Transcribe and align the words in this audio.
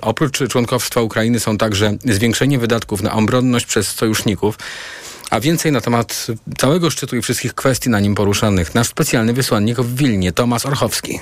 Oprócz 0.00 0.48
członkostwa 0.48 1.00
Ukrainy 1.00 1.40
są 1.40 1.58
także 1.58 1.96
zwiększenie 2.04 2.58
wydatków 2.58 3.02
na 3.02 3.12
obronność 3.12 3.66
przez 3.66 3.88
sojuszników. 3.88 4.58
A 5.30 5.40
więcej 5.40 5.72
na 5.72 5.80
temat 5.80 6.26
całego 6.58 6.90
szczytu 6.90 7.16
i 7.16 7.22
wszystkich 7.22 7.54
kwestii 7.54 7.90
na 7.90 8.00
nim 8.00 8.14
poruszanych 8.14 8.74
nasz 8.74 8.88
specjalny 8.88 9.32
wysłannik 9.32 9.80
w 9.80 9.96
Wilnie, 9.96 10.32
Tomasz 10.32 10.66
Orchowski. 10.66 11.20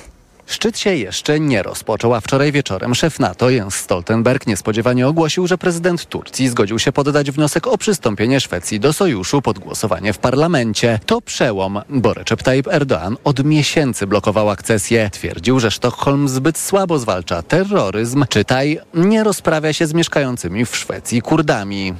Szczyt 0.48 0.78
się 0.78 0.94
jeszcze 0.94 1.40
nie 1.40 1.62
rozpoczął, 1.62 2.14
a 2.14 2.20
wczoraj 2.20 2.52
wieczorem 2.52 2.94
szef 2.94 3.18
NATO 3.18 3.50
Jens 3.50 3.74
Stoltenberg 3.74 4.46
niespodziewanie 4.46 5.08
ogłosił, 5.08 5.46
że 5.46 5.58
prezydent 5.58 6.06
Turcji 6.06 6.48
zgodził 6.48 6.78
się 6.78 6.92
poddać 6.92 7.30
wniosek 7.30 7.66
o 7.66 7.78
przystąpienie 7.78 8.40
Szwecji 8.40 8.80
do 8.80 8.92
sojuszu 8.92 9.42
pod 9.42 9.58
głosowanie 9.58 10.12
w 10.12 10.18
parlamencie. 10.18 11.00
To 11.06 11.20
przełom, 11.20 11.80
bo 11.88 12.14
Recep 12.14 12.42
Tayyip 12.42 12.66
Erdoğan 12.66 13.16
od 13.24 13.44
miesięcy 13.44 14.06
blokował 14.06 14.50
akcesję. 14.50 15.10
Twierdził, 15.12 15.60
że 15.60 15.70
Sztokholm 15.70 16.28
zbyt 16.28 16.58
słabo 16.58 16.98
zwalcza 16.98 17.42
terroryzm, 17.42 18.24
czytaj, 18.28 18.80
nie 18.94 19.24
rozprawia 19.24 19.72
się 19.72 19.86
z 19.86 19.94
mieszkającymi 19.94 20.66
w 20.66 20.76
Szwecji 20.76 21.22
Kurdami. 21.22 21.94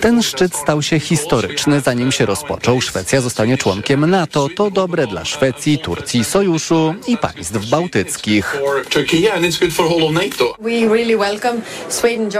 Ten 0.00 0.22
szczyt 0.22 0.56
stał 0.56 0.82
się 0.82 1.00
historyczny, 1.00 1.80
zanim 1.80 2.12
się 2.12 2.26
rozpoczął. 2.26 2.80
Szwecja 2.80 3.20
zostanie 3.20 3.58
członkiem 3.58 4.10
NATO. 4.10 4.48
To 4.56 4.70
dobre 4.70 5.06
dla 5.06 5.24
Szwecji, 5.24 5.78
Turcji, 5.78 6.25
sojuszu 6.26 6.94
i 7.06 7.16
państw 7.16 7.70
bałtyckich. 7.70 8.56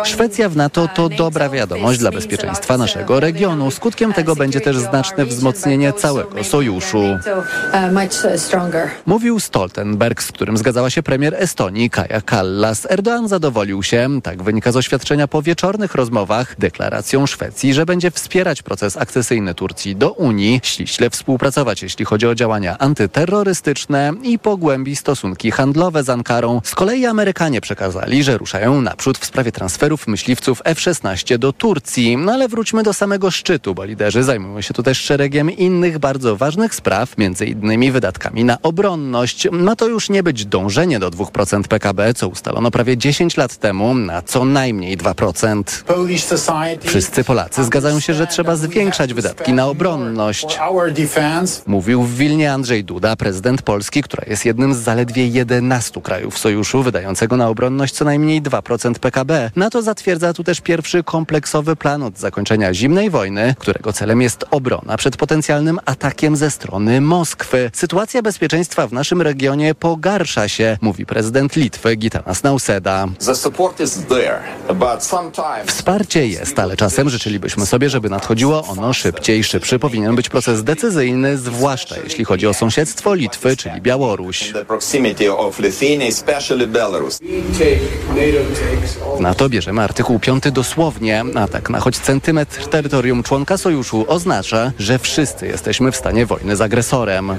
Szwecja 0.05 0.49
w 0.49 0.57
NATO 0.57 0.89
to 0.95 1.09
dobra 1.09 1.49
wiadomość 1.49 1.99
dla 1.99 2.11
bezpieczeństwa 2.11 2.77
naszego 2.77 3.21
regionu. 3.21 3.71
Skutkiem 3.71 4.13
tego 4.13 4.37
będzie 4.37 4.61
też 4.61 4.77
znaczne 4.77 5.27
wzmocnienie 5.27 5.93
całego 5.93 6.45
sojuszu. 6.45 7.03
Mówił 9.07 9.41
Stoltenberg, 9.41 10.23
z 10.23 10.33
którym 10.33 10.57
zgadzała 10.57 10.91
się 10.91 11.03
premier 11.03 11.35
Estonii 11.35 11.91
Kaja 11.91 12.21
Kallas. 12.21 12.87
Erdoğan 12.87 13.29
zadowolił 13.29 13.83
się, 13.83 14.09
tak 14.23 14.43
wynika 14.43 14.73
z 14.73 14.77
oświadczenia 14.77 15.29
po 15.29 15.43
wieczornych 15.43 15.95
rozmowach, 15.95 16.59
deklaracją 16.59 17.27
Szwecji, 17.27 17.75
że 17.75 17.87
będzie 17.87 18.11
wspierać 18.11 18.63
proces 18.63 18.97
akcesyjny 18.97 19.55
Turcji 19.55 19.97
do 19.97 20.13
Unii, 20.13 20.61
ściśle 20.63 21.11
współpracować, 21.11 21.83
jeśli 21.83 22.05
chodzi 22.05 22.27
o 22.27 22.35
działania 22.35 22.79
antyterrorystyczne, 22.79 23.76
i 24.23 24.39
pogłębi 24.39 24.97
stosunki 24.97 25.51
handlowe 25.51 26.03
z 26.03 26.11
Ankarą. 26.11 26.61
Z 26.65 26.75
kolei 26.75 27.07
Amerykanie 27.07 27.61
przekazali, 27.61 28.23
że 28.23 28.39
ruszają 28.39 28.81
naprzód 28.81 29.19
w 29.19 29.25
sprawie 29.25 29.53
transferów 29.53 30.07
myśliwców 30.07 30.63
F-16 30.65 31.39
do 31.39 31.53
Turcji. 31.53 32.17
No 32.17 32.33
ale 32.33 32.49
wróćmy 32.49 32.83
do 32.83 32.93
samego 32.93 33.31
szczytu, 33.31 33.75
bo 33.75 33.85
liderzy 33.85 34.23
zajmują 34.23 34.61
się 34.61 34.75
tu 34.75 34.83
też 34.83 35.01
szeregiem 35.01 35.51
innych 35.51 35.99
bardzo 35.99 36.37
ważnych 36.37 36.75
spraw, 36.75 37.19
między 37.19 37.47
innymi 37.47 37.93
wydatkami 37.93 38.45
na 38.45 38.63
obronność. 38.63 39.49
Ma 39.51 39.77
to 39.77 39.89
już 39.89 40.11
nie 40.11 40.23
być 40.23 40.47
dążenie 40.47 40.99
do 40.99 41.11
2% 41.11 41.63
PKB, 41.63 42.15
co 42.15 42.29
ustalono 42.29 42.71
prawie 42.71 42.97
10 42.97 43.37
lat 43.37 43.57
temu 43.57 43.95
na 43.95 44.23
co 44.23 44.45
najmniej 44.45 44.99
2%. 44.99 45.63
Wszyscy 46.89 47.25
Polacy 47.25 47.65
zgadzają 47.65 48.01
się, 48.01 48.15
że 48.15 48.27
trzeba 48.27 48.57
zwiększać 48.57 49.15
wydatki 49.15 49.53
na 49.53 49.67
obronność. 49.67 50.59
Mówił 51.67 52.03
w 52.03 52.17
Wilnie 52.17 52.53
Andrzej 52.53 52.85
Duda, 52.85 53.17
prezydent 53.17 53.63
Polski, 53.67 54.03
która 54.03 54.25
jest 54.27 54.45
jednym 54.45 54.75
z 54.75 54.79
zaledwie 54.79 55.29
11 55.29 56.01
krajów 56.01 56.39
sojuszu 56.39 56.83
wydającego 56.83 57.37
na 57.37 57.49
obronność 57.49 57.95
co 57.95 58.05
najmniej 58.05 58.43
2% 58.43 58.95
PKB. 58.95 59.51
NATO 59.57 59.83
zatwierdza 59.83 60.33
tu 60.33 60.45
też 60.45 60.61
pierwszy 60.61 61.03
kompleksowy 61.05 61.77
plan 61.77 62.03
od 62.03 62.19
zakończenia 62.19 62.75
zimnej 62.75 63.11
wojny, 63.11 63.55
którego 63.59 63.93
celem 63.93 64.23
jest 64.23 64.45
obrona 64.51 64.97
przed 64.97 65.17
potencjalnym 65.17 65.79
atakiem 65.85 66.37
ze 66.37 66.51
strony 66.51 67.01
Moskwy. 67.01 67.71
Sytuacja 67.75 68.23
bezpieczeństwa 68.23 68.87
w 68.87 68.93
naszym 68.93 69.23
regionie 69.23 69.75
pogarsza 69.75 70.49
się, 70.49 70.79
mówi 70.81 71.07
prezydent 71.07 71.57
Litwy 71.57 71.97
Gitanas 71.97 72.43
Nauseda. 72.43 73.07
Wsparcie 75.67 76.27
jest, 76.27 76.59
ale 76.59 76.77
czasem 76.77 77.11
życzylibyśmy 77.11 77.67
sobie, 77.67 77.91
żeby 77.91 78.11
nadchodziło 78.11 78.65
ono 78.65 78.93
szybciej. 78.93 79.45
Szybszy 79.45 79.79
powinien 79.79 80.17
być 80.17 80.29
proces 80.29 80.65
decyzyjny, 80.65 81.39
zwłaszcza 81.39 81.97
jeśli 82.05 82.25
chodzi 82.25 82.47
o 82.47 82.55
sąsiedztwo 82.55 83.15
Litwy 83.15 83.46
czyli 83.57 83.81
Białoruś. 83.81 84.53
Na 89.21 89.35
to 89.35 89.49
bierzemy 89.49 89.83
artykuł 89.83 90.19
5 90.19 90.45
dosłownie. 90.53 91.25
Atak 91.35 91.71
na 91.71 91.81
choć 91.81 91.99
centymetr 91.99 92.67
terytorium 92.67 93.23
członka 93.23 93.59
sojuszu 93.59 94.05
oznacza, 94.09 94.73
że 94.79 94.99
wszyscy 94.99 95.47
jesteśmy 95.47 95.93
w 95.93 95.97
stanie 95.97 96.27
wojny 96.27 96.57
z 96.57 96.61
agresorem. 96.61 97.31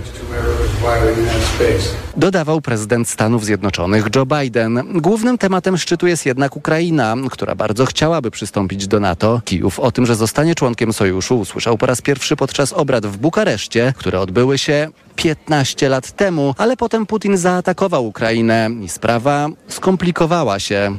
Dodawał 2.17 2.61
prezydent 2.61 3.09
Stanów 3.09 3.45
Zjednoczonych 3.45 4.05
Joe 4.15 4.25
Biden. 4.25 4.83
Głównym 5.01 5.37
tematem 5.37 5.77
szczytu 5.77 6.07
jest 6.07 6.25
jednak 6.25 6.55
Ukraina, 6.55 7.15
która 7.31 7.55
bardzo 7.55 7.85
chciałaby 7.85 8.31
przystąpić 8.31 8.87
do 8.87 8.99
NATO. 8.99 9.41
Kijów 9.45 9.79
o 9.79 9.91
tym, 9.91 10.05
że 10.05 10.15
zostanie 10.15 10.55
członkiem 10.55 10.93
sojuszu 10.93 11.39
usłyszał 11.39 11.77
po 11.77 11.85
raz 11.85 12.01
pierwszy 12.01 12.35
podczas 12.35 12.73
obrad 12.73 13.05
w 13.05 13.17
Bukareszcie, 13.17 13.93
które 13.97 14.19
odbyły 14.19 14.57
się 14.57 14.89
15 15.17 15.89
lat 15.89 16.11
temu, 16.11 16.55
ale 16.57 16.77
potem 16.77 17.05
Putin 17.05 17.37
zaatakował 17.37 18.07
Ukrainę 18.07 18.69
i 18.81 18.89
sprawa 18.89 19.49
skomplikowała 19.67 20.59
się. 20.59 20.97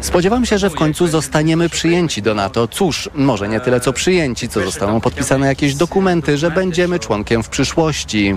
Spodziewam 0.00 0.46
się, 0.46 0.58
że 0.58 0.70
w 0.70 0.74
końcu 0.74 1.06
zostaniemy 1.06 1.68
przyjęci 1.68 2.22
do 2.22 2.34
NATO. 2.34 2.68
Cóż, 2.68 3.10
może 3.14 3.48
nie 3.48 3.60
tyle 3.60 3.80
co 3.80 3.92
przyjęci, 3.92 4.48
co 4.48 4.64
zostaną 4.64 5.00
podpisane 5.00 5.46
jakieś 5.46 5.74
dokumenty, 5.74 6.38
że 6.38 6.50
będziemy 6.50 6.98
członkiem 6.98 7.42
w 7.42 7.48
przyszłości. 7.48 8.36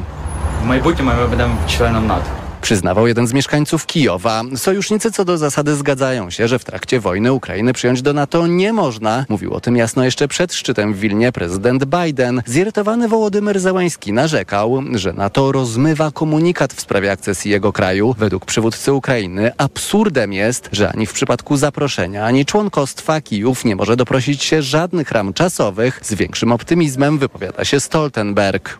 W 0.61 0.65
moim 0.65 0.83
będziemy 1.29 1.55
członem 1.67 2.07
NATO. 2.07 2.42
Przyznawał 2.63 3.07
jeden 3.07 3.27
z 3.27 3.33
mieszkańców 3.33 3.85
Kijowa. 3.85 4.43
Sojusznicy 4.55 5.11
co 5.11 5.25
do 5.25 5.37
zasady 5.37 5.75
zgadzają 5.75 6.29
się, 6.29 6.47
że 6.47 6.59
w 6.59 6.63
trakcie 6.63 6.99
wojny 6.99 7.33
Ukrainy 7.33 7.73
przyjąć 7.73 8.01
do 8.01 8.13
NATO 8.13 8.47
nie 8.47 8.73
można. 8.73 9.25
Mówił 9.29 9.53
o 9.53 9.59
tym 9.59 9.77
jasno 9.77 10.03
jeszcze 10.03 10.27
przed 10.27 10.53
szczytem 10.53 10.93
w 10.93 10.99
Wilnie 10.99 11.31
prezydent 11.31 11.85
Biden. 11.85 12.41
Zirytowany 12.45 13.07
Wołodymyr 13.07 13.59
Zełański 13.59 14.13
narzekał, 14.13 14.83
że 14.93 15.13
NATO 15.13 15.51
rozmywa 15.51 16.11
komunikat 16.11 16.73
w 16.73 16.81
sprawie 16.81 17.11
akcesji 17.11 17.51
jego 17.51 17.73
kraju. 17.73 18.15
Według 18.17 18.45
przywódcy 18.45 18.93
Ukrainy 18.93 19.51
absurdem 19.57 20.33
jest, 20.33 20.69
że 20.71 20.89
ani 20.89 21.05
w 21.05 21.13
przypadku 21.13 21.57
zaproszenia, 21.57 22.25
ani 22.25 22.45
członkostwa 22.45 23.21
Kijów 23.21 23.65
nie 23.65 23.75
może 23.75 23.95
doprosić 23.95 24.43
się 24.43 24.61
żadnych 24.61 25.11
ram 25.11 25.33
czasowych. 25.33 25.99
Z 26.03 26.13
większym 26.13 26.51
optymizmem 26.51 27.17
wypowiada 27.17 27.65
się 27.65 27.79
Stoltenberg. 27.79 28.77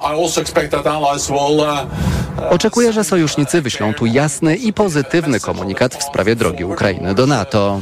Oczekuję, 2.49 2.93
że 2.93 3.03
sojusznicy 3.03 3.61
wyślą 3.73 3.94
tu 3.94 4.06
jasny 4.06 4.56
i 4.56 4.73
pozytywny 4.73 5.39
komunikat 5.39 5.95
w 5.95 6.03
sprawie 6.03 6.35
drogi 6.35 6.63
Ukrainy 6.63 7.16
do 7.16 7.28
NATO. 7.28 7.81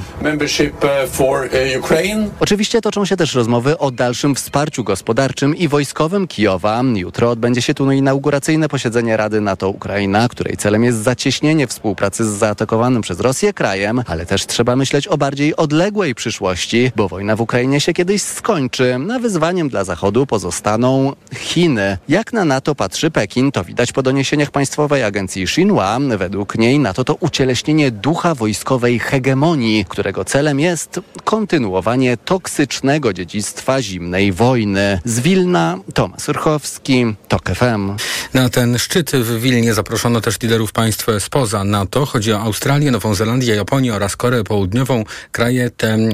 Oczywiście 2.39 2.81
toczą 2.81 3.05
się 3.05 3.17
też 3.17 3.35
rozmowy 3.35 3.77
o 3.77 3.91
dalszym 3.91 4.35
wsparciu 4.35 4.83
gospodarczym 4.83 5.55
i 5.55 5.67
wojskowym 5.67 6.27
Kijowa. 6.27 6.81
Jutro 6.95 7.29
odbędzie 7.29 7.61
się 7.61 7.73
tu 7.73 7.91
inauguracyjne 7.91 8.69
posiedzenie 8.69 9.17
Rady 9.17 9.41
NATO-Ukraina, 9.41 10.29
której 10.29 10.57
celem 10.57 10.83
jest 10.83 10.97
zacieśnienie 10.97 11.67
współpracy 11.67 12.25
z 12.25 12.27
zaatakowanym 12.27 13.01
przez 13.01 13.19
Rosję 13.19 13.53
krajem, 13.53 14.03
ale 14.07 14.25
też 14.25 14.45
trzeba 14.45 14.75
myśleć 14.75 15.07
o 15.07 15.17
bardziej 15.17 15.55
odległej 15.55 16.15
przyszłości, 16.15 16.91
bo 16.95 17.07
wojna 17.07 17.35
w 17.35 17.41
Ukrainie 17.41 17.81
się 17.81 17.93
kiedyś 17.93 18.21
skończy. 18.21 18.99
Na 18.99 19.19
wyzwaniem 19.19 19.69
dla 19.69 19.83
Zachodu 19.83 20.25
pozostaną 20.25 21.13
Chiny. 21.35 21.97
Jak 22.09 22.33
na 22.33 22.45
NATO 22.45 22.75
patrzy 22.75 23.11
Pekin, 23.11 23.51
to 23.51 23.63
widać 23.63 23.91
po 23.91 24.03
doniesieniach 24.03 24.51
Państwowej 24.51 25.03
Agencji 25.03 25.43
Xinhua, 25.43 25.80
Według 26.17 26.57
niej 26.57 26.79
NATO 26.79 27.03
to 27.03 27.15
ucieleśnienie 27.15 27.91
ducha 27.91 28.35
wojskowej 28.35 28.99
hegemonii, 28.99 29.85
którego 29.85 30.25
celem 30.25 30.59
jest 30.59 30.99
kontynuowanie 31.23 32.17
toksycznego 32.17 33.13
dziedzictwa 33.13 33.81
zimnej 33.81 34.31
wojny. 34.31 34.99
Z 35.05 35.19
Wilna 35.19 35.77
Tomasz 35.93 36.29
Urchowski, 36.29 37.05
TOK 37.27 37.49
FM. 37.49 37.95
Na 38.33 38.49
ten 38.49 38.79
szczyt 38.79 39.11
w 39.11 39.39
Wilnie 39.39 39.73
zaproszono 39.73 40.21
też 40.21 40.41
liderów 40.41 40.71
państw 40.71 41.05
spoza 41.19 41.63
NATO. 41.63 42.05
Chodzi 42.05 42.33
o 42.33 42.39
Australię, 42.39 42.91
Nową 42.91 43.13
Zelandię, 43.13 43.55
Japonię 43.55 43.93
oraz 43.93 44.15
Koreę 44.15 44.43
Południową. 44.43 45.03
Kraje 45.31 45.69
te 45.69 45.95
y, 45.95 46.09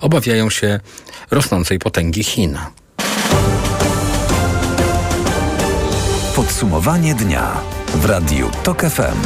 obawiają 0.00 0.50
się 0.50 0.80
rosnącej 1.30 1.78
potęgi 1.78 2.24
Chin. 2.24 2.58
Podsumowanie 6.36 7.14
dnia 7.14 7.81
w 7.94 8.04
Radiu 8.04 8.50
TOK 8.62 8.82
FM. 8.82 9.16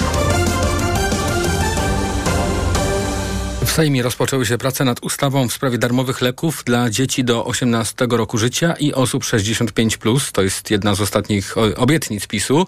W 3.65 3.71
Sejmie 3.71 4.03
rozpoczęły 4.03 4.47
się 4.47 4.59
prace 4.59 4.85
nad 4.85 5.03
ustawą 5.03 5.49
w 5.49 5.53
sprawie 5.53 5.79
darmowych 5.79 6.21
leków 6.21 6.63
dla 6.65 6.91
dzieci 6.91 7.25
do 7.25 7.45
18 7.45 8.07
roku 8.11 8.39
życia 8.39 8.75
i 8.79 8.93
osób 8.93 9.25
65+. 9.25 9.99
Plus. 9.99 10.33
To 10.33 10.43
jest 10.43 10.71
jedna 10.71 10.95
z 10.95 11.01
ostatnich 11.01 11.55
obietnic 11.77 12.27
PiSu. 12.27 12.67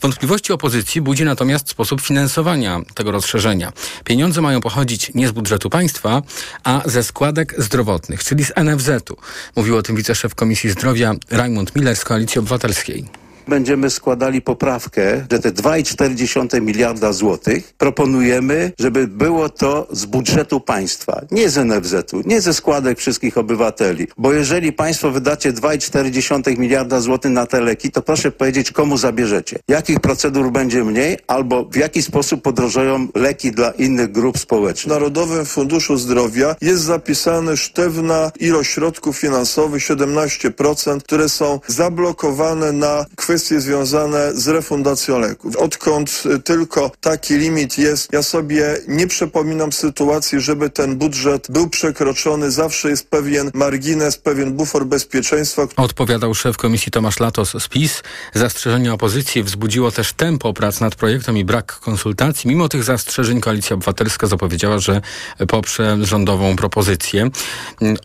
Wątpliwości 0.00 0.52
opozycji 0.52 1.00
budzi 1.00 1.24
natomiast 1.24 1.68
sposób 1.68 2.00
finansowania 2.00 2.80
tego 2.94 3.10
rozszerzenia. 3.10 3.72
Pieniądze 4.04 4.40
mają 4.40 4.60
pochodzić 4.60 5.14
nie 5.14 5.28
z 5.28 5.32
budżetu 5.32 5.70
państwa, 5.70 6.22
a 6.64 6.82
ze 6.84 7.02
składek 7.02 7.54
zdrowotnych, 7.58 8.24
czyli 8.24 8.44
z 8.44 8.52
NFZ-u. 8.56 9.16
Mówił 9.56 9.76
o 9.76 9.82
tym 9.82 9.96
wiceszef 9.96 10.34
Komisji 10.34 10.70
Zdrowia 10.70 11.14
Raimund 11.30 11.76
Miller 11.76 11.96
z 11.96 12.04
Koalicji 12.04 12.38
Obywatelskiej. 12.38 13.29
Będziemy 13.50 13.90
składali 13.90 14.42
poprawkę, 14.42 15.26
że 15.32 15.38
te 15.38 15.52
2,4 15.52 16.62
miliarda 16.62 17.12
złotych 17.12 17.74
proponujemy, 17.78 18.72
żeby 18.78 19.06
było 19.06 19.48
to 19.48 19.86
z 19.92 20.04
budżetu 20.06 20.60
państwa, 20.60 21.20
nie 21.30 21.50
z 21.50 21.56
NFZ-u, 21.56 22.22
nie 22.24 22.40
ze 22.40 22.54
składek 22.54 22.98
wszystkich 22.98 23.38
obywateli. 23.38 24.06
Bo 24.18 24.32
jeżeli 24.32 24.72
państwo 24.72 25.10
wydacie 25.10 25.52
2,4 25.52 26.58
miliarda 26.58 27.00
złotych 27.00 27.32
na 27.32 27.46
te 27.46 27.60
leki, 27.60 27.90
to 27.90 28.02
proszę 28.02 28.30
powiedzieć, 28.30 28.72
komu 28.72 28.96
zabierzecie. 28.96 29.58
Jakich 29.68 30.00
procedur 30.00 30.52
będzie 30.52 30.84
mniej, 30.84 31.18
albo 31.26 31.64
w 31.64 31.76
jaki 31.76 32.02
sposób 32.02 32.42
podrożeją 32.42 33.08
leki 33.14 33.52
dla 33.52 33.70
innych 33.70 34.12
grup 34.12 34.38
społecznych. 34.38 34.92
W 34.92 34.94
Narodowym 34.94 35.46
Funduszu 35.46 35.96
Zdrowia 35.96 36.56
jest 36.60 36.82
zapisane 36.82 37.56
sztywna 37.56 38.32
ilość 38.40 38.70
środków 38.70 39.18
finansowych, 39.18 39.82
17%, 39.82 41.00
które 41.00 41.28
są 41.28 41.60
zablokowane 41.66 42.72
na 42.72 43.06
kwestie 43.16 43.39
związane 43.48 44.32
z 44.34 44.48
refundacją 44.48 45.18
leków. 45.18 45.56
Odkąd 45.56 46.22
y, 46.26 46.38
tylko 46.38 46.90
taki 47.00 47.34
limit 47.34 47.78
jest, 47.78 48.12
ja 48.12 48.22
sobie 48.22 48.76
nie 48.88 49.06
przypominam 49.06 49.72
sytuacji, 49.72 50.40
żeby 50.40 50.70
ten 50.70 50.96
budżet 50.96 51.46
był 51.50 51.68
przekroczony. 51.68 52.50
Zawsze 52.50 52.90
jest 52.90 53.10
pewien 53.10 53.50
margines, 53.54 54.18
pewien 54.18 54.52
bufor 54.52 54.86
bezpieczeństwa. 54.86 55.62
Odpowiadał 55.76 56.34
szef 56.34 56.56
komisji 56.56 56.92
Tomasz 56.92 57.20
Latos 57.20 57.52
z 57.58 57.68
PiS. 57.68 58.02
Zastrzeżenie 58.34 58.92
opozycji 58.92 59.42
wzbudziło 59.42 59.90
też 59.90 60.12
tempo 60.12 60.52
prac 60.52 60.80
nad 60.80 60.94
projektem 60.94 61.36
i 61.36 61.44
brak 61.44 61.72
konsultacji. 61.72 62.50
Mimo 62.50 62.68
tych 62.68 62.84
zastrzeżeń 62.84 63.40
Koalicja 63.40 63.74
Obywatelska 63.74 64.26
zapowiedziała, 64.26 64.78
że 64.78 65.00
poprze 65.48 65.98
rządową 66.02 66.56
propozycję. 66.56 67.30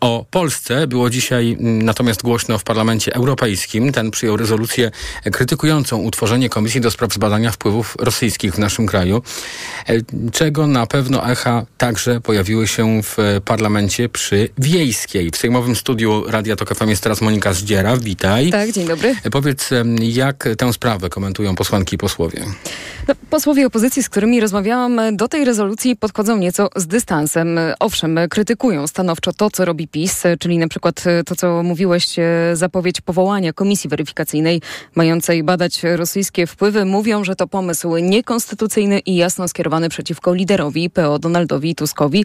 O 0.00 0.26
Polsce 0.30 0.86
było 0.86 1.10
dzisiaj 1.10 1.56
natomiast 1.60 2.22
głośno 2.22 2.58
w 2.58 2.64
Parlamencie 2.64 3.14
Europejskim. 3.14 3.92
Ten 3.92 4.10
przyjął 4.10 4.36
rezolucję 4.36 4.90
krytykującą 5.32 5.98
utworzenie 5.98 6.48
Komisji 6.48 6.80
do 6.80 6.90
spraw 6.90 7.12
zbadania 7.12 7.52
wpływów 7.52 7.96
rosyjskich 7.98 8.54
w 8.54 8.58
naszym 8.58 8.86
kraju, 8.86 9.22
czego 10.32 10.66
na 10.66 10.86
pewno 10.86 11.30
echa 11.30 11.66
także 11.78 12.20
pojawiły 12.20 12.68
się 12.68 13.02
w 13.02 13.16
parlamencie 13.44 14.08
przy 14.08 14.48
Wiejskiej. 14.58 15.30
W 15.30 15.36
Sejmowym 15.36 15.76
Studiu 15.76 16.24
Radia 16.28 16.56
Tok 16.56 16.74
FM 16.74 16.88
jest 16.88 17.02
teraz 17.02 17.20
Monika 17.20 17.52
Zdziera. 17.52 17.96
Witaj. 17.96 18.50
Tak, 18.50 18.72
dzień 18.72 18.86
dobry. 18.86 19.16
Powiedz, 19.32 19.70
jak 20.00 20.48
tę 20.58 20.72
sprawę 20.72 21.08
komentują 21.08 21.54
posłanki 21.54 21.94
i 21.94 21.98
posłowie? 21.98 22.44
No, 23.08 23.14
posłowie 23.30 23.66
opozycji, 23.66 24.02
z 24.02 24.08
którymi 24.08 24.40
rozmawiałam, 24.40 25.00
do 25.12 25.28
tej 25.28 25.44
rezolucji 25.44 25.96
podchodzą 25.96 26.36
nieco 26.36 26.68
z 26.76 26.86
dystansem. 26.86 27.58
Owszem, 27.80 28.18
krytykują 28.30 28.86
stanowczo 28.86 29.32
to, 29.32 29.50
co 29.50 29.64
robi 29.64 29.88
PiS, 29.88 30.22
czyli 30.38 30.58
na 30.58 30.68
przykład 30.68 31.04
to, 31.26 31.36
co 31.36 31.62
mówiłeś, 31.62 32.06
zapowiedź 32.52 33.00
powołania 33.00 33.52
komisji 33.52 33.90
weryfikacyjnej 33.90 34.62
mającej 34.94 35.05
badać 35.44 35.82
rosyjskie 35.82 36.46
wpływy. 36.46 36.84
Mówią, 36.84 37.24
że 37.24 37.36
to 37.36 37.46
pomysł 37.46 37.96
niekonstytucyjny 37.96 38.98
i 38.98 39.16
jasno 39.16 39.48
skierowany 39.48 39.88
przeciwko 39.88 40.34
liderowi 40.34 40.90
PO 40.90 41.18
Donaldowi 41.18 41.74
Tuskowi 41.74 42.24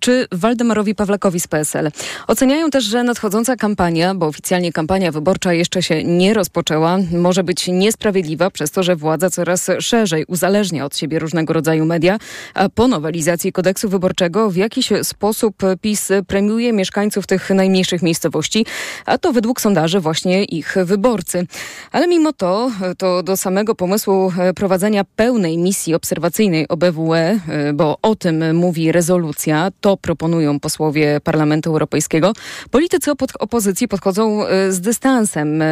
czy 0.00 0.26
Waldemarowi 0.32 0.94
Pawlakowi 0.94 1.40
z 1.40 1.46
PSL. 1.46 1.90
Oceniają 2.26 2.70
też, 2.70 2.84
że 2.84 3.02
nadchodząca 3.02 3.56
kampania, 3.56 4.14
bo 4.14 4.26
oficjalnie 4.26 4.72
kampania 4.72 5.12
wyborcza 5.12 5.52
jeszcze 5.52 5.82
się 5.82 6.04
nie 6.04 6.34
rozpoczęła, 6.34 6.98
może 7.12 7.44
być 7.44 7.68
niesprawiedliwa 7.68 8.50
przez 8.50 8.70
to, 8.70 8.82
że 8.82 8.96
władza 8.96 9.30
coraz 9.30 9.70
szerzej 9.80 10.24
uzależnia 10.28 10.84
od 10.84 10.96
siebie 10.96 11.18
różnego 11.18 11.52
rodzaju 11.52 11.84
media, 11.84 12.18
a 12.54 12.68
po 12.68 12.88
nowelizacji 12.88 13.52
kodeksu 13.52 13.88
wyborczego 13.88 14.50
w 14.50 14.56
jakiś 14.56 14.88
sposób 15.02 15.56
PiS 15.80 16.08
premiuje 16.26 16.72
mieszkańców 16.72 17.26
tych 17.26 17.50
najmniejszych 17.50 18.02
miejscowości, 18.02 18.66
a 19.06 19.18
to 19.18 19.32
według 19.32 19.60
sondaży 19.60 20.00
właśnie 20.00 20.44
ich 20.44 20.76
wyborcy. 20.84 21.46
Ale 21.92 22.05
mimo 22.06 22.32
to, 22.32 22.70
to 22.98 23.22
do 23.22 23.36
samego 23.36 23.74
pomysłu 23.74 24.32
prowadzenia 24.56 25.04
pełnej 25.16 25.58
misji 25.58 25.94
obserwacyjnej 25.94 26.68
OBWE, 26.68 27.40
bo 27.74 27.98
o 28.02 28.16
tym 28.16 28.56
mówi 28.56 28.92
rezolucja, 28.92 29.70
to 29.80 29.96
proponują 29.96 30.60
posłowie 30.60 31.20
Parlamentu 31.24 31.70
Europejskiego. 31.70 32.32
Politycy 32.70 33.10
opozycji 33.38 33.88
podchodzą 33.88 34.44
z 34.68 34.80
dystansem. 34.80 35.62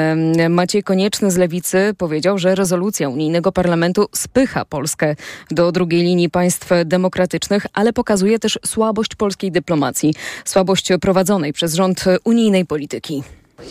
Maciej 0.49 0.83
Konieczny 0.83 1.31
z 1.31 1.37
Lewicy 1.37 1.95
powiedział, 1.99 2.39
że 2.39 2.55
rezolucja 2.55 3.09
unijnego 3.09 3.53
parlamentu 3.53 4.07
spycha 4.13 4.65
Polskę 4.65 5.17
do 5.51 5.73
drugiej 5.73 6.03
linii 6.03 6.31
państw 6.31 6.69
demokratycznych, 6.85 7.67
ale 7.73 7.93
pokazuje 7.93 8.39
też 8.39 8.59
słabość 8.67 9.15
polskiej 9.15 9.53
dyplomacji, 9.53 10.15
słabość 10.45 10.89
prowadzonej 11.01 11.53
przez 11.53 11.75
rząd 11.75 12.05
unijnej 12.25 12.67
polityki. 12.67 13.23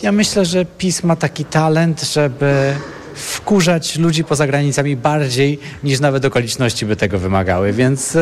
Ja 0.02 0.12
myślę, 0.12 0.44
że 0.44 0.64
PiS 0.64 1.02
ma 1.02 1.16
taki 1.16 1.44
talent, 1.44 2.02
żeby 2.02 2.74
wkurzać 3.14 3.98
ludzi 3.98 4.24
poza 4.24 4.46
granicami 4.46 4.96
bardziej 4.96 5.58
niż 5.84 6.00
nawet 6.00 6.24
okoliczności 6.24 6.86
by 6.86 6.96
tego 6.96 7.18
wymagały. 7.18 7.72
Więc, 7.72 8.16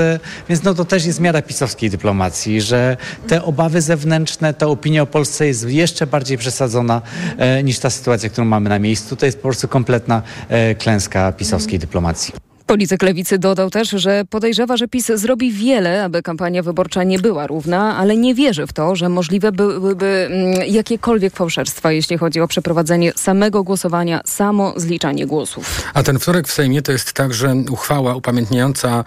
więc 0.48 0.62
no 0.62 0.74
to 0.74 0.84
też 0.84 1.06
jest 1.06 1.20
miara 1.20 1.42
pisowskiej 1.42 1.90
dyplomacji, 1.90 2.60
że 2.60 2.96
te 3.28 3.42
obawy 3.42 3.80
zewnętrzne, 3.80 4.54
ta 4.54 4.66
opinia 4.66 5.02
o 5.02 5.06
Polsce 5.06 5.46
jest 5.46 5.68
jeszcze 5.68 6.06
bardziej 6.06 6.38
przesadzona 6.38 7.02
e, 7.38 7.62
niż 7.62 7.78
ta 7.78 7.90
sytuacja, 7.90 8.28
którą 8.28 8.46
mamy 8.46 8.68
na 8.68 8.78
miejscu. 8.78 9.16
To 9.16 9.26
jest 9.26 9.38
po 9.38 9.42
prostu 9.42 9.68
kompletna 9.68 10.22
e, 10.48 10.74
klęska 10.74 11.32
pisowskiej 11.32 11.78
dyplomacji. 11.78 12.51
Polityk 12.72 13.02
lewicy 13.02 13.38
dodał 13.38 13.70
też, 13.70 13.90
że 13.90 14.24
podejrzewa, 14.30 14.76
że 14.76 14.88
PiS 14.88 15.06
zrobi 15.14 15.52
wiele, 15.52 16.04
aby 16.04 16.22
kampania 16.22 16.62
wyborcza 16.62 17.04
nie 17.04 17.18
była 17.18 17.46
równa, 17.46 17.96
ale 17.96 18.16
nie 18.16 18.34
wierzy 18.34 18.66
w 18.66 18.72
to, 18.72 18.96
że 18.96 19.08
możliwe 19.08 19.52
byłyby 19.52 20.30
jakiekolwiek 20.66 21.36
fałszerstwa, 21.36 21.92
jeśli 21.92 22.18
chodzi 22.18 22.40
o 22.40 22.48
przeprowadzenie 22.48 23.12
samego 23.16 23.62
głosowania, 23.62 24.20
samo 24.24 24.74
zliczanie 24.76 25.26
głosów. 25.26 25.82
A 25.94 26.02
ten 26.02 26.18
wtorek 26.18 26.48
w 26.48 26.52
Sejmie 26.52 26.82
to 26.82 26.92
jest 26.92 27.12
także 27.12 27.54
uchwała 27.70 28.14
upamiętniająca 28.14 29.04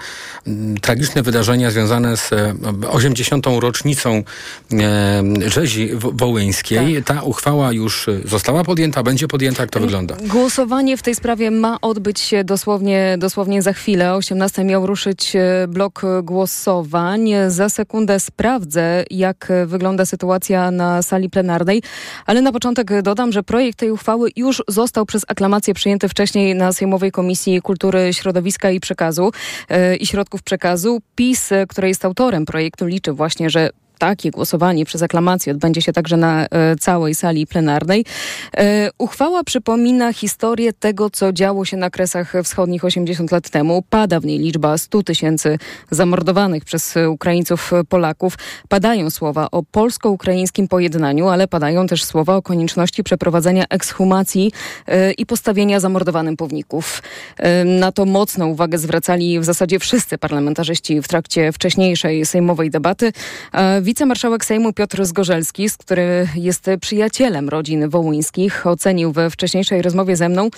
tragiczne 0.81 1.23
wydarzenia 1.23 1.71
związane 1.71 2.18
z 2.18 2.31
80. 2.89 3.45
rocznicą 3.59 4.23
e, 4.73 5.23
rzezi 5.45 5.89
wołyńskiej. 5.94 6.95
Tak. 6.95 7.18
Ta 7.18 7.23
uchwała 7.23 7.71
już 7.71 8.09
została 8.25 8.63
podjęta, 8.63 9.03
będzie 9.03 9.27
podjęta. 9.27 9.63
Jak 9.63 9.69
to 9.69 9.79
wygląda? 9.79 10.15
Głosowanie 10.21 10.97
w 10.97 11.01
tej 11.01 11.15
sprawie 11.15 11.51
ma 11.51 11.81
odbyć 11.81 12.19
się 12.19 12.44
dosłownie, 12.44 13.15
dosłownie 13.19 13.55
za 13.62 13.74
chwilę. 13.74 14.13
O 14.13 14.16
18 14.16 14.63
miał 14.63 14.88
ruszyć 14.88 15.34
blok 15.68 16.02
głosowań. 16.24 17.30
Za 17.48 17.69
sekundę 17.69 18.19
sprawdzę, 18.19 19.04
jak 19.12 19.52
wygląda 19.66 20.06
sytuacja 20.06 20.72
na 20.72 21.02
sali 21.02 21.30
plenarnej, 21.30 21.81
ale 22.25 22.42
na 22.42 22.52
początek 22.52 23.02
dodam, 23.02 23.31
że 23.31 23.44
projekt 23.44 23.80
tej 23.80 23.92
uchwały 23.92 24.30
już 24.36 24.63
został 24.68 25.06
przez 25.06 25.25
aklamację 25.28 25.74
przyjęty 25.74 26.10
wcześniej 26.10 26.56
na 26.56 26.74
Sejmowej 26.74 27.12
Komisji 27.12 27.62
Kultury, 27.62 28.13
Środowiska 28.13 28.72
i 28.72 28.80
Przekazu 28.80 29.31
yy, 29.69 29.96
i 29.96 30.06
Środków 30.06 30.44
Przekazu. 30.44 31.02
PiS, 31.16 31.50
który 31.69 31.88
jest 31.88 32.06
autorem 32.06 32.45
projektu, 32.45 32.85
liczy 32.85 33.12
właśnie, 33.12 33.50
że 33.50 33.69
takie 33.99 34.31
głosowanie 34.31 34.85
przez 34.85 35.02
aklamację 35.02 35.54
odbędzie 35.54 35.81
się 35.81 35.94
także 35.94 36.18
na 36.18 36.45
e, 36.45 36.75
całej 36.75 37.16
sali 37.16 37.47
plenarnej. 37.47 38.06
E, 38.57 38.90
uchwała 38.97 39.44
przypomina 39.44 40.14
historię 40.14 40.73
tego, 40.73 41.09
co 41.09 41.33
działo 41.33 41.66
się 41.66 41.78
na 41.78 41.90
Kresach 41.90 42.33
Wschodnich 42.44 42.85
80 42.85 43.31
lat 43.31 43.49
temu. 43.49 43.83
Pada 43.90 44.19
w 44.19 44.25
niej 44.25 44.40
liczba 44.40 44.78
100 44.78 45.04
tysięcy 45.04 45.57
zamordowanych 45.92 46.66
przez 46.66 46.95
Ukraińców 47.09 47.71
Polaków. 47.90 48.37
Padają 48.69 49.09
słowa 49.09 49.47
o 49.52 49.64
polsko-ukraińskim 49.64 50.68
pojednaniu, 50.68 51.28
ale 51.28 51.47
padają 51.47 51.87
też 51.87 52.04
słowa 52.04 52.35
o 52.35 52.42
konieczności 52.42 53.04
przeprowadzenia 53.04 53.66
ekshumacji 53.69 54.52
e, 54.87 55.11
i 55.11 55.25
postawienia 55.25 55.80
zamordowanym 55.80 56.37
powników. 56.37 57.02
Na 57.66 57.92
to 57.92 58.06
mocną 58.06 58.47
uwagę 58.47 58.78
zwracali 58.78 59.40
w 59.40 59.44
zasadzie 59.45 59.80
wszyscy 59.80 60.18
parlamentarzyści 60.18 61.02
w 61.02 61.07
trakcie 61.07 61.52
wcześniejszej 61.52 62.25
sejmowej 62.25 62.69
debaty. 62.69 63.11
E, 63.85 63.87
Wicemarszałek 63.87 64.45
Sejmu 64.45 64.73
Piotr 64.73 65.06
Zgorzelski, 65.06 65.68
który 65.80 66.27
jest 66.35 66.69
przyjacielem 66.81 67.49
rodzin 67.49 67.89
wołyńskich, 67.89 68.68
ocenił 68.68 69.11
we 69.11 69.30
wcześniejszej 69.30 69.81
rozmowie 69.81 70.15
ze 70.15 70.30
mną, 70.30 70.49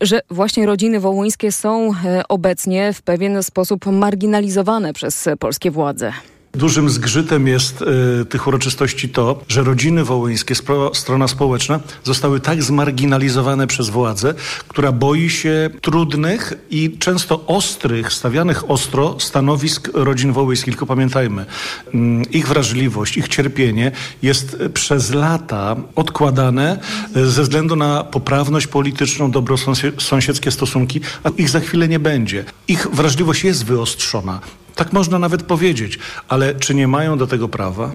że 0.00 0.20
właśnie 0.30 0.66
rodziny 0.66 1.00
wołyńskie 1.00 1.52
są 1.52 1.92
obecnie 2.28 2.92
w 2.92 3.02
pewien 3.02 3.42
sposób 3.42 3.86
marginalizowane 3.86 4.92
przez 4.92 5.28
polskie 5.38 5.70
władze. 5.70 6.12
Dużym 6.56 6.90
zgrzytem 6.90 7.48
jest 7.48 7.82
y, 7.82 8.24
tych 8.24 8.46
uroczystości 8.46 9.08
to, 9.08 9.40
że 9.48 9.62
rodziny 9.62 10.04
wołyńskie, 10.04 10.54
spro, 10.54 10.94
strona 10.94 11.28
społeczna 11.28 11.80
zostały 12.04 12.40
tak 12.40 12.62
zmarginalizowane 12.62 13.66
przez 13.66 13.88
władzę, 13.88 14.34
która 14.68 14.92
boi 14.92 15.30
się 15.30 15.70
trudnych 15.80 16.52
i 16.70 16.98
często 16.98 17.46
ostrych, 17.46 18.12
stawianych 18.12 18.70
ostro 18.70 19.16
stanowisk 19.20 19.90
rodzin 19.94 20.32
wołyńskich. 20.32 20.74
Tylko 20.74 20.86
pamiętajmy, 20.86 21.46
y, 21.94 21.98
ich 22.30 22.48
wrażliwość, 22.48 23.16
ich 23.16 23.28
cierpienie 23.28 23.92
jest 24.22 24.56
przez 24.74 25.14
lata 25.14 25.76
odkładane 25.94 26.78
y, 27.16 27.30
ze 27.30 27.42
względu 27.42 27.76
na 27.76 28.04
poprawność 28.04 28.66
polityczną, 28.66 29.30
dobrosąsiedzkie 29.30 30.50
stosunki, 30.50 31.00
a 31.24 31.28
ich 31.28 31.50
za 31.50 31.60
chwilę 31.60 31.88
nie 31.88 31.98
będzie. 31.98 32.44
Ich 32.68 32.86
wrażliwość 32.92 33.44
jest 33.44 33.64
wyostrzona. 33.64 34.40
Tak 34.76 34.92
można 34.92 35.18
nawet 35.18 35.42
powiedzieć, 35.42 35.98
ale 36.28 36.54
czy 36.54 36.74
nie 36.74 36.88
mają 36.88 37.18
do 37.18 37.26
tego 37.26 37.48
prawa? 37.48 37.92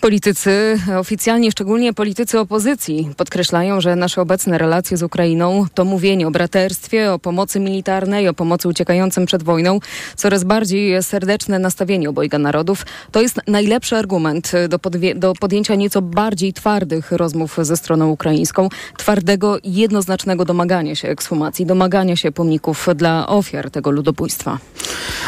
Politycy, 0.00 0.80
oficjalnie 0.98 1.50
szczególnie 1.50 1.92
politycy 1.92 2.40
opozycji, 2.40 3.10
podkreślają, 3.16 3.80
że 3.80 3.96
nasze 3.96 4.20
obecne 4.20 4.58
relacje 4.58 4.96
z 4.96 5.02
Ukrainą 5.02 5.66
to 5.74 5.84
mówienie 5.84 6.26
o 6.26 6.30
braterstwie, 6.30 7.12
o 7.12 7.18
pomocy 7.18 7.60
militarnej, 7.60 8.28
o 8.28 8.34
pomocy 8.34 8.68
uciekającym 8.68 9.26
przed 9.26 9.42
wojną, 9.42 9.80
coraz 10.16 10.44
bardziej 10.44 11.02
serdeczne 11.02 11.58
nastawienie 11.58 12.08
obojga 12.08 12.38
narodów. 12.38 12.86
To 13.12 13.22
jest 13.22 13.40
najlepszy 13.46 13.96
argument 13.96 14.52
do, 14.68 14.78
do 15.14 15.34
podjęcia 15.34 15.74
nieco 15.74 16.02
bardziej 16.02 16.52
twardych 16.52 17.12
rozmów 17.12 17.56
ze 17.62 17.76
stroną 17.76 18.10
ukraińską, 18.10 18.68
twardego, 18.98 19.58
jednoznacznego 19.64 20.44
domagania 20.44 20.94
się 20.96 21.08
ekshumacji, 21.08 21.66
domagania 21.66 22.16
się 22.16 22.32
pomników 22.32 22.88
dla 22.96 23.26
ofiar 23.26 23.70
tego 23.70 23.90
ludobójstwa. 23.90 24.58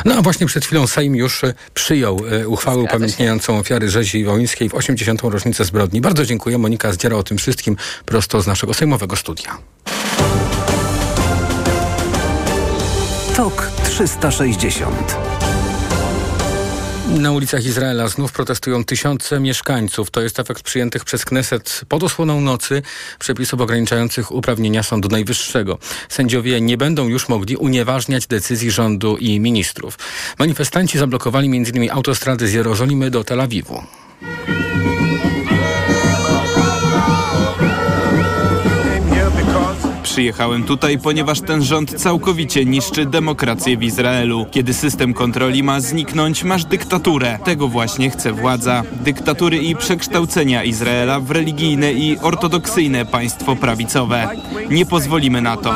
No 0.05 0.15
a 0.15 0.23
właśnie 0.23 0.47
przed 0.47 0.65
chwilą 0.65 0.87
Sejm 0.87 1.17
już 1.17 1.43
przyjął 1.75 2.21
e, 2.31 2.49
uchwałę 2.49 2.83
upamiętniającą 2.83 3.59
ofiary 3.59 3.89
rzezi 3.91 4.25
wołyńskiej 4.25 4.56
w 4.71 4.75
80. 4.75 5.23
rocznicę 5.23 5.65
zbrodni. 5.65 6.01
Bardzo 6.01 6.27
dziękuję. 6.27 6.59
Monika 6.59 6.93
Zdziera 6.93 7.17
o 7.17 7.23
tym 7.23 7.39
wszystkim 7.39 7.77
prosto 8.05 8.41
z 8.41 8.47
naszego 8.47 8.75
sejmowego 8.75 9.17
studia. 9.17 9.59
Tok 13.37 13.71
360. 13.85 15.17
Na 17.09 17.33
ulicach 17.33 17.65
Izraela 17.65 18.09
znów 18.09 18.33
protestują 18.33 18.85
tysiące 18.85 19.41
mieszkańców. 19.41 20.11
To 20.11 20.23
jest 20.23 20.41
efekt 20.41 20.63
przyjętych 20.63 21.05
przez 21.05 21.25
Kneset 21.25 21.81
pod 21.89 22.03
osłoną 22.03 22.41
nocy 22.41 22.83
przepisów 23.19 23.61
ograniczających 23.61 24.33
uprawnienia 24.33 24.83
Sądu 24.83 25.09
Najwyższego. 25.09 25.79
Sędziowie 26.09 26.61
nie 26.61 26.77
będą 26.77 27.09
już 27.09 27.29
mogli 27.29 27.57
unieważniać 27.57 28.27
decyzji 28.27 28.71
rządu 28.71 29.17
i 29.17 29.41
ministrów. 29.41 29.99
Manifestanci 30.39 30.99
zablokowali 30.99 31.47
m.in. 31.47 31.91
autostrady 31.91 32.49
z 32.49 32.53
Jerozolimy 32.53 33.11
do 33.11 33.25
Tel 33.25 33.41
Awiwu. 33.41 33.83
Thank 34.21 34.49
you. 34.49 34.56
Przyjechałem 40.17 40.65
tutaj, 40.65 40.99
ponieważ 40.99 41.41
ten 41.41 41.65
rząd 41.65 41.95
całkowicie 41.95 42.65
niszczy 42.65 43.07
demokrację 43.07 43.77
w 43.77 43.83
Izraelu. 43.83 44.47
Kiedy 44.51 44.75
system 44.75 45.15
kontroli 45.15 45.63
ma 45.63 45.81
zniknąć, 45.81 46.45
masz 46.45 46.65
dyktaturę. 46.65 47.39
Tego 47.45 47.69
właśnie 47.69 48.11
chce 48.11 48.33
władza. 48.33 48.83
Dyktatury 49.05 49.59
i 49.59 49.77
przekształcenia 49.77 50.65
Izraela 50.65 51.21
w 51.21 51.31
religijne 51.31 51.93
i 51.93 52.19
ortodoksyjne 52.19 53.07
państwo 53.07 53.57
prawicowe. 53.57 54.29
Nie 54.71 54.87
pozwolimy 54.87 55.43
na 55.43 55.57
to. 55.57 55.75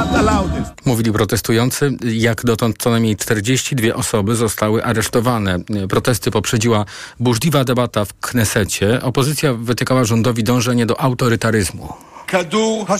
Mówili 0.84 1.12
protestujący. 1.12 1.96
Jak 2.04 2.44
dotąd 2.44 2.76
co 2.78 2.90
najmniej 2.90 3.16
42 3.16 3.94
osoby 3.94 4.34
zostały 4.34 4.84
aresztowane. 4.84 5.58
Protesty 5.88 6.30
poprzedziła 6.30 6.84
burzliwa 7.18 7.64
debata 7.64 8.04
w 8.04 8.14
Knesecie. 8.20 9.02
Opozycja 9.02 9.54
wytykała 9.54 10.04
rządowi 10.04 10.44
dążenie 10.44 10.86
do 10.86 11.00
autorytaryzmu. 11.00 12.09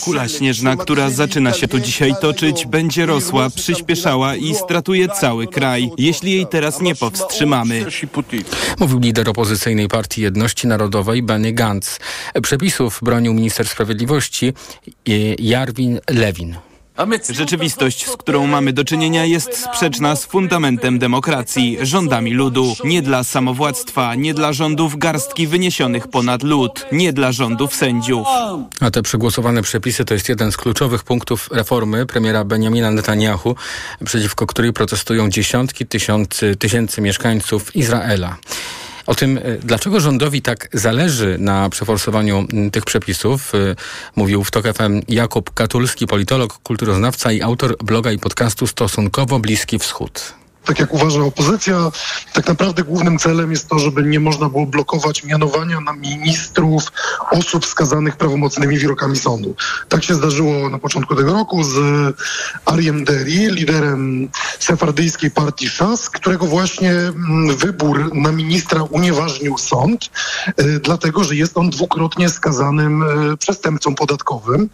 Kula 0.05 0.29
śnieżna, 0.29 0.77
która 0.77 1.11
zaczyna 1.11 1.53
się 1.53 1.69
tu 1.69 1.81
dzisiaj 1.81 2.13
toczyć, 2.21 2.67
będzie 2.67 3.07
rosła, 3.07 3.51
przyspieszała 3.51 4.37
i 4.37 4.55
stratuje 4.55 5.09
cały 5.09 5.47
kraj, 5.47 5.91
jeśli 5.99 6.33
jej 6.33 6.47
teraz 6.47 6.81
nie 6.81 6.95
powstrzymamy. 6.95 7.87
Mówił 8.79 8.99
lider 8.99 9.29
opozycyjnej 9.29 9.89
Partii 9.89 10.23
Jedności 10.23 10.67
Narodowej 10.67 11.23
Benny 11.23 11.53
Gantz. 11.53 12.01
Przepisów 12.43 12.99
bronił 13.03 13.35
minister 13.35 13.69
sprawiedliwości 13.69 14.53
Jarwin 15.39 16.01
Lewin. 16.11 16.70
Rzeczywistość, 17.31 18.07
z 18.07 18.17
którą 18.17 18.47
mamy 18.47 18.73
do 18.73 18.85
czynienia, 18.85 19.25
jest 19.25 19.65
sprzeczna 19.65 20.17
z 20.17 20.25
fundamentem 20.25 20.99
demokracji, 20.99 21.79
rządami 21.83 22.35
ludu. 22.35 22.77
Nie 22.85 23.03
dla 23.03 23.25
samowładztwa, 23.25 24.15
nie 24.15 24.35
dla 24.35 24.53
rządów 24.53 24.99
garstki 24.99 25.47
wyniesionych 25.47 26.09
ponad 26.09 26.43
lud, 26.43 26.87
nie 26.93 27.13
dla 27.13 27.33
rządów 27.33 27.75
sędziów. 27.75 28.27
A 28.81 28.91
te 28.91 29.03
przegłosowane 29.03 29.63
przepisy 29.63 30.05
to 30.05 30.15
jest 30.15 30.29
jeden 30.29 30.53
z 30.53 30.57
kluczowych 30.57 31.05
punktów 31.05 31.49
reformy 31.53 32.07
premiera 32.07 32.45
Benjamina 32.45 32.91
Netanyahu, 32.91 33.55
przeciwko 34.05 34.47
której 34.47 34.73
protestują 34.73 35.31
dziesiątki 35.31 35.87
tysięcy, 35.87 36.57
tysięcy 36.57 37.01
mieszkańców 37.01 37.77
Izraela. 37.77 38.37
O 39.11 39.15
tym, 39.15 39.39
e, 39.39 39.43
dlaczego 39.59 40.01
rządowi 40.01 40.43
tak 40.43 40.69
zależy 40.73 41.37
na 41.39 41.71
przeforsowaniu 41.71 42.47
tych 42.73 42.85
przepisów, 42.85 43.55
e, 43.55 43.77
mówił 44.17 44.45
w 44.45 44.51
TOK 44.51 44.65
FM 44.65 45.03
Jakub 45.09 45.55
Katulski, 45.55 46.07
politolog, 46.07 46.59
kulturoznawca 46.59 47.33
i 47.33 47.43
autor 47.43 47.77
bloga 47.85 48.13
i 48.13 48.19
podcastu 48.19 48.67
Stosunkowo 48.67 49.39
Bliski 49.39 49.79
Wschód 49.79 50.40
tak 50.65 50.79
jak 50.79 50.95
uważa 50.95 51.21
opozycja, 51.21 51.91
tak 52.33 52.47
naprawdę 52.49 52.83
głównym 52.83 53.19
celem 53.19 53.51
jest 53.51 53.69
to, 53.69 53.79
żeby 53.79 54.03
nie 54.03 54.21
można 54.21 54.49
było 54.49 54.67
blokować 54.67 55.25
mianowania 55.25 55.81
na 55.81 55.93
ministrów 55.93 56.83
osób 57.31 57.67
skazanych 57.67 58.17
prawomocnymi 58.17 58.79
wyrokami 58.79 59.17
sądu. 59.17 59.55
Tak 59.89 60.05
się 60.05 60.15
zdarzyło 60.15 60.69
na 60.69 60.79
początku 60.79 61.17
tego 61.17 61.33
roku 61.33 61.65
z 61.65 61.77
Ariem 62.65 63.05
Deri, 63.05 63.51
liderem 63.51 64.29
sefardyjskiej 64.59 65.31
partii 65.31 65.69
Szas, 65.69 66.11
którego 66.11 66.47
właśnie 66.47 66.93
mm, 66.93 67.57
wybór 67.57 68.15
na 68.15 68.33
ministra 68.33 68.83
unieważnił 68.83 69.59
sąd, 69.59 70.11
y, 70.61 70.81
dlatego 70.81 71.25
że 71.25 71.37
jest 71.37 71.59
on 71.59 71.71
dwukrotnie 71.71 72.29
skazanym 72.29 73.03
y, 73.03 73.37
przestępcą 73.37 73.95
podatkowym. 73.95 74.69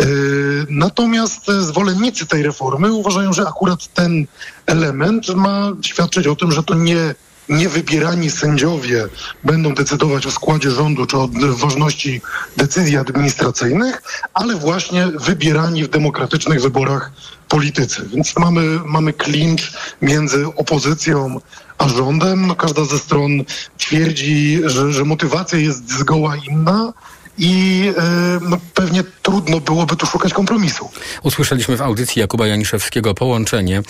Y, 0.00 0.66
natomiast 0.70 1.46
zwolennicy 1.46 2.26
tej 2.26 2.42
reformy 2.42 2.92
uważają, 2.92 3.32
że 3.32 3.48
akurat 3.48 3.94
ten 3.94 4.26
element 4.66 5.28
ma 5.28 5.72
świadczyć 5.82 6.26
o 6.26 6.36
tym, 6.36 6.52
że 6.52 6.62
to 6.62 6.74
nie 6.74 7.14
niewybierani 7.48 8.30
sędziowie 8.30 9.08
będą 9.44 9.74
decydować 9.74 10.26
o 10.26 10.30
składzie 10.30 10.70
rządu 10.70 11.06
czy 11.06 11.16
o 11.16 11.28
ważności 11.38 12.20
decyzji 12.56 12.96
administracyjnych, 12.96 14.02
ale 14.34 14.54
właśnie 14.54 15.06
wybierani 15.06 15.84
w 15.84 15.88
demokratycznych 15.88 16.62
wyborach 16.62 17.12
politycy. 17.48 18.08
Więc 18.14 18.36
mamy, 18.36 18.80
mamy 18.84 19.12
klincz 19.12 19.72
między 20.02 20.46
opozycją 20.46 21.40
a 21.78 21.88
rządem. 21.88 22.46
No, 22.46 22.54
każda 22.54 22.84
ze 22.84 22.98
stron 22.98 23.30
twierdzi, 23.78 24.60
że, 24.64 24.92
że 24.92 25.04
motywacja 25.04 25.58
jest 25.58 25.90
zgoła 25.98 26.36
inna 26.36 26.92
i 27.38 27.84
e, 27.98 28.38
no, 28.42 28.56
pewnie 28.74 29.04
trudno 29.22 29.60
byłoby 29.60 29.96
tu 29.96 30.06
szukać 30.06 30.32
kompromisu. 30.32 30.90
Usłyszeliśmy 31.22 31.76
w 31.76 31.82
audycji 31.82 32.20
Jakuba 32.20 32.46
Janiszewskiego 32.46 33.14
połączenie. 33.14 33.82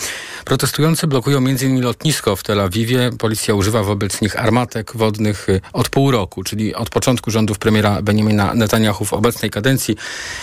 Protestujący 0.45 1.07
blokują 1.07 1.37
m.in. 1.37 1.81
lotnisko 1.81 2.35
w 2.35 2.43
Tel 2.43 2.61
Awiwie. 2.61 3.09
Policja 3.17 3.53
używa 3.53 3.83
wobec 3.83 4.21
nich 4.21 4.39
armatek 4.39 4.91
wodnych 4.95 5.49
y, 5.49 5.61
od 5.73 5.89
pół 5.89 6.11
roku, 6.11 6.43
czyli 6.43 6.75
od 6.75 6.89
początku 6.89 7.31
rządów 7.31 7.59
premiera 7.59 8.01
Benjamina 8.01 8.53
Netanyahu 8.53 9.05
w 9.05 9.13
obecnej 9.13 9.51
kadencji. 9.51 9.95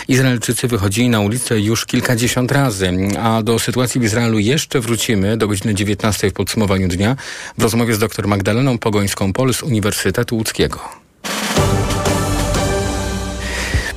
Izraelczycy 0.07 0.67
wychodzili 0.67 1.09
na 1.09 1.19
ulicę 1.19 1.59
już 1.59 1.85
kilkadziesiąt 1.85 2.51
razy, 2.51 2.91
a 3.21 3.43
do 3.43 3.59
sytuacji 3.59 4.01
w 4.01 4.03
Izraelu 4.03 4.39
jeszcze 4.39 4.79
wrócimy 4.79 5.37
do 5.37 5.47
godziny 5.47 5.75
19 5.75 6.29
w 6.29 6.33
podsumowaniu 6.33 6.87
dnia 6.87 7.15
w 7.57 7.63
rozmowie 7.63 7.95
z 7.95 7.99
dr 7.99 8.27
Magdaleną 8.27 8.77
Pogońską-Pol 8.77 9.53
z 9.53 9.63
Uniwersytetu 9.63 10.35
Łódzkiego. 10.35 11.02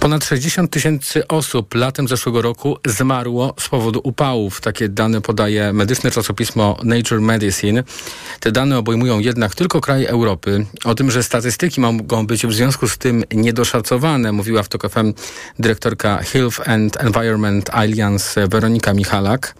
Ponad 0.06 0.24
60 0.24 0.70
tysięcy 0.70 1.28
osób 1.28 1.74
latem 1.74 2.08
zeszłego 2.08 2.42
roku 2.42 2.76
zmarło 2.86 3.54
z 3.60 3.68
powodu 3.68 4.00
upałów. 4.04 4.60
Takie 4.60 4.88
dane 4.88 5.20
podaje 5.20 5.72
medyczne 5.72 6.10
czasopismo 6.10 6.78
Nature 6.82 7.20
Medicine. 7.20 7.84
Te 8.40 8.52
dane 8.52 8.78
obejmują 8.78 9.18
jednak 9.18 9.54
tylko 9.54 9.80
kraje 9.80 10.08
Europy. 10.08 10.66
O 10.84 10.94
tym, 10.94 11.10
że 11.10 11.22
statystyki 11.22 11.80
mogą 11.80 12.26
być 12.26 12.46
w 12.46 12.52
związku 12.52 12.88
z 12.88 12.98
tym 12.98 13.24
niedoszacowane, 13.32 14.32
mówiła 14.32 14.62
w 14.62 14.68
TOK 14.68 14.82
dyrektorka 15.58 16.18
Health 16.18 16.68
and 16.68 16.96
Environment 16.96 17.70
Alliance 17.70 18.48
Weronika 18.48 18.94
Michalak. 18.94 19.54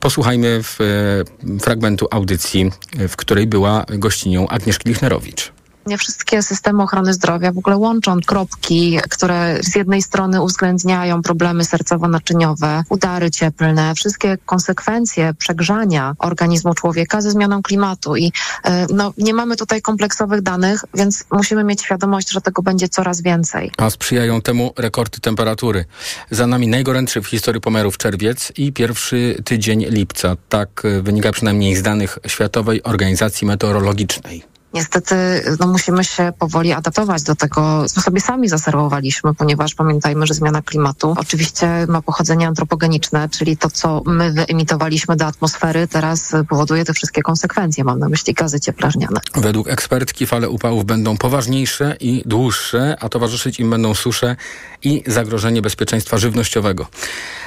Posłuchajmy 0.00 0.62
w, 0.62 0.80
e, 0.80 1.60
fragmentu 1.60 2.08
audycji, 2.10 2.70
w 3.08 3.16
której 3.16 3.46
była 3.46 3.84
gościnią 3.88 4.48
Agnieszki 4.48 4.88
Lichnerowicz. 4.88 5.57
Wszystkie 5.96 6.42
systemy 6.42 6.82
ochrony 6.82 7.14
zdrowia 7.14 7.52
w 7.52 7.58
ogóle 7.58 7.76
łączą 7.76 8.20
kropki, 8.26 8.98
które 9.10 9.58
z 9.62 9.76
jednej 9.76 10.02
strony 10.02 10.42
uwzględniają 10.42 11.22
problemy 11.22 11.64
sercowo-naczyniowe, 11.64 12.82
udary 12.88 13.30
cieplne, 13.30 13.94
wszystkie 13.94 14.38
konsekwencje 14.46 15.34
przegrzania 15.34 16.14
organizmu 16.18 16.74
człowieka 16.74 17.20
ze 17.20 17.30
zmianą 17.30 17.62
klimatu. 17.62 18.16
I 18.16 18.32
e, 18.64 18.86
no, 18.94 19.12
nie 19.18 19.34
mamy 19.34 19.56
tutaj 19.56 19.82
kompleksowych 19.82 20.42
danych, 20.42 20.84
więc 20.94 21.24
musimy 21.32 21.64
mieć 21.64 21.82
świadomość, 21.82 22.30
że 22.30 22.40
tego 22.40 22.62
będzie 22.62 22.88
coraz 22.88 23.22
więcej. 23.22 23.72
A 23.76 23.90
sprzyjają 23.90 24.40
temu 24.40 24.72
rekordy 24.76 25.20
temperatury. 25.20 25.84
Za 26.30 26.46
nami 26.46 26.68
najgorętszy 26.68 27.22
w 27.22 27.26
historii 27.26 27.60
pomiarów 27.60 27.98
czerwiec 27.98 28.52
i 28.56 28.72
pierwszy 28.72 29.42
tydzień 29.44 29.84
lipca. 29.84 30.36
Tak 30.48 30.82
e, 30.84 31.02
wynika 31.02 31.32
przynajmniej 31.32 31.76
z 31.76 31.82
danych 31.82 32.18
Światowej 32.26 32.82
Organizacji 32.82 33.46
Meteorologicznej. 33.46 34.57
Niestety 34.78 35.14
no, 35.60 35.66
musimy 35.66 36.04
się 36.04 36.32
powoli 36.38 36.72
adaptować 36.72 37.22
do 37.22 37.34
tego, 37.34 37.88
co 37.88 38.00
sobie 38.00 38.20
sami 38.20 38.48
zaserwowaliśmy, 38.48 39.34
ponieważ 39.34 39.74
pamiętajmy, 39.74 40.26
że 40.26 40.34
zmiana 40.34 40.62
klimatu 40.62 41.14
oczywiście 41.16 41.86
ma 41.88 42.02
pochodzenie 42.02 42.48
antropogeniczne, 42.48 43.28
czyli 43.28 43.56
to, 43.56 43.70
co 43.70 44.02
my 44.06 44.32
wyemitowaliśmy 44.32 45.16
do 45.16 45.26
atmosfery, 45.26 45.88
teraz 45.88 46.32
powoduje 46.48 46.84
te 46.84 46.94
wszystkie 46.94 47.22
konsekwencje. 47.22 47.84
Mam 47.84 47.98
na 47.98 48.08
myśli 48.08 48.34
gazy 48.34 48.60
cieplarniane. 48.60 49.20
Według 49.34 49.68
ekspertki 49.68 50.26
fale 50.26 50.48
upałów 50.48 50.84
będą 50.84 51.16
poważniejsze 51.16 51.96
i 52.00 52.22
dłuższe, 52.26 52.96
a 53.00 53.08
towarzyszyć 53.08 53.60
im 53.60 53.70
będą 53.70 53.94
susze 53.94 54.36
i 54.82 55.02
zagrożenie 55.06 55.62
bezpieczeństwa 55.62 56.18
żywnościowego. 56.18 56.86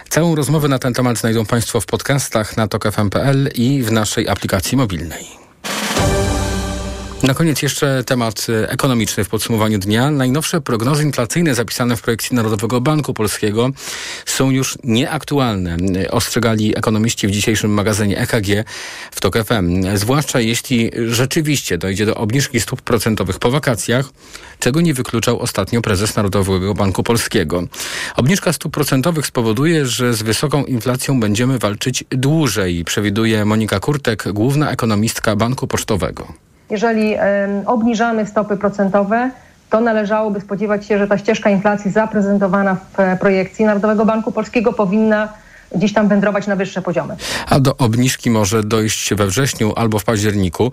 Całą 0.10 0.36
rozmowę 0.36 0.68
na 0.68 0.80
ten 0.80 0.94
temat 0.94 1.18
znajdą 1.18 1.46
Państwo 1.46 1.82
w 1.82 1.86
podcastach 1.86 2.58
na 2.58 2.68
tokfm.pl 2.68 3.50
i 3.56 3.84
w 3.84 3.92
naszej 3.92 4.30
aplikacji 4.30 4.78
mobilnej. 4.78 5.42
Na 7.24 7.34
koniec 7.34 7.62
jeszcze 7.62 8.04
temat 8.04 8.48
e, 8.50 8.70
ekonomiczny 8.70 9.24
w 9.24 9.30
podsumowaniu 9.30 9.80
dnia. 9.80 10.12
Najnowsze 10.12 10.62
prognozy 10.62 11.04
inflacyjne 11.04 11.56
zapisane 11.56 11.96
w 11.96 12.02
projekcji 12.02 12.36
Narodowego 12.36 12.82
Banku 12.82 13.14
Polskiego 13.14 13.70
są 14.26 14.50
już 14.50 14.78
nieaktualne. 14.84 15.78
E, 15.96 16.12
ostrzegali 16.12 16.78
ekonomiści 16.78 17.28
w 17.28 17.32
dzisiejszym 17.32 17.72
magazynie 17.72 18.18
EKG 18.18 18.66
w 19.12 19.22
TOK 19.22 19.38
FM. 19.46 19.98
Zwłaszcza 19.98 20.40
jeśli 20.40 20.92
rzeczywiście 21.08 21.78
dojdzie 21.78 22.06
do 22.06 22.16
obniżki 22.16 22.62
stóp 22.62 22.82
procentowych 22.82 23.40
po 23.40 23.52
wakacjach, 23.52 24.10
czego 24.60 24.82
nie 24.82 24.94
wykluczał 24.94 25.40
ostatnio 25.40 25.82
prezes 25.82 26.16
Narodowego 26.16 26.74
Banku 26.74 27.04
Polskiego. 27.04 27.64
Obniżka 28.16 28.54
stóp 28.54 28.74
procentowych 28.74 29.26
spowoduje, 29.26 29.86
że 29.86 30.14
z 30.14 30.22
wysoką 30.22 30.66
inflacją 30.66 31.20
będziemy 31.20 31.60
walczyć 31.60 32.04
dłużej, 32.10 32.86
przewiduje 32.86 33.46
Monika 33.46 33.80
Kurtek, 33.80 34.24
główna 34.32 34.72
ekonomistka 34.72 35.36
Banku 35.36 35.68
Pocztowego 35.68 36.51
jeżeli 36.72 37.16
obniżamy 37.66 38.26
stopy 38.26 38.58
procentowe, 38.58 39.32
to 39.72 39.82
należałoby 39.82 40.42
spodziewać 40.42 40.86
się, 40.86 40.98
że 40.98 41.08
ta 41.08 41.18
ścieżka 41.18 41.50
inflacji 41.50 41.92
zaprezentowana 41.92 42.76
w 42.76 43.00
e, 43.00 43.18
projekcji 43.18 43.66
Narodowego 43.66 44.06
Banku 44.06 44.32
Polskiego 44.32 44.74
powinna 44.74 45.34
gdzieś 45.76 45.94
tam 45.94 46.08
wędrować 46.08 46.48
na 46.48 46.56
wyższe 46.56 46.82
poziomy. 46.82 47.16
A 47.50 47.60
do 47.60 47.78
obniżki 47.78 48.30
może 48.30 48.64
dojść 48.64 49.14
we 49.14 49.28
wrześniu 49.28 49.74
albo 49.76 50.00
w 50.00 50.04
październiku, 50.04 50.72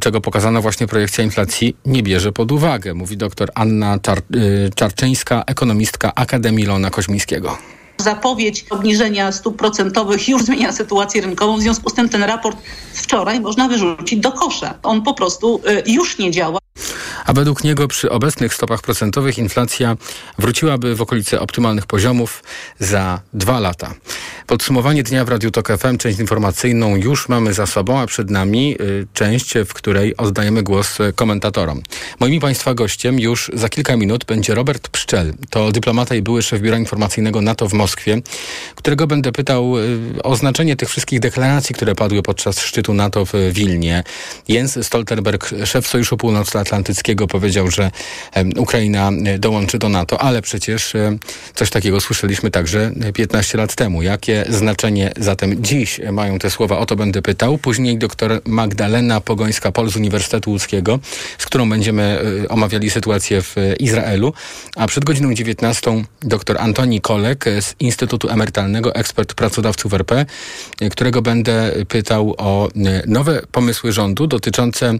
czego 0.00 0.20
pokazana 0.20 0.60
właśnie 0.60 0.86
projekcja 0.86 1.24
inflacji 1.24 1.76
nie 1.86 2.02
bierze 2.02 2.32
pod 2.32 2.52
uwagę, 2.52 2.94
mówi 2.94 3.16
dr 3.16 3.48
Anna 3.54 3.98
Czar 4.02 4.18
y, 4.18 4.70
Czarczyńska, 4.74 5.42
ekonomistka 5.46 6.12
Akademii 6.14 6.66
Lona 6.66 6.90
Koźmińskiego 6.90 7.58
zapowiedź 7.98 8.64
obniżenia 8.70 9.32
stóp 9.32 9.56
procentowych 9.56 10.28
już 10.28 10.42
zmienia 10.42 10.72
sytuację 10.72 11.20
rynkową. 11.20 11.56
W 11.56 11.60
związku 11.60 11.90
z 11.90 11.94
tym 11.94 12.08
ten 12.08 12.22
raport 12.22 12.58
wczoraj 12.92 13.40
można 13.40 13.68
wyrzucić 13.68 14.20
do 14.20 14.32
kosza. 14.32 14.74
On 14.82 15.02
po 15.02 15.14
prostu 15.14 15.60
y, 15.86 15.90
już 15.90 16.18
nie 16.18 16.30
działa. 16.30 16.58
A 17.26 17.32
według 17.32 17.64
niego 17.64 17.88
przy 17.88 18.10
obecnych 18.10 18.54
stopach 18.54 18.82
procentowych 18.82 19.38
inflacja 19.38 19.96
wróciłaby 20.38 20.94
w 20.94 21.02
okolice 21.02 21.40
optymalnych 21.40 21.86
poziomów 21.86 22.42
za 22.78 23.20
dwa 23.32 23.60
lata. 23.60 23.94
Podsumowanie 24.46 25.02
dnia 25.02 25.24
w 25.24 25.28
Radiu 25.28 25.50
Tok 25.50 25.68
FM, 25.78 25.98
część 25.98 26.18
informacyjną 26.18 26.96
już 26.96 27.28
mamy 27.28 27.54
za 27.54 27.66
sobą, 27.66 27.98
a 27.98 28.06
przed 28.06 28.30
nami 28.30 28.76
y, 28.80 29.06
część, 29.12 29.54
w 29.66 29.74
której 29.74 30.16
oddajemy 30.16 30.62
głos 30.62 30.98
komentatorom. 31.14 31.82
Moim 32.20 32.40
Państwa 32.40 32.74
gościem 32.74 33.20
już 33.20 33.50
za 33.54 33.68
kilka 33.68 33.96
minut 33.96 34.24
będzie 34.24 34.54
Robert 34.54 34.88
Pszczel. 34.88 35.34
To 35.50 35.72
dyplomata 35.72 36.14
i 36.14 36.22
były 36.22 36.42
szef 36.42 36.60
Biura 36.60 36.78
Informacyjnego 36.78 37.40
NATO 37.40 37.68
w 37.68 37.72
Moskwie, 37.72 38.20
którego 38.74 39.06
będę 39.06 39.32
pytał 39.32 39.78
y, 39.78 40.22
o 40.22 40.36
znaczenie 40.36 40.76
tych 40.76 40.88
wszystkich 40.88 41.20
deklaracji, 41.20 41.74
które 41.74 41.94
padły 41.94 42.22
podczas 42.22 42.60
szczytu 42.60 42.94
NATO 42.94 43.24
w 43.24 43.32
Wilnie. 43.52 44.04
Jens 44.48 44.78
Stoltenberg, 44.82 45.50
szef 45.64 45.86
Sojuszu 45.88 46.16
Północnoatlantyckiego, 46.16 46.67
powiedział, 47.28 47.70
że 47.70 47.90
Ukraina 48.56 49.10
e, 49.26 49.38
dołączy 49.38 49.78
do 49.78 49.88
NATO, 49.88 50.20
ale 50.20 50.42
przecież 50.42 50.94
e, 50.94 51.18
coś 51.54 51.70
takiego 51.70 52.00
słyszeliśmy 52.00 52.50
także 52.50 52.92
15 53.14 53.58
lat 53.58 53.74
temu. 53.74 54.02
Jakie 54.02 54.44
znaczenie 54.48 55.12
zatem 55.16 55.62
dziś 55.62 56.00
mają 56.12 56.38
te 56.38 56.50
słowa? 56.50 56.78
O 56.78 56.86
to 56.86 56.96
będę 56.96 57.22
pytał. 57.22 57.58
Później 57.58 57.98
dr 57.98 58.40
Magdalena 58.46 59.20
Pogońska-Pol 59.20 59.90
z 59.90 59.96
Uniwersytetu 59.96 60.50
Łódzkiego, 60.50 60.98
z 61.38 61.46
którą 61.46 61.70
będziemy 61.70 62.18
e, 62.44 62.48
omawiali 62.48 62.90
sytuację 62.90 63.42
w 63.42 63.56
Izraelu. 63.80 64.32
A 64.76 64.86
przed 64.86 65.04
godziną 65.04 65.34
19 65.34 66.04
dr 66.22 66.56
Antoni 66.60 67.00
Kolek 67.00 67.44
z 67.60 67.74
Instytutu 67.80 68.28
Emerytalnego, 68.28 68.94
ekspert 68.94 69.34
pracodawców 69.34 69.94
RP, 69.94 70.26
którego 70.90 71.22
będę 71.22 71.72
pytał 71.88 72.34
o 72.38 72.68
nowe 73.06 73.42
pomysły 73.52 73.92
rządu 73.92 74.26
dotyczące 74.26 74.98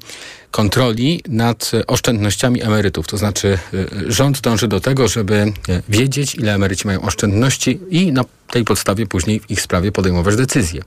kontroli 0.50 1.22
nad 1.28 1.57
oszczędnościami 1.86 2.62
emerytów. 2.62 3.06
To 3.06 3.16
znaczy 3.16 3.58
y, 3.74 4.12
rząd 4.12 4.40
dąży 4.40 4.68
do 4.68 4.80
tego, 4.80 5.08
żeby 5.08 5.34
y, 5.34 5.82
wiedzieć, 5.88 6.34
ile 6.34 6.54
emeryci 6.54 6.86
mają 6.86 7.02
oszczędności 7.02 7.80
i 7.90 8.12
na 8.12 8.24
tej 8.50 8.64
podstawie 8.64 9.06
później 9.06 9.40
w 9.40 9.50
ich 9.50 9.60
sprawie 9.60 9.92
podejmować 9.92 10.36
decyzje. 10.36 10.82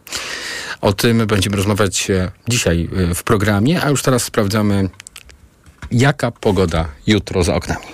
O 0.81 0.93
tym 0.93 1.27
będziemy 1.27 1.55
rozmawiać 1.55 2.09
y, 2.09 2.31
dzisiaj 2.47 2.89
w 3.15 3.23
programie, 3.23 3.83
a 3.83 3.89
już 3.89 4.01
teraz 4.01 4.23
sprawdzamy, 4.23 4.89
jaka 5.91 6.31
pogoda 6.31 6.87
jutro 7.07 7.43
za 7.43 7.55
oknami. 7.55 7.85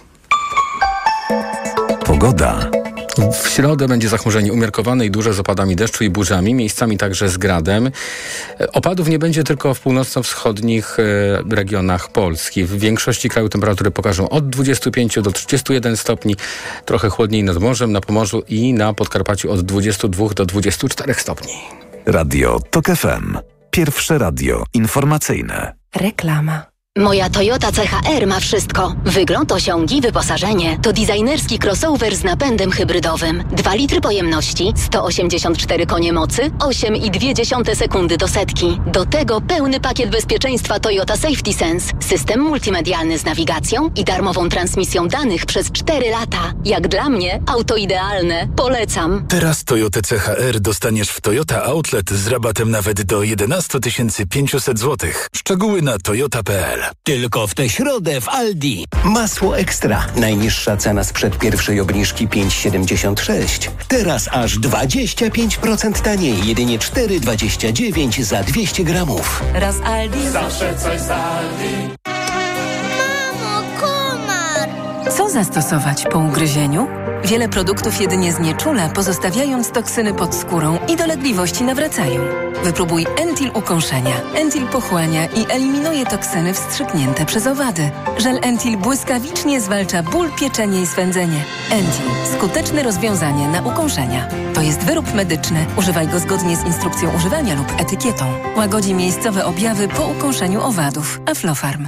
Pogoda. 2.05 2.76
W 3.17 3.49
środę 3.49 3.87
będzie 3.87 4.09
zachmurzenie 4.09 4.53
umiarkowane 4.53 5.05
i 5.05 5.11
duże 5.11 5.33
z 5.33 5.39
opadami 5.39 5.75
deszczu 5.75 6.03
i 6.03 6.09
burzami, 6.09 6.53
miejscami 6.53 6.97
także 6.97 7.29
z 7.29 7.37
gradem. 7.37 7.91
Opadów 8.73 9.07
nie 9.07 9.19
będzie 9.19 9.43
tylko 9.43 9.73
w 9.73 9.79
północno-wschodnich 9.79 10.97
e, 10.99 11.03
regionach 11.55 12.09
Polski. 12.09 12.63
W 12.63 12.79
większości 12.79 13.29
kraju 13.29 13.49
temperatury 13.49 13.91
pokażą 13.91 14.29
od 14.29 14.49
25 14.49 15.19
do 15.21 15.31
31 15.31 15.97
stopni, 15.97 16.35
trochę 16.85 17.09
chłodniej 17.09 17.43
nad 17.43 17.57
morzem, 17.57 17.91
na 17.91 18.01
Pomorzu 18.01 18.43
i 18.47 18.73
na 18.73 18.93
Podkarpaciu 18.93 19.51
od 19.51 19.61
22 19.61 20.27
do 20.35 20.45
24 20.45 21.13
stopni. 21.13 21.53
Radio 22.05 22.59
TOK 22.69 22.85
FM. 22.85 23.37
Pierwsze 23.71 24.17
radio 24.17 24.63
informacyjne. 24.73 25.73
Reklama. 25.95 26.76
Moja 26.97 27.29
Toyota 27.29 27.71
CHR 27.71 28.27
ma 28.27 28.39
wszystko. 28.39 28.95
Wygląd, 29.05 29.51
osiągi, 29.51 30.01
wyposażenie. 30.01 30.79
To 30.81 30.93
designerski 30.93 31.59
crossover 31.59 32.15
z 32.15 32.23
napędem 32.23 32.71
hybrydowym. 32.71 33.43
2 33.51 33.75
litry 33.75 34.01
pojemności, 34.01 34.73
184 34.75 35.85
konie 35.85 36.13
mocy, 36.13 36.51
8,2 36.59 37.75
sekundy 37.75 38.17
do 38.17 38.27
setki. 38.27 38.79
Do 38.87 39.05
tego 39.05 39.41
pełny 39.41 39.79
pakiet 39.79 40.09
bezpieczeństwa 40.09 40.79
Toyota 40.79 41.17
Safety 41.17 41.53
Sense, 41.53 41.93
system 41.99 42.39
multimedialny 42.41 43.17
z 43.17 43.25
nawigacją 43.25 43.89
i 43.95 44.03
darmową 44.03 44.49
transmisją 44.49 45.07
danych 45.07 45.45
przez 45.45 45.71
4 45.71 46.09
lata. 46.09 46.53
Jak 46.65 46.87
dla 46.87 47.09
mnie, 47.09 47.41
auto 47.45 47.75
idealne. 47.75 48.47
Polecam. 48.55 49.27
Teraz 49.27 49.63
Toyota 49.63 49.99
CHR 50.01 50.59
dostaniesz 50.59 51.09
w 51.09 51.21
Toyota 51.21 51.63
Outlet 51.63 52.09
z 52.09 52.27
rabatem 52.27 52.71
nawet 52.71 53.01
do 53.01 53.23
11 53.23 53.79
500 54.29 54.79
zł. 54.79 55.09
Szczegóły 55.35 55.81
na 55.81 55.97
toyota.pl 55.97 56.86
tylko 57.03 57.47
w 57.47 57.53
tę 57.53 57.69
środę 57.69 58.21
w 58.21 58.29
Aldi. 58.29 58.85
Masło 59.03 59.57
Ekstra. 59.57 60.05
Najniższa 60.15 60.77
cena 60.77 61.03
sprzed 61.03 61.37
pierwszej 61.37 61.79
obniżki 61.79 62.27
5,76. 62.27 63.69
Teraz 63.87 64.29
aż 64.31 64.59
25% 64.59 66.01
taniej. 66.01 66.47
Jedynie 66.47 66.79
4,29 66.79 68.23
za 68.23 68.43
200 68.43 68.83
gramów. 68.83 69.43
Raz 69.53 69.75
Aldi. 69.83 70.29
Zawsze 70.29 70.75
coś 70.75 71.01
z 71.01 71.09
Aldi. 71.09 72.16
Co 75.17 75.29
zastosować 75.29 76.05
po 76.11 76.19
ugryzieniu? 76.19 76.87
Wiele 77.23 77.49
produktów 77.49 78.01
jedynie 78.01 78.33
znieczula, 78.33 78.89
pozostawiając 78.89 79.71
toksyny 79.71 80.13
pod 80.13 80.35
skórą 80.35 80.77
i 80.87 80.95
dolegliwości 80.95 81.63
nawracają. 81.63 82.21
Wypróbuj 82.63 83.05
Entil 83.21 83.51
ukąszenia. 83.53 84.15
Entil 84.35 84.67
pochłania 84.67 85.25
i 85.25 85.45
eliminuje 85.49 86.05
toksyny 86.05 86.53
wstrzyknięte 86.53 87.25
przez 87.25 87.47
owady. 87.47 87.91
Żel 88.17 88.39
Entil 88.41 88.77
błyskawicznie 88.77 89.61
zwalcza 89.61 90.03
ból, 90.03 90.29
pieczenie 90.39 90.81
i 90.81 90.87
swędzenie. 90.87 91.43
Entil. 91.71 92.35
Skuteczne 92.37 92.83
rozwiązanie 92.83 93.47
na 93.47 93.61
ukąszenia. 93.61 94.27
To 94.53 94.61
jest 94.61 94.79
wyrób 94.79 95.13
medyczny. 95.13 95.65
Używaj 95.77 96.07
go 96.07 96.19
zgodnie 96.19 96.57
z 96.57 96.65
instrukcją 96.65 97.15
używania 97.15 97.55
lub 97.55 97.81
etykietą. 97.81 98.25
Łagodzi 98.57 98.93
miejscowe 98.93 99.45
objawy 99.45 99.87
po 99.87 100.07
ukąszeniu 100.07 100.61
owadów. 100.61 101.21
Aflofarm. 101.25 101.87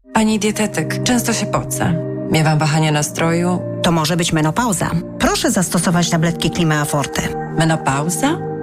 Pani 0.13 0.39
dietetyk, 0.39 1.03
często 1.03 1.33
się 1.33 1.45
pocę. 1.45 1.93
Miewam 2.31 2.59
wahania 2.59 2.91
nastroju. 2.91 3.59
To 3.83 3.91
może 3.91 4.17
być 4.17 4.33
menopauza. 4.33 4.91
Proszę 5.19 5.51
zastosować 5.51 6.09
tabletki 6.09 6.51
Klimea 6.51 6.85
Forte. 6.85 7.21
Menopauza? 7.57 8.50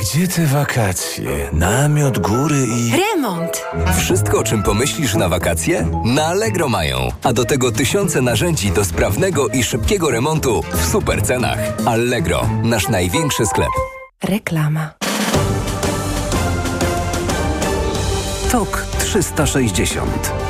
Gdzie 0.00 0.28
te 0.28 0.46
wakacje? 0.46 1.50
Namiot, 1.52 2.18
góry 2.18 2.66
i... 2.66 2.92
Remont! 2.96 3.64
Wszystko, 3.98 4.38
o 4.38 4.44
czym 4.44 4.62
pomyślisz 4.62 5.14
na 5.14 5.28
wakacje? 5.28 5.86
Na 6.04 6.26
Allegro 6.26 6.68
mają. 6.68 7.08
A 7.22 7.32
do 7.32 7.44
tego 7.44 7.72
tysiące 7.72 8.20
narzędzi 8.20 8.70
do 8.70 8.84
sprawnego 8.84 9.48
i 9.48 9.62
szybkiego 9.62 10.10
remontu 10.10 10.62
w 10.72 10.86
super 10.86 11.22
cenach. 11.22 11.58
Allegro, 11.86 12.46
nasz 12.62 12.88
największy 12.88 13.46
sklep. 13.46 13.68
Reklama. 14.24 14.90
TOK 18.50 18.86
360 18.98 20.43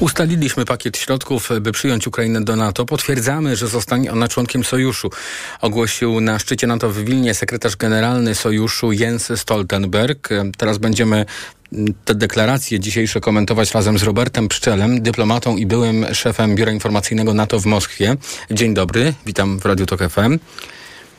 Ustaliliśmy 0.00 0.64
pakiet 0.64 0.98
środków, 0.98 1.48
by 1.60 1.72
przyjąć 1.72 2.06
Ukrainę 2.06 2.40
do 2.40 2.56
NATO. 2.56 2.84
Potwierdzamy, 2.86 3.56
że 3.56 3.68
zostanie 3.68 4.12
ona 4.12 4.28
członkiem 4.28 4.64
sojuszu. 4.64 5.10
Ogłosił 5.60 6.20
na 6.20 6.38
szczycie 6.38 6.66
NATO 6.66 6.90
w 6.90 6.98
Wilnie 6.98 7.34
sekretarz 7.34 7.76
generalny 7.76 8.34
sojuszu 8.34 8.92
Jens 8.92 9.32
Stoltenberg. 9.36 10.28
Teraz 10.58 10.78
będziemy 10.78 11.26
te 12.04 12.14
deklaracje 12.14 12.80
dzisiejsze 12.80 13.20
komentować 13.20 13.74
razem 13.74 13.98
z 13.98 14.02
Robertem 14.02 14.48
Pszczelem, 14.48 15.02
dyplomatą 15.02 15.56
i 15.56 15.66
byłym 15.66 16.06
szefem 16.14 16.54
Biura 16.54 16.72
Informacyjnego 16.72 17.34
NATO 17.34 17.60
w 17.60 17.66
Moskwie. 17.66 18.16
Dzień 18.50 18.74
dobry, 18.74 19.14
witam 19.26 19.58
w 19.58 19.64
Radiu 19.64 19.86
Tok 19.86 20.00
FM. 20.00 20.38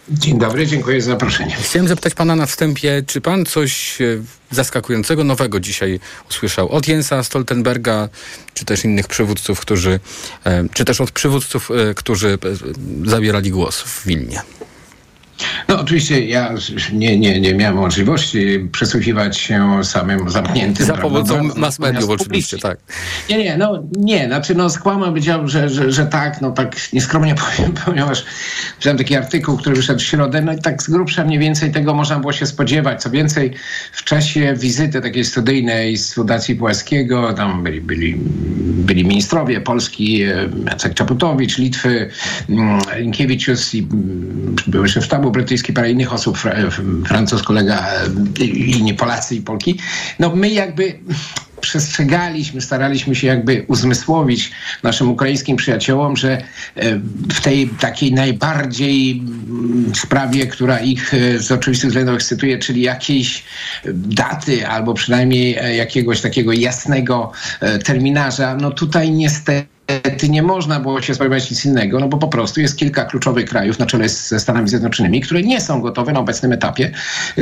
Dzień 0.09 0.39
dobry, 0.39 0.67
dziękuję 0.67 1.01
za 1.01 1.11
zaproszenie. 1.11 1.55
Chciałem 1.55 1.87
zapytać 1.87 2.13
pana 2.13 2.35
na 2.35 2.45
wstępie, 2.45 3.03
czy 3.07 3.21
pan 3.21 3.45
coś 3.45 4.01
e, 4.01 4.05
zaskakującego, 4.51 5.23
nowego 5.23 5.59
dzisiaj 5.59 5.99
usłyszał 6.29 6.69
od 6.69 6.87
Jensa 6.87 7.23
Stoltenberga, 7.23 8.09
czy 8.53 8.65
też 8.65 8.85
innych 8.85 9.07
przywódców, 9.07 9.59
którzy, 9.59 9.99
e, 10.45 10.63
czy 10.73 10.85
też 10.85 11.01
od 11.01 11.11
przywódców, 11.11 11.71
e, 11.71 11.93
którzy 11.93 12.37
zabierali 13.05 13.51
głos 13.51 13.81
w 13.81 14.07
Wilnie? 14.07 14.41
No 15.69 15.81
oczywiście 15.81 16.25
ja 16.25 16.53
nie, 16.93 17.17
nie, 17.17 17.41
nie 17.41 17.53
miałem 17.53 17.75
możliwości 17.75 18.69
przesłuchiwać 18.71 19.37
się 19.37 19.83
samym 19.83 20.29
zamkniętym. 20.29 20.85
Za 20.85 20.97
pomocą 20.97 21.49
mass 21.55 21.79
mediów 21.79 22.09
oczywiście, 22.09 22.57
tak. 22.57 22.77
Nie, 23.29 23.37
nie, 23.37 23.57
no 23.57 23.83
nie, 23.97 24.27
znaczy 24.27 24.55
no 24.55 24.69
skłamał 24.69 25.13
powiedział, 25.17 25.47
że, 25.47 25.69
że, 25.69 25.91
że 25.91 26.05
tak, 26.05 26.41
no 26.41 26.51
tak 26.51 26.75
nieskromnie 26.93 27.35
powiem, 27.57 27.73
ponieważ 27.85 28.25
wziąłem 28.79 28.97
taki 28.97 29.15
artykuł, 29.15 29.57
który 29.57 29.75
wyszedł 29.75 29.99
w 29.99 30.03
środę, 30.03 30.41
no 30.41 30.53
i 30.53 30.61
tak 30.61 30.83
z 30.83 30.89
grubsza 30.89 31.25
mniej 31.25 31.39
więcej 31.39 31.71
tego 31.71 31.93
można 31.93 32.19
było 32.19 32.33
się 32.33 32.45
spodziewać. 32.45 33.01
Co 33.01 33.09
więcej, 33.09 33.53
w 33.91 34.03
czasie 34.03 34.53
wizyty 34.57 35.01
takiej 35.01 35.25
studyjnej 35.25 35.97
z 35.97 36.13
Fundacji 36.13 36.55
Płaskiego, 36.55 37.33
tam 37.33 37.63
byli, 37.63 37.81
byli, 37.81 38.15
byli 38.57 39.05
ministrowie 39.05 39.61
Polski, 39.61 40.19
Jacek 40.65 40.93
Czaputowicz, 40.93 41.57
Litwy, 41.57 42.09
Linkiewicz 42.97 43.73
i 43.73 43.87
były 44.67 44.89
szef 44.89 45.05
sztabu 45.05 45.31
brytyjski, 45.57 45.73
parę 45.73 45.91
innych 45.91 46.13
osób, 46.13 46.37
Francuz, 47.07 47.43
kolega, 47.43 47.87
inni 48.55 48.93
Polacy 48.93 49.35
i 49.35 49.41
Polki. 49.41 49.79
No 50.19 50.35
my 50.35 50.49
jakby 50.49 50.99
przestrzegaliśmy, 51.61 52.61
staraliśmy 52.61 53.15
się 53.15 53.27
jakby 53.27 53.65
uzmysłowić 53.67 54.51
naszym 54.83 55.09
ukraińskim 55.09 55.57
przyjaciołom, 55.57 56.17
że 56.17 56.41
w 57.33 57.41
tej 57.41 57.69
takiej 57.69 58.13
najbardziej 58.13 59.21
sprawie, 59.95 60.47
która 60.47 60.79
ich 60.79 61.11
z 61.37 61.51
oczywistych 61.51 61.89
względów 61.89 62.15
ekscytuje, 62.15 62.57
czyli 62.57 62.81
jakiejś 62.81 63.43
daty 63.93 64.67
albo 64.67 64.93
przynajmniej 64.93 65.77
jakiegoś 65.77 66.21
takiego 66.21 66.53
jasnego 66.53 67.31
terminarza, 67.83 68.55
no 68.55 68.71
tutaj 68.71 69.11
niestety 69.11 69.76
nie 70.29 70.43
można 70.43 70.79
było 70.79 71.01
się 71.01 71.15
spodziewać 71.15 71.51
nic 71.51 71.65
innego, 71.65 71.99
no 71.99 72.07
bo 72.07 72.17
po 72.17 72.27
prostu 72.27 72.61
jest 72.61 72.77
kilka 72.77 73.05
kluczowych 73.05 73.45
krajów 73.45 73.79
na 73.79 73.85
czele 73.85 74.09
ze 74.09 74.39
Stanami 74.39 74.69
Zjednoczonymi, 74.69 75.21
które 75.21 75.41
nie 75.41 75.61
są 75.61 75.81
gotowe 75.81 76.13
na 76.13 76.19
obecnym 76.19 76.51
etapie 76.51 76.91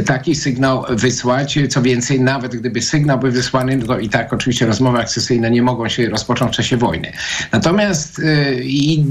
taki 0.05 0.35
sygnał 0.35 0.85
wysłać. 0.89 1.59
Co 1.69 1.81
więcej, 1.81 2.21
nawet 2.21 2.55
gdyby 2.55 2.81
sygnał 2.81 3.19
był 3.19 3.31
wysłany, 3.31 3.77
no 3.77 3.85
to 3.85 3.99
i 3.99 4.09
tak 4.09 4.33
oczywiście 4.33 4.65
rozmowy 4.65 4.99
akcesyjne 4.99 5.51
nie 5.51 5.61
mogą 5.61 5.89
się 5.89 6.09
rozpocząć 6.09 6.53
w 6.53 6.55
czasie 6.55 6.77
wojny. 6.77 7.11
Natomiast 7.51 8.21
i, 8.63 9.05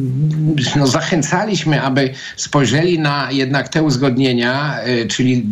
no, 0.76 0.86
zachęcaliśmy, 0.86 1.82
aby 1.82 2.10
spojrzeli 2.36 2.98
na 2.98 3.28
jednak 3.30 3.68
te 3.68 3.82
uzgodnienia, 3.82 4.78
czyli 5.08 5.46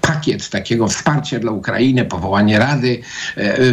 pakiet 0.00 0.48
takiego 0.48 0.88
wsparcia 0.88 1.38
dla 1.38 1.52
Ukrainy, 1.52 2.04
powołanie 2.04 2.58
Rady 2.58 3.00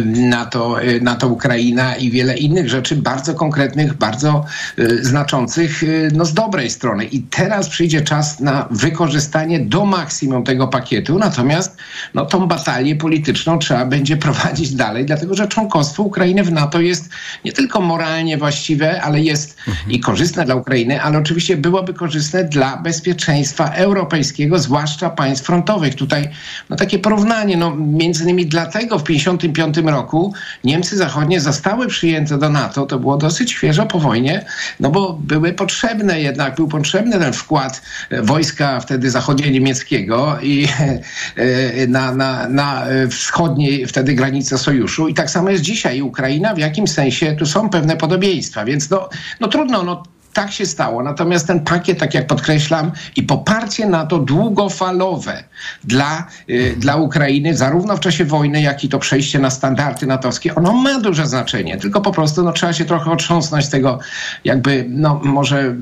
na, 0.04 0.46
to, 0.46 0.76
na 1.00 1.14
to 1.14 1.28
Ukraina 1.28 1.96
i 1.96 2.10
wiele 2.10 2.36
innych 2.36 2.68
rzeczy 2.68 2.96
bardzo 2.96 3.34
konkretnych 3.34 3.53
konkretnych, 3.54 3.94
bardzo 3.94 4.44
y, 4.78 5.04
znaczących 5.04 5.82
y, 5.82 6.10
no, 6.14 6.24
z 6.24 6.34
dobrej 6.34 6.70
strony. 6.70 7.04
I 7.04 7.22
teraz 7.22 7.68
przyjdzie 7.68 8.02
czas 8.02 8.40
na 8.40 8.68
wykorzystanie 8.70 9.60
do 9.60 9.84
maksimum 9.84 10.44
tego 10.44 10.68
pakietu, 10.68 11.18
natomiast 11.18 11.76
no, 12.14 12.26
tą 12.26 12.46
batalię 12.46 12.96
polityczną 12.96 13.58
trzeba 13.58 13.86
będzie 13.86 14.16
prowadzić 14.16 14.74
dalej, 14.74 15.04
dlatego 15.04 15.34
że 15.34 15.48
członkostwo 15.48 16.02
Ukrainy 16.02 16.44
w 16.44 16.52
NATO 16.52 16.80
jest 16.80 17.08
nie 17.44 17.52
tylko 17.52 17.80
moralnie 17.80 18.38
właściwe, 18.38 19.02
ale 19.02 19.20
jest 19.20 19.56
mhm. 19.68 19.90
i 19.90 20.00
korzystne 20.00 20.44
dla 20.44 20.54
Ukrainy, 20.54 21.02
ale 21.02 21.18
oczywiście 21.18 21.56
byłoby 21.56 21.94
korzystne 21.94 22.44
dla 22.44 22.76
bezpieczeństwa 22.76 23.68
europejskiego, 23.68 24.58
zwłaszcza 24.58 25.10
państw 25.10 25.46
frontowych. 25.46 25.94
Tutaj 25.94 26.28
no, 26.70 26.76
takie 26.76 26.98
porównanie, 26.98 27.56
no, 27.56 27.76
między 27.76 28.22
innymi 28.22 28.46
dlatego 28.46 28.98
w 28.98 29.02
1955 29.02 29.90
roku 29.90 30.34
Niemcy 30.64 30.96
zachodnie 30.96 31.40
zostały 31.40 31.86
przyjęte 31.86 32.38
do 32.38 32.48
NATO, 32.48 32.86
to 32.86 32.98
było 32.98 33.16
dosyć 33.16 33.43
dosyć 33.44 33.52
świeżo 33.52 33.86
po 33.86 33.98
wojnie, 33.98 34.44
no 34.80 34.90
bo 34.90 35.12
były 35.12 35.52
potrzebne 35.52 36.20
jednak, 36.20 36.54
był 36.54 36.68
potrzebny 36.68 37.18
ten 37.18 37.32
wkład 37.32 37.82
wojska 38.22 38.80
wtedy 38.80 39.10
zachodnio-niemieckiego 39.10 40.38
i 40.42 40.66
e, 41.36 41.86
na, 41.86 42.14
na, 42.14 42.48
na 42.48 42.86
wschodniej 43.10 43.86
wtedy 43.86 44.14
granicy 44.14 44.58
sojuszu. 44.58 45.08
I 45.08 45.14
tak 45.14 45.30
samo 45.30 45.50
jest 45.50 45.62
dzisiaj. 45.62 46.02
Ukraina 46.02 46.54
w 46.54 46.58
jakim 46.58 46.88
sensie, 46.88 47.36
tu 47.38 47.46
są 47.46 47.70
pewne 47.70 47.96
podobieństwa, 47.96 48.64
więc 48.64 48.90
no, 48.90 49.08
no 49.40 49.48
trudno, 49.48 49.82
no 49.82 50.02
tak 50.32 50.52
się 50.52 50.66
stało. 50.66 51.02
Natomiast 51.02 51.46
ten 51.46 51.60
pakiet, 51.60 51.98
tak 51.98 52.14
jak 52.14 52.26
podkreślam, 52.26 52.92
i 53.16 53.22
poparcie 53.22 53.86
na 53.86 54.06
to 54.06 54.18
długofalowe 54.18 55.44
dla, 55.84 56.26
y, 56.50 56.74
dla 56.78 56.96
Ukrainy, 56.96 57.56
zarówno 57.56 57.96
w 57.96 58.00
czasie 58.00 58.24
wojny, 58.24 58.62
jak 58.62 58.84
i 58.84 58.88
to 58.88 58.98
przejście 58.98 59.38
na 59.38 59.50
standardy 59.50 60.06
natowskie, 60.06 60.54
ono 60.54 60.72
ma 60.72 61.00
duże 61.00 61.26
znaczenie. 61.26 61.76
Tylko 61.76 62.00
po 62.00 62.12
prostu 62.12 62.42
no, 62.42 62.52
trzeba 62.52 62.72
się 62.72 62.84
trochę 62.84 63.10
otrząsnąć 63.10 63.64
z 63.64 63.70
tego 63.70 63.98
jakby, 64.44 64.86
no 64.88 65.20
może 65.24 65.76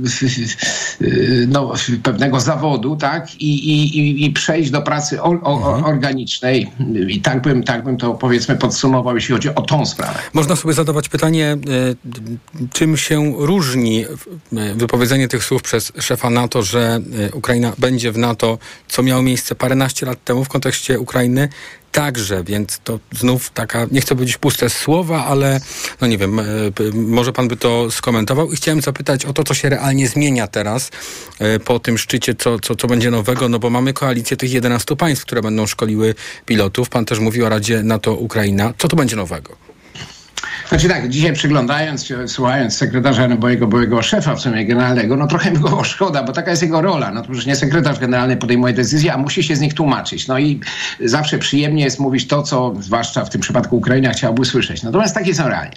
y, 1.02 1.46
no, 1.48 1.72
pewnego 2.02 2.40
zawodu, 2.40 2.96
tak? 2.96 3.34
I, 3.34 3.70
i, 3.70 4.24
i 4.24 4.30
przejść 4.30 4.70
do 4.70 4.82
pracy 4.82 5.22
o, 5.22 5.40
o, 5.42 5.56
mhm. 5.56 5.84
organicznej. 5.84 6.70
I 7.08 7.20
tak 7.20 7.42
bym, 7.42 7.62
tak 7.62 7.84
bym 7.84 7.96
to 7.96 8.14
powiedzmy 8.14 8.56
podsumował, 8.56 9.14
jeśli 9.14 9.34
chodzi 9.34 9.54
o 9.54 9.62
tą 9.62 9.86
sprawę. 9.86 10.18
Można 10.32 10.56
sobie 10.56 10.74
zadawać 10.74 11.08
pytanie, 11.08 11.56
y, 12.60 12.68
czym 12.72 12.96
się 12.96 13.32
różni 13.38 14.04
wypowiedzenie 14.74 15.28
tych 15.28 15.44
słów 15.44 15.62
przez 15.62 15.92
szefa 16.00 16.30
NATO, 16.30 16.62
że 16.62 17.00
Ukraina 17.32 17.72
będzie 17.78 18.12
w 18.12 18.18
NATO, 18.18 18.58
co 18.88 19.02
miało 19.02 19.22
miejsce 19.22 19.54
paręnaście 19.72 20.06
lat 20.06 20.24
temu 20.24 20.44
w 20.44 20.48
kontekście 20.48 21.00
Ukrainy, 21.00 21.48
także, 21.92 22.44
więc 22.44 22.80
to 22.84 22.98
znów 23.12 23.50
taka, 23.50 23.86
nie 23.90 24.00
chcę 24.00 24.14
powiedzieć 24.14 24.38
puste 24.38 24.70
słowa, 24.70 25.24
ale 25.24 25.60
no 26.00 26.06
nie 26.06 26.18
wiem, 26.18 26.38
e, 26.38 26.44
może 26.94 27.32
pan 27.32 27.48
by 27.48 27.56
to 27.56 27.90
skomentował. 27.90 28.52
I 28.52 28.56
chciałem 28.56 28.80
zapytać 28.80 29.24
o 29.24 29.32
to, 29.32 29.44
co 29.44 29.54
się 29.54 29.68
realnie 29.68 30.08
zmienia 30.08 30.46
teraz 30.46 30.90
po 31.64 31.78
tym 31.78 31.98
szczycie, 31.98 32.34
co, 32.34 32.58
co, 32.58 32.76
co 32.76 32.86
będzie 32.86 33.10
nowego, 33.10 33.48
no 33.48 33.58
bo 33.58 33.70
mamy 33.70 33.92
koalicję 33.92 34.36
tych 34.36 34.52
11 34.52 34.96
państw, 34.96 35.24
które 35.24 35.42
będą 35.42 35.66
szkoliły 35.66 36.14
pilotów. 36.46 36.88
Pan 36.88 37.04
też 37.04 37.18
mówił 37.18 37.46
o 37.46 37.48
Radzie 37.48 37.82
NATO-Ukraina. 37.82 38.74
Co 38.78 38.88
to 38.88 38.96
będzie 38.96 39.16
nowego? 39.16 39.71
Znaczy 40.68 40.88
tak, 40.88 41.08
dzisiaj 41.08 41.32
przyglądając 41.32 42.04
się, 42.04 42.28
słuchając 42.28 42.76
sekretarza 42.76 43.28
mojego 43.28 43.66
byłego 43.66 44.02
szefa 44.02 44.34
w 44.34 44.40
sumie 44.40 44.66
generalnego, 44.66 45.16
no 45.16 45.26
trochę 45.26 45.50
mi 45.50 45.58
go 45.58 45.84
szkoda, 45.94 46.22
bo 46.22 46.32
taka 46.32 46.50
jest 46.50 46.62
jego 46.62 46.82
rola. 46.82 47.10
No 47.10 47.22
to 47.22 47.28
już 47.28 47.46
nie 47.46 47.56
sekretarz 47.56 47.98
generalny 47.98 48.36
podejmuje 48.36 48.74
decyzje, 48.74 49.12
a 49.12 49.16
musi 49.16 49.42
się 49.42 49.56
z 49.56 49.60
nich 49.60 49.74
tłumaczyć. 49.74 50.28
No 50.28 50.38
i 50.38 50.60
zawsze 51.04 51.38
przyjemnie 51.38 51.84
jest 51.84 51.98
mówić 51.98 52.26
to, 52.26 52.42
co 52.42 52.74
zwłaszcza 52.80 53.24
w 53.24 53.30
tym 53.30 53.40
przypadku 53.40 53.76
Ukraina 53.76 54.10
chciałaby 54.10 54.42
usłyszeć. 54.42 54.82
Natomiast 54.82 55.14
takie 55.14 55.34
są 55.34 55.48
realia. 55.48 55.72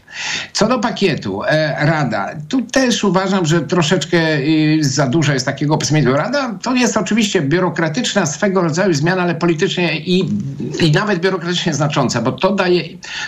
Co 0.54 0.68
do 0.68 0.80
pakietu, 0.80 1.44
e, 1.44 1.86
Rada, 1.86 2.36
tu 2.50 2.62
też 2.62 3.04
uważam, 3.04 3.46
że 3.46 3.62
troszeczkę 3.62 4.18
y, 4.38 4.78
za 4.82 5.08
dużo 5.08 5.34
jest 5.34 5.46
takiego 5.46 5.78
pesymizmu. 5.78 6.14
Rada 6.14 6.56
to 6.64 6.76
jest 6.76 6.98
oczywiście 6.98 7.42
biurokratyczna 7.42 8.26
swego 8.26 8.62
rodzaju 8.62 8.94
zmiana, 8.94 9.22
ale 9.22 9.36
politycznie 9.36 10.00
i, 10.00 10.30
i 10.80 10.92
nawet 10.92 11.20
biurokratycznie 11.20 11.74
znacząca, 11.74 12.22
bo 12.22 12.32
to 12.32 12.52
daje 12.52 12.84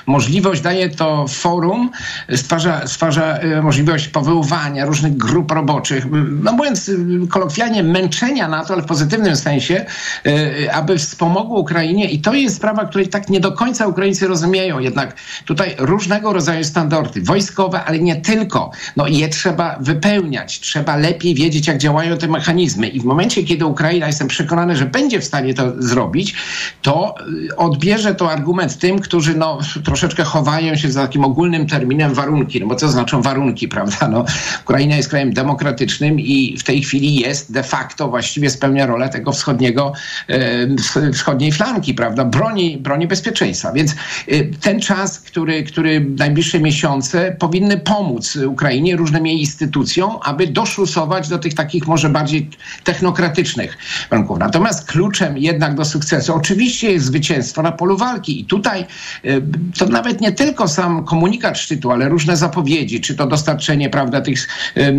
możliwość, 0.06 0.62
daje 0.62 0.90
to 0.90 1.28
forum, 1.38 1.92
stwarza, 2.36 2.88
stwarza 2.88 3.44
y, 3.44 3.62
możliwość 3.62 4.08
powoływania 4.08 4.86
różnych 4.86 5.18
grup 5.18 5.52
roboczych, 5.52 6.06
no 6.44 6.52
mówiąc 6.52 6.90
y, 6.90 6.98
kolokwialnie, 7.30 7.84
męczenia 7.84 8.48
na 8.48 8.66
to, 8.66 8.74
ale 8.74 8.84
w 8.84 8.86
pozytywnym 8.86 9.36
sensie, 9.36 9.86
y, 10.28 10.74
aby 10.74 10.98
wspomogło 10.98 11.60
Ukrainie 11.60 12.10
i 12.10 12.20
to 12.20 12.34
jest 12.34 12.56
sprawa, 12.56 12.86
której 12.86 13.08
tak 13.08 13.30
nie 13.30 13.40
do 13.40 13.52
końca 13.52 13.88
Ukraińcy 13.88 14.28
rozumieją. 14.28 14.80
Jednak 14.80 15.16
tutaj 15.46 15.76
różnego 15.80 16.34
rodzaju 16.34 16.64
standardy 16.64 17.22
wojskowe, 17.22 17.84
ale 17.84 18.00
nie 18.00 18.16
tylko. 18.16 18.72
No 18.96 19.08
je 19.08 19.30
trzeba 19.30 19.78
wypełniać, 19.80 20.60
trzeba 20.60 20.96
lepiej 20.96 21.36
wiedzieć, 21.36 21.68
jak 21.68 21.78
działają 21.78 22.18
te 22.18 22.28
mechanizmy 22.28 22.88
i 22.88 23.00
w 23.00 23.04
momencie, 23.04 23.44
kiedy 23.44 23.66
Ukraina, 23.66 24.08
jestem 24.08 24.28
przekonany, 24.28 24.76
że 24.76 24.86
będzie 24.86 25.20
w 25.20 25.26
stanie 25.26 25.54
to 25.54 25.82
zrobić, 25.82 26.36
to 26.82 27.16
odbierze 27.58 28.16
to 28.16 28.32
argument 28.32 28.78
tym, 28.78 29.00
którzy 29.00 29.38
no, 29.38 29.60
troszeczkę 29.84 30.24
chowają 30.24 30.76
się 30.76 30.92
za 30.92 31.02
takim 31.02 31.26
ogólnym 31.28 31.68
terminem 31.68 32.14
warunki. 32.14 32.60
No 32.60 32.68
bo 32.68 32.76
co 32.76 32.90
znaczą 32.90 33.22
warunki, 33.22 33.68
prawda? 33.78 34.08
No, 34.08 34.26
Ukraina 34.64 34.96
jest 34.96 35.10
krajem 35.10 35.34
demokratycznym 35.34 36.20
i 36.20 36.58
w 36.60 36.64
tej 36.64 36.82
chwili 36.82 37.16
jest 37.16 37.52
de 37.52 37.64
facto 37.64 38.08
właściwie 38.10 38.50
spełnia 38.50 38.86
rolę 38.86 39.10
tego 39.10 39.32
wschodniego, 39.32 39.94
e, 40.30 41.12
wschodniej 41.14 41.52
flanki, 41.52 41.94
prawda? 41.94 42.26
Broni, 42.26 42.78
broni 42.78 43.08
bezpieczeństwa. 43.08 43.72
Więc 43.72 43.92
e, 44.28 44.44
ten 44.44 44.80
czas, 44.80 45.20
który, 45.20 45.64
który 45.64 46.06
najbliższe 46.18 46.60
miesiące 46.60 47.36
powinny 47.40 47.78
pomóc 47.78 48.36
Ukrainie, 48.36 48.96
różnym 48.96 49.28
jej 49.28 49.40
instytucjom, 49.40 50.18
aby 50.24 50.48
doszlusować 50.48 51.30
do 51.30 51.38
tych 51.38 51.54
takich 51.54 51.88
może 51.88 52.10
bardziej 52.10 52.50
technokratycznych 52.84 53.78
warunków. 54.10 54.40
Natomiast 54.40 54.92
kluczem 54.92 55.38
jednak 55.38 55.76
do 55.76 55.86
sukcesu 55.86 56.36
oczywiście 56.36 56.92
jest 56.92 57.06
zwycięstwo 57.06 57.62
na 57.62 57.72
polu 57.72 57.98
walki 57.98 58.42
i 58.42 58.46
tutaj 58.46 58.82
e, 58.82 59.42
to 59.78 59.86
nawet 59.86 60.22
nie 60.22 60.32
tylko 60.32 60.68
sam 60.68 61.06
komunikat 61.18 61.58
szczytu, 61.58 61.92
ale 61.92 62.10
różne 62.10 62.38
zapowiedzi, 62.38 63.02
czy 63.02 63.16
to 63.16 63.28
dostarczenie, 63.28 63.90
prawda, 63.90 64.22
tych 64.22 64.48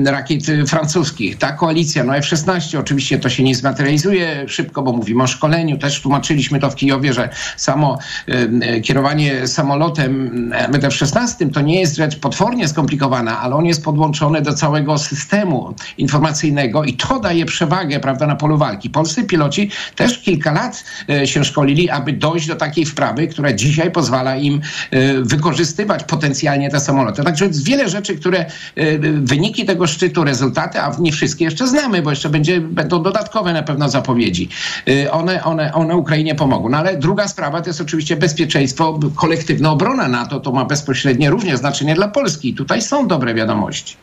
rakiet 0.04 0.42
francuskich, 0.66 1.38
ta 1.38 1.52
koalicja, 1.52 2.04
no 2.04 2.16
F-16, 2.16 2.78
oczywiście 2.78 3.18
to 3.18 3.28
się 3.28 3.42
nie 3.42 3.54
zmaterializuje 3.54 4.48
szybko, 4.48 4.83
bo 4.83 4.92
mówimy 4.92 5.22
o 5.22 5.26
szkoleniu, 5.26 5.78
też 5.78 6.02
tłumaczyliśmy 6.02 6.61
to 6.61 6.70
w 6.70 6.74
Kijowie, 6.74 7.12
że 7.12 7.28
samo 7.57 7.98
kierowanie 8.83 9.46
samolotem 9.46 10.52
F-16 10.83 11.52
to 11.52 11.61
nie 11.61 11.81
jest 11.81 11.96
rzecz 11.96 12.18
potwornie 12.18 12.68
skomplikowana, 12.68 13.40
ale 13.40 13.54
on 13.54 13.66
jest 13.66 13.85
podłączony 13.85 14.42
do 14.42 14.54
całego 14.54 14.98
systemu 14.98 15.74
informacyjnego 15.98 16.85
i 16.85 16.92
to 16.92 17.20
daje 17.20 17.44
przewagę, 17.44 18.00
prawda, 18.00 18.26
na 18.26 18.37
polu 18.37 18.59
walki. 18.59 18.90
Polscy 18.90 19.24
piloci 19.24 19.70
też 19.96 20.18
kilka 20.18 20.52
lat 20.52 20.85
e, 21.11 21.26
się 21.26 21.44
szkolili, 21.44 21.90
aby 21.90 22.12
dojść 22.12 22.46
do 22.46 22.57
takiej 22.57 22.85
wprawy, 22.85 23.26
która 23.26 23.52
dzisiaj 23.52 23.90
pozwala 23.90 24.37
im 24.37 24.61
e, 24.90 25.22
wykorzystywać 25.22 26.04
potencjalnie 26.09 26.71
te 26.71 26.81
samoloty. 26.81 27.23
Także 27.23 27.47
jest 27.47 27.64
wiele 27.64 27.88
rzeczy, 27.88 28.16
które 28.16 28.38
e, 28.38 28.99
wyniki 29.23 29.64
tego 29.64 29.87
szczytu, 29.87 30.25
rezultaty, 30.25 30.81
a 30.81 30.97
nie 30.99 31.12
wszystkie 31.12 31.44
jeszcze 31.44 31.66
znamy, 31.66 32.03
bo 32.03 32.11
jeszcze 32.11 32.29
będzie, 32.29 32.61
będą 32.61 33.03
dodatkowe 33.03 33.53
na 33.53 33.62
pewno 33.62 33.88
zapowiedzi. 33.88 34.49
One, 35.11 35.44
one, 35.44 35.73
one 35.73 35.97
Ukrainie 35.97 36.35
pomogą. 36.35 36.68
No 36.68 36.79
ale 36.79 36.97
druga 36.97 37.29
sprawa 37.29 37.61
to 37.61 37.71
jest 37.71 37.81
oczywiście 37.81 38.16
bezpieczeństwo, 38.16 38.99
kolektywna 39.16 39.71
obrona 39.71 40.09
NATO, 40.09 40.40
to 40.40 40.53
ma 40.53 40.64
bezpośrednie 40.64 41.31
również 41.31 41.59
znaczenie 41.59 41.94
dla 41.94 42.09
Polski. 42.09 42.55
Tutaj 42.55 42.83
są 42.83 43.09
dobre 43.09 43.35
wiadomości. 43.35 43.97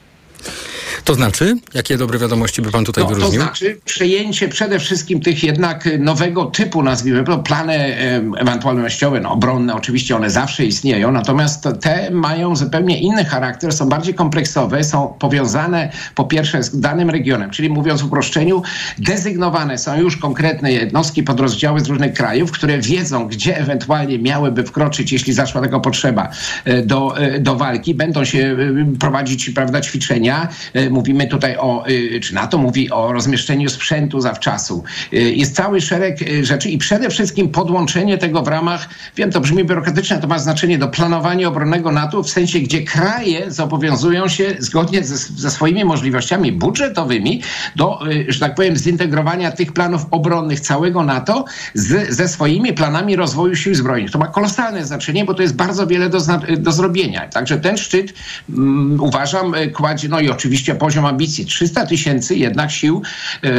To 1.05 1.13
znaczy, 1.13 1.57
jakie 1.73 1.97
dobre 1.97 2.19
wiadomości 2.19 2.61
by 2.61 2.71
pan 2.71 2.85
tutaj 2.85 3.03
no, 3.03 3.09
wyróżnił? 3.09 3.39
To 3.39 3.45
znaczy 3.45 3.79
przejęcie 3.85 4.49
przede 4.49 4.79
wszystkim 4.79 5.21
tych 5.21 5.43
jednak 5.43 5.89
nowego 5.99 6.45
typu, 6.45 6.83
nazwijmy 6.83 7.23
to, 7.23 7.37
plany 7.37 7.73
e, 7.73 8.21
ewentualnościowe, 8.37 9.19
no, 9.19 9.31
obronne, 9.31 9.75
oczywiście 9.75 10.15
one 10.15 10.29
zawsze 10.29 10.65
istnieją, 10.65 11.11
natomiast 11.11 11.67
te 11.81 12.11
mają 12.11 12.55
zupełnie 12.55 12.99
inny 12.99 13.25
charakter, 13.25 13.73
są 13.73 13.89
bardziej 13.89 14.13
kompleksowe, 14.13 14.83
są 14.83 15.07
powiązane 15.19 15.91
po 16.15 16.25
pierwsze 16.25 16.63
z 16.63 16.79
danym 16.79 17.09
regionem, 17.09 17.49
czyli 17.49 17.69
mówiąc 17.69 18.01
w 18.01 18.05
uproszczeniu, 18.05 18.63
dezygnowane 18.97 19.77
są 19.77 19.99
już 19.99 20.17
konkretne 20.17 20.73
jednostki, 20.73 21.23
podrozdziały 21.23 21.79
z 21.79 21.87
różnych 21.87 22.13
krajów, 22.13 22.51
które 22.51 22.79
wiedzą, 22.79 23.27
gdzie 23.27 23.57
ewentualnie 23.57 24.19
miałyby 24.19 24.63
wkroczyć, 24.63 25.11
jeśli 25.11 25.33
zaszła 25.33 25.61
taka 25.61 25.79
potrzeba 25.79 26.29
e, 26.65 26.81
do, 26.81 27.15
do 27.39 27.55
walki, 27.55 27.95
będą 27.95 28.25
się 28.25 28.57
prowadzić, 28.99 29.49
prawda, 29.49 29.81
ćwiczenia, 29.81 30.47
Mówimy 30.95 31.27
tutaj 31.27 31.57
o, 31.57 31.87
y, 31.89 32.19
czy 32.19 32.35
NATO 32.35 32.57
mówi 32.57 32.91
o 32.91 33.13
rozmieszczeniu 33.13 33.69
sprzętu 33.69 34.21
zawczasu. 34.21 34.83
Y, 35.13 35.17
jest 35.17 35.55
cały 35.55 35.81
szereg 35.81 36.21
y, 36.21 36.45
rzeczy 36.45 36.69
i 36.69 36.77
przede 36.77 37.09
wszystkim 37.09 37.49
podłączenie 37.49 38.17
tego 38.17 38.41
w 38.41 38.47
ramach, 38.47 38.89
wiem, 39.15 39.31
to 39.31 39.41
brzmi 39.41 39.65
biurokratycznie, 39.65 40.17
to 40.17 40.27
ma 40.27 40.39
znaczenie 40.39 40.77
do 40.77 40.87
planowania 40.87 41.47
obronnego 41.47 41.91
NATO, 41.91 42.23
w 42.23 42.29
sensie, 42.29 42.59
gdzie 42.59 42.83
kraje 42.83 43.51
zobowiązują 43.51 44.27
się 44.27 44.55
zgodnie 44.59 45.03
ze, 45.03 45.17
ze 45.17 45.51
swoimi 45.51 45.85
możliwościami 45.85 46.51
budżetowymi 46.51 47.41
do, 47.75 47.99
że 48.27 48.39
tak 48.39 48.55
powiem, 48.55 48.77
zintegrowania 48.77 49.51
tych 49.51 49.73
planów 49.73 50.05
obronnych 50.11 50.59
całego 50.59 51.03
NATO 51.03 51.45
z, 51.73 52.09
ze 52.09 52.27
swoimi 52.27 52.73
planami 52.73 53.15
rozwoju 53.15 53.55
sił 53.55 53.75
zbrojnych. 53.75 54.11
To 54.11 54.19
ma 54.19 54.27
kolosalne 54.27 54.85
znaczenie, 54.85 55.25
bo 55.25 55.33
to 55.33 55.41
jest 55.41 55.55
bardzo 55.55 55.87
wiele 55.87 56.09
do, 56.09 56.19
do 56.57 56.71
zrobienia. 56.71 57.27
Także 57.29 57.57
ten 57.57 57.77
szczyt 57.77 58.13
um, 58.49 58.97
uważam 59.01 59.53
kładzie, 59.73 60.09
no 60.09 60.19
i 60.19 60.29
oczywiście 60.29 60.75
poziom 60.85 61.05
ambicji. 61.05 61.45
300 61.45 61.85
tysięcy 61.85 62.35
jednak 62.35 62.71
sił 62.71 63.01
e, 63.41 63.49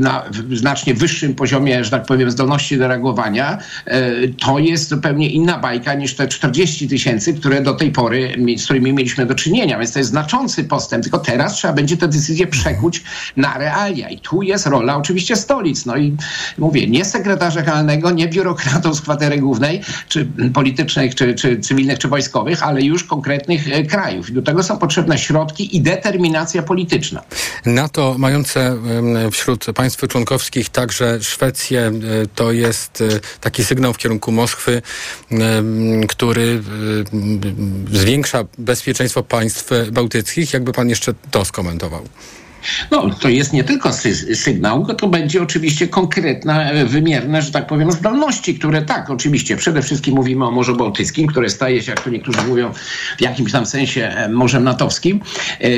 na 0.00 0.24
znacznie 0.52 0.94
wyższym 0.94 1.34
poziomie, 1.34 1.84
że 1.84 1.90
tak 1.90 2.06
powiem, 2.06 2.30
zdolności 2.30 2.78
do 2.78 2.88
reagowania, 2.88 3.58
e, 3.84 4.28
to 4.28 4.58
jest 4.58 4.88
zupełnie 4.88 5.30
inna 5.30 5.58
bajka 5.58 5.94
niż 5.94 6.14
te 6.14 6.28
40 6.28 6.88
tysięcy, 6.88 7.34
które 7.34 7.62
do 7.62 7.74
tej 7.74 7.90
pory, 7.90 8.36
z 8.56 8.64
którymi 8.64 8.92
mieliśmy 8.92 9.26
do 9.26 9.34
czynienia. 9.34 9.78
Więc 9.78 9.92
to 9.92 9.98
jest 9.98 10.10
znaczący 10.10 10.64
postęp, 10.64 11.02
tylko 11.02 11.18
teraz 11.18 11.54
trzeba 11.54 11.74
będzie 11.74 11.96
te 11.96 12.08
decyzje 12.08 12.46
przekuć 12.46 13.02
na 13.36 13.58
realia. 13.58 14.08
I 14.08 14.18
tu 14.18 14.42
jest 14.42 14.66
rola 14.66 14.96
oczywiście 14.96 15.36
stolic. 15.36 15.86
No 15.86 15.96
i 15.96 16.16
mówię, 16.58 16.86
nie 16.86 17.04
sekretarza 17.04 17.62
generalnego, 17.62 18.10
nie 18.10 18.28
biurokratów 18.28 18.96
z 18.96 19.00
kwatery 19.00 19.38
głównej, 19.38 19.80
czy 20.08 20.26
politycznych, 20.54 21.14
czy, 21.14 21.34
czy 21.34 21.60
cywilnych, 21.60 21.98
czy 21.98 22.08
wojskowych, 22.08 22.62
ale 22.62 22.82
już 22.82 23.04
konkretnych 23.04 23.72
e, 23.72 23.82
krajów. 23.82 24.30
I 24.30 24.32
do 24.32 24.42
tego 24.42 24.62
są 24.62 24.78
potrzebne 24.78 25.18
środki 25.18 25.76
i 25.76 25.80
determinacja 25.80 26.51
polityczna. 26.62 27.22
NATO 27.66 28.14
mające 28.18 28.78
wśród 29.30 29.66
państw 29.74 30.08
członkowskich 30.08 30.68
także 30.68 31.22
Szwecję, 31.22 31.80
e, 31.80 31.92
to 32.34 32.52
jest 32.52 33.00
e, 33.00 33.20
taki 33.40 33.64
sygnał 33.64 33.92
w 33.92 33.98
kierunku 33.98 34.32
Moskwy, 34.32 34.82
który 36.08 36.62
e, 37.92 37.96
zwiększa 37.98 38.44
bezpieczeństwo 38.58 39.22
państw 39.22 39.70
bałtyckich. 39.92 40.52
Jakby 40.52 40.72
pan 40.72 40.88
jeszcze 40.88 41.14
to 41.30 41.44
skomentował? 41.44 42.08
No, 42.90 43.10
to 43.20 43.28
jest 43.28 43.52
nie 43.52 43.64
tylko 43.64 43.92
sy 43.92 44.36
sygnał, 44.36 44.86
to 44.86 45.08
będzie 45.08 45.42
oczywiście 45.42 45.88
konkretne, 45.88 46.84
wymierne, 46.84 47.42
że 47.42 47.52
tak 47.52 47.66
powiem, 47.66 47.92
zdolności, 47.92 48.54
które 48.54 48.82
tak, 48.82 49.10
oczywiście, 49.10 49.56
przede 49.56 49.82
wszystkim 49.82 50.14
mówimy 50.14 50.46
o 50.46 50.50
Morzu 50.50 50.76
Bałtyckim, 50.76 51.26
które 51.26 51.50
staje 51.50 51.82
się, 51.82 51.92
jak 51.92 52.00
to 52.00 52.10
niektórzy 52.10 52.38
mówią, 52.48 52.72
w 53.18 53.20
jakimś 53.20 53.52
tam 53.52 53.66
sensie 53.66 54.08
e, 54.08 54.28
Morzem 54.28 54.64
Natowskim. 54.64 55.20
I, 55.60 55.64
e, 55.64 55.70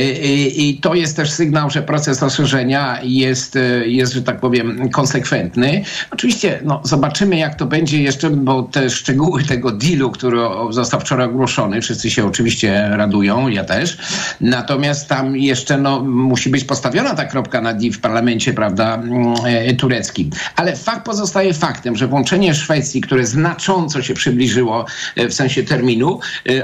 i 0.48 0.78
to 0.80 0.94
jest 0.94 1.16
też 1.16 1.32
sygnał, 1.32 1.70
że 1.70 1.82
proces 1.82 2.22
rozszerzenia 2.22 2.98
jest, 3.02 3.56
e, 3.56 3.60
jest, 3.86 4.12
że 4.12 4.22
tak 4.22 4.40
powiem, 4.40 4.90
konsekwentny. 4.90 5.84
Oczywiście, 6.10 6.60
no, 6.64 6.80
zobaczymy, 6.84 7.36
jak 7.36 7.54
to 7.54 7.66
będzie 7.66 8.02
jeszcze, 8.02 8.30
bo 8.30 8.62
te 8.62 8.90
szczegóły 8.90 9.42
tego 9.42 9.70
dealu, 9.70 10.10
który 10.10 10.38
został 10.70 11.00
wczoraj 11.00 11.26
ogłoszony, 11.26 11.80
wszyscy 11.80 12.10
się 12.10 12.26
oczywiście 12.26 12.88
radują, 12.90 13.48
ja 13.48 13.64
też. 13.64 13.98
Natomiast 14.40 15.08
tam 15.08 15.36
jeszcze 15.36 15.78
no, 15.78 16.00
musi 16.04 16.50
być 16.50 16.64
postawiona 16.74 17.14
ta 17.14 17.24
kropka 17.24 17.60
na 17.60 17.72
i 17.72 17.90
w 17.90 18.00
parlamencie, 18.00 18.52
prawda, 18.52 18.94
mm, 18.94 19.34
tureckim. 19.78 20.30
Ale 20.56 20.76
fakt 20.76 21.06
pozostaje 21.06 21.54
faktem, 21.54 21.96
że 21.96 22.06
włączenie 22.06 22.54
Szwecji, 22.54 23.00
które 23.00 23.26
znacząco 23.26 24.02
się 24.02 24.14
przybliżyło 24.14 24.86
w 25.16 25.34
sensie 25.34 25.62
terminu, 25.62 26.20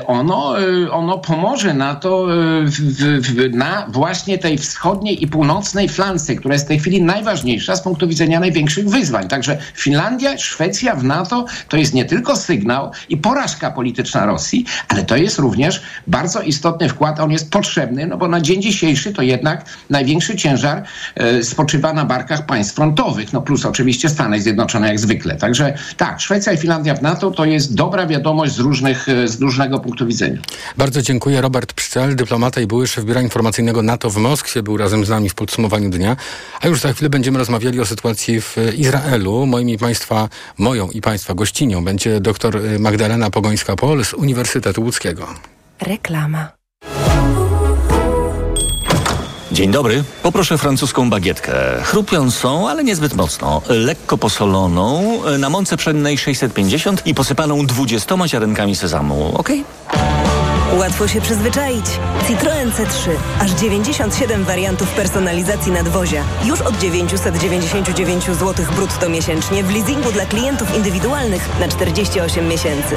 ono, 0.07 0.55
ono 0.91 1.19
pomoże 1.19 1.75
na 1.75 1.95
to, 1.95 2.27
w, 2.65 2.77
w, 3.21 3.55
na 3.55 3.87
właśnie 3.89 4.39
tej 4.39 4.59
wschodniej 4.59 5.23
i 5.23 5.27
północnej 5.27 5.89
flance, 5.89 6.35
która 6.35 6.55
jest 6.55 6.65
w 6.65 6.69
tej 6.69 6.79
chwili 6.79 7.03
najważniejsza 7.03 7.77
z 7.77 7.83
punktu 7.83 8.09
widzenia 8.09 8.41
największych 8.41 8.89
wyzwań. 8.89 9.29
Także 9.29 9.59
Finlandia, 9.75 10.39
Szwecja 10.39 10.95
w 10.95 11.05
NATO 11.05 11.45
to 11.69 11.77
jest 11.77 11.95
nie 11.95 12.05
tylko 12.05 12.37
sygnał 12.37 12.91
i 13.09 13.17
porażka 13.17 13.71
polityczna 13.71 14.27
Rosji, 14.27 14.65
ale 14.89 15.03
to 15.03 15.17
jest 15.17 15.39
również 15.39 15.83
bardzo 16.07 16.43
istotny 16.43 16.89
wkład, 16.89 17.21
on 17.21 17.31
jest 17.31 17.51
potrzebny, 17.51 18.07
no 18.07 18.17
bo 18.17 18.29
na 18.29 18.41
dzień 18.41 18.63
dzisiejszy 18.63 19.13
to 19.13 19.23
jednak 19.23 19.65
największy 20.01 20.37
ciężar 20.37 20.83
e, 21.15 21.43
spoczywa 21.43 21.93
na 21.93 22.05
barkach 22.05 22.47
państw 22.47 22.75
frontowych, 22.75 23.33
no 23.33 23.43
plus 23.43 23.67
oczywiście 23.67 24.09
Stany 24.09 24.43
Zjednoczone 24.43 24.89
jak 24.89 24.99
zwykle. 24.99 25.37
Także 25.37 25.75
tak, 25.97 26.21
Szwecja 26.21 26.53
i 26.53 26.57
Finlandia 26.57 26.95
w 26.95 27.03
NATO 27.03 27.31
to 27.31 27.45
jest 27.45 27.75
dobra 27.75 28.07
wiadomość 28.07 28.53
z, 28.53 28.59
różnych, 28.59 29.09
e, 29.09 29.29
z 29.29 29.41
różnego 29.41 29.81
punktu 29.81 30.07
widzenia. 30.07 30.41
Bardzo 30.77 31.03
dziękuję. 31.03 31.41
Robert 31.41 31.73
Pszczel, 31.73 32.17
dyplomata 32.17 32.61
i 32.61 32.67
były 32.67 32.87
szef 32.87 33.05
Biura 33.05 33.23
Informacyjnego 33.23 33.83
NATO 33.83 34.11
w 34.11 34.17
Moskwie, 34.17 34.63
był 34.63 34.77
razem 34.77 35.05
z 35.05 35.09
nami 35.09 35.29
w 35.29 35.35
podsumowaniu 35.35 35.91
dnia. 35.91 36.17
A 36.61 36.69
już 36.69 36.81
za 36.81 36.93
chwilę 36.93 37.11
będziemy 37.11 37.39
rozmawiali 37.39 37.81
o 37.81 37.87
sytuacji 37.87 38.41
w 38.41 38.57
Izraelu. 38.77 39.47
Moim 39.47 39.69
i 39.71 39.79
Państwa, 39.79 40.29
moją 40.59 40.89
i 40.89 41.01
Państwa 41.01 41.35
gościnią 41.35 41.85
będzie 41.85 42.21
dr 42.21 42.61
Magdalena 42.79 43.31
Pogońska-Pol 43.31 44.05
z 44.05 44.15
Uniwersytetu 44.15 44.83
Łódzkiego. 44.83 45.27
Reklama. 45.81 46.60
Dzień 49.53 49.71
dobry. 49.71 50.05
Poproszę 50.23 50.59
francuską 50.59 51.11
bagietkę. 51.11 51.53
Chrupiącą, 51.83 52.69
ale 52.69 52.85
niezbyt 52.85 53.15
mocno. 53.15 53.63
Lekko 53.69 54.19
posoloną, 54.19 55.21
na 55.39 55.51
mące 55.51 55.77
pszennej 55.77 56.19
650 56.19 57.07
i 57.07 57.15
posypaną 57.15 57.67
20 57.67 58.29
ziarenkami 58.29 58.77
sezamu. 58.77 59.33
Ok? 59.39 59.49
Łatwo 60.79 61.09
się 61.09 61.21
przyzwyczaić. 61.21 61.87
Citroen 62.29 62.71
C3. 62.71 63.11
Aż 63.41 63.51
97 63.51 64.45
wariantów 64.45 64.89
personalizacji 64.89 65.73
nadwozia. 65.73 66.25
Już 66.45 66.61
od 66.61 66.79
999 66.79 68.25
zł 68.25 68.67
brutto 68.77 69.09
miesięcznie 69.09 69.65
w 69.65 69.75
leasingu 69.75 70.13
dla 70.13 70.27
klientów 70.27 70.77
indywidualnych 70.77 71.49
na 71.61 71.69
48 71.69 72.49
miesięcy. 72.49 72.97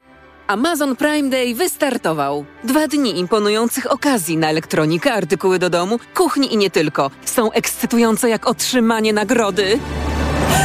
Amazon 0.51 0.95
Prime 0.95 1.29
Day 1.29 1.55
wystartował. 1.55 2.45
Dwa 2.63 2.87
dni 2.87 3.19
imponujących 3.19 3.91
okazji 3.91 4.37
na 4.37 4.49
elektronikę, 4.49 5.13
artykuły 5.13 5.59
do 5.59 5.69
domu, 5.69 5.99
kuchni 6.15 6.53
i 6.53 6.57
nie 6.57 6.69
tylko. 6.69 7.11
Są 7.25 7.51
ekscytujące 7.51 8.29
jak 8.29 8.47
otrzymanie 8.47 9.13
nagrody. 9.13 9.79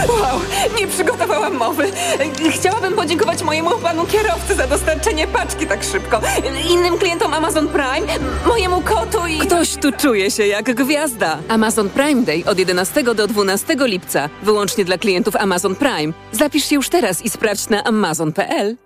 Wow, 0.09 0.41
nie 0.81 0.87
przygotowałam 0.87 1.55
mowy. 1.57 1.91
Chciałabym 2.51 2.93
podziękować 2.93 3.43
mojemu 3.43 3.71
panu 3.71 4.07
kierowcy 4.07 4.55
za 4.55 4.67
dostarczenie 4.67 5.27
paczki 5.27 5.67
tak 5.67 5.85
szybko. 5.85 6.21
Innym 6.71 6.99
klientom 6.99 7.35
Amazon 7.35 7.69
Prime, 7.69 8.07
mojemu 8.47 8.81
kotu 8.81 9.27
i... 9.27 9.39
Ktoś 9.39 9.77
tu 9.77 9.93
czuje 9.93 10.31
się 10.31 10.47
jak 10.47 10.75
gwiazda. 10.75 11.39
Amazon 11.49 11.91
Prime 11.91 12.23
Day 12.23 12.43
od 12.47 12.59
11 12.59 13.03
do 13.03 13.27
12 13.27 13.77
lipca. 13.79 14.29
Wyłącznie 14.43 14.85
dla 14.85 14.99
klientów 14.99 15.37
Amazon 15.37 15.75
Prime. 15.75 16.13
Zapisz 16.33 16.65
się 16.65 16.75
już 16.75 16.89
teraz 16.89 17.23
i 17.23 17.31
sprawdź 17.31 17.69
na 17.69 17.85
amazon.pl. 17.85 18.86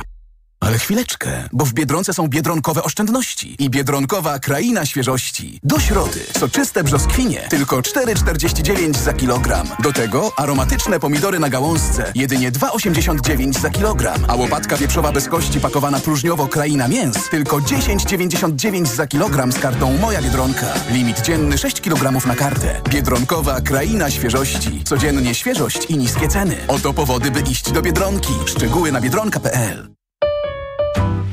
Ale 0.61 0.77
chwileczkę, 0.77 1.49
bo 1.53 1.65
w 1.65 1.73
Biedronce 1.73 2.13
są 2.13 2.27
biedronkowe 2.27 2.83
oszczędności 2.83 3.55
i 3.59 3.69
biedronkowa 3.69 4.39
kraina 4.39 4.85
świeżości. 4.85 5.59
Do 5.63 5.79
środy 5.79 6.19
soczyste 6.39 6.83
brzoskwinie 6.83 7.47
tylko 7.49 7.81
4,49 7.81 8.97
za 8.97 9.13
kilogram. 9.13 9.67
Do 9.83 9.93
tego 9.93 10.31
aromatyczne 10.37 10.99
pomidory 10.99 11.39
na 11.39 11.49
gałązce 11.49 12.11
jedynie 12.15 12.51
2,89 12.51 13.59
za 13.59 13.69
kilogram, 13.69 14.25
a 14.27 14.35
łopatka 14.35 14.77
wieprzowa 14.77 15.11
bez 15.11 15.27
kości 15.27 15.59
pakowana 15.59 15.99
próżniowo 15.99 16.47
kraina 16.47 16.87
mięs 16.87 17.29
tylko 17.29 17.57
10,99 17.57 18.85
za 18.85 19.07
kilogram 19.07 19.51
z 19.51 19.59
kartą 19.59 19.97
Moja 19.97 20.21
Biedronka. 20.21 20.73
Limit 20.91 21.21
dzienny 21.21 21.57
6 21.57 21.81
kg 21.81 22.25
na 22.25 22.35
kartę. 22.35 22.81
Biedronkowa 22.89 23.61
kraina 23.61 24.11
świeżości. 24.11 24.83
Codziennie 24.83 25.35
świeżość 25.35 25.85
i 25.85 25.97
niskie 25.97 26.27
ceny. 26.27 26.57
Oto 26.67 26.93
powody, 26.93 27.31
by 27.31 27.39
iść 27.39 27.71
do 27.71 27.81
Biedronki. 27.81 28.33
Szczegóły 28.45 28.91
na 28.91 29.01
biedronka.pl 29.01 30.00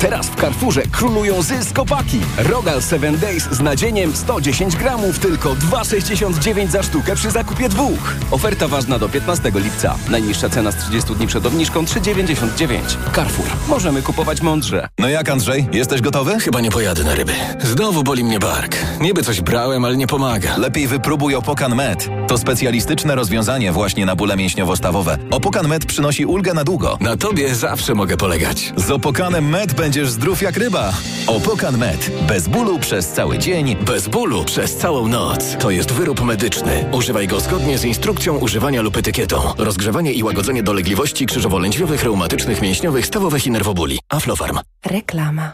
Teraz 0.00 0.26
w 0.26 0.34
Carrefourze 0.40 0.82
królują 0.82 1.42
zyskopaki. 1.42 2.20
Rogal 2.38 2.82
7 2.82 3.18
Days 3.18 3.48
z 3.50 3.60
nadzieniem 3.60 4.16
110 4.16 4.76
gramów, 4.76 5.18
tylko 5.18 5.54
2,69 5.54 6.68
za 6.68 6.82
sztukę 6.82 7.14
przy 7.16 7.30
zakupie 7.30 7.68
dwóch. 7.68 8.14
Oferta 8.30 8.68
ważna 8.68 8.98
do 8.98 9.08
15 9.08 9.52
lipca. 9.54 9.94
Najniższa 10.10 10.48
cena 10.48 10.72
z 10.72 10.76
30 10.76 11.14
dni 11.14 11.26
przed 11.26 11.46
obniżką 11.46 11.84
3,99. 11.84 12.78
Carrefour. 13.14 13.46
Możemy 13.68 14.02
kupować 14.02 14.40
mądrze. 14.42 14.88
No 14.98 15.08
jak 15.08 15.28
Andrzej? 15.30 15.68
Jesteś 15.72 16.00
gotowy? 16.00 16.40
Chyba 16.40 16.60
nie 16.60 16.70
pojadę 16.70 17.04
na 17.04 17.14
ryby. 17.14 17.32
Znowu 17.62 18.02
boli 18.02 18.24
mnie 18.24 18.38
bark. 18.38 18.76
Niby 19.00 19.22
coś 19.22 19.40
brałem, 19.40 19.84
ale 19.84 19.96
nie 19.96 20.06
pomaga. 20.06 20.56
Lepiej 20.56 20.86
wypróbuj 20.86 21.34
Opokan 21.34 21.74
Med. 21.74 22.08
To 22.28 22.38
specjalistyczne 22.38 23.14
rozwiązanie 23.14 23.72
właśnie 23.72 24.06
na 24.06 24.16
bóle 24.16 24.36
mięśniowo-stawowe. 24.36 25.18
Opokan 25.30 25.68
Med 25.68 25.86
przynosi 25.86 26.26
ulgę 26.26 26.54
na 26.54 26.64
długo. 26.64 26.98
Na 27.00 27.16
tobie 27.16 27.54
zawsze 27.54 27.94
mogę 27.94 28.16
polegać. 28.16 28.72
Z 28.76 28.90
Opokanem 28.90 29.48
Med 29.48 29.74
będzie 29.74 29.89
będziesz 29.90 30.10
zdrów 30.10 30.42
jak 30.42 30.56
ryba. 30.56 30.92
Opokan 31.26 31.78
Med. 31.78 32.10
Bez 32.28 32.48
bólu 32.48 32.78
przez 32.78 33.08
cały 33.08 33.38
dzień. 33.38 33.76
Bez 33.76 34.08
bólu 34.08 34.44
przez 34.44 34.76
całą 34.76 35.08
noc. 35.08 35.56
To 35.58 35.70
jest 35.70 35.92
wyrób 35.92 36.20
medyczny. 36.24 36.84
Używaj 36.92 37.28
go 37.28 37.40
zgodnie 37.40 37.78
z 37.78 37.84
instrukcją 37.84 38.38
używania 38.38 38.82
lub 38.82 38.96
etykietą. 38.96 39.36
Rozgrzewanie 39.58 40.12
i 40.12 40.22
łagodzenie 40.22 40.62
dolegliwości 40.62 41.26
krzyżowo-lędźwiowych, 41.26 42.04
reumatycznych, 42.04 42.62
mięśniowych, 42.62 43.06
stawowych 43.06 43.46
i 43.46 43.50
nerwobóli. 43.50 43.98
Aflofarm. 44.08 44.58
Reklama. 44.86 45.52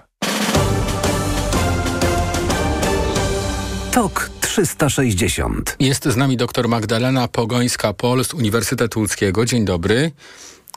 TOK 3.92 4.30
360. 4.40 5.76
Jest 5.80 6.04
z 6.04 6.16
nami 6.16 6.36
dr 6.36 6.68
Magdalena 6.68 7.28
Pogońska-Pol 7.28 8.24
z 8.24 8.34
Uniwersytetu 8.34 9.00
Łódzkiego. 9.00 9.44
Dzień 9.44 9.64
dobry. 9.64 10.10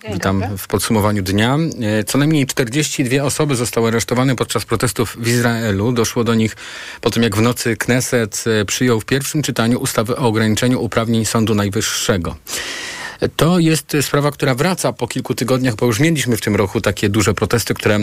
Witam 0.07 0.57
w 0.57 0.67
podsumowaniu 0.67 1.23
dnia. 1.23 1.57
E, 1.81 2.03
co 2.03 2.17
najmniej 2.17 2.45
42 2.45 3.23
osoby 3.23 3.55
zostały 3.55 3.88
aresztowane 3.88 4.35
podczas 4.35 4.65
protestów 4.65 5.17
w 5.19 5.27
Izraelu. 5.27 5.91
Doszło 5.91 6.23
do 6.23 6.35
nich 6.35 6.55
po 7.01 7.09
tym, 7.09 7.23
jak 7.23 7.35
w 7.35 7.41
nocy 7.41 7.77
Kneset 7.77 8.43
e, 8.62 8.65
przyjął 8.65 9.01
w 9.01 9.05
pierwszym 9.05 9.41
czytaniu 9.41 9.79
ustawę 9.79 10.15
o 10.15 10.19
ograniczeniu 10.19 10.81
uprawnień 10.81 11.25
Sądu 11.25 11.55
Najwyższego. 11.55 12.35
To 13.36 13.60
jest 13.60 13.97
sprawa, 14.01 14.32
która 14.32 14.55
wraca 14.55 14.93
po 14.93 15.08
kilku 15.08 15.36
tygodniach, 15.36 15.75
bo 15.75 15.86
już 15.86 15.99
mieliśmy 15.99 16.38
w 16.38 16.41
tym 16.41 16.55
roku 16.55 16.82
takie 16.82 17.10
duże 17.10 17.34
protesty, 17.34 17.73
które 17.73 17.95
e, 17.95 17.99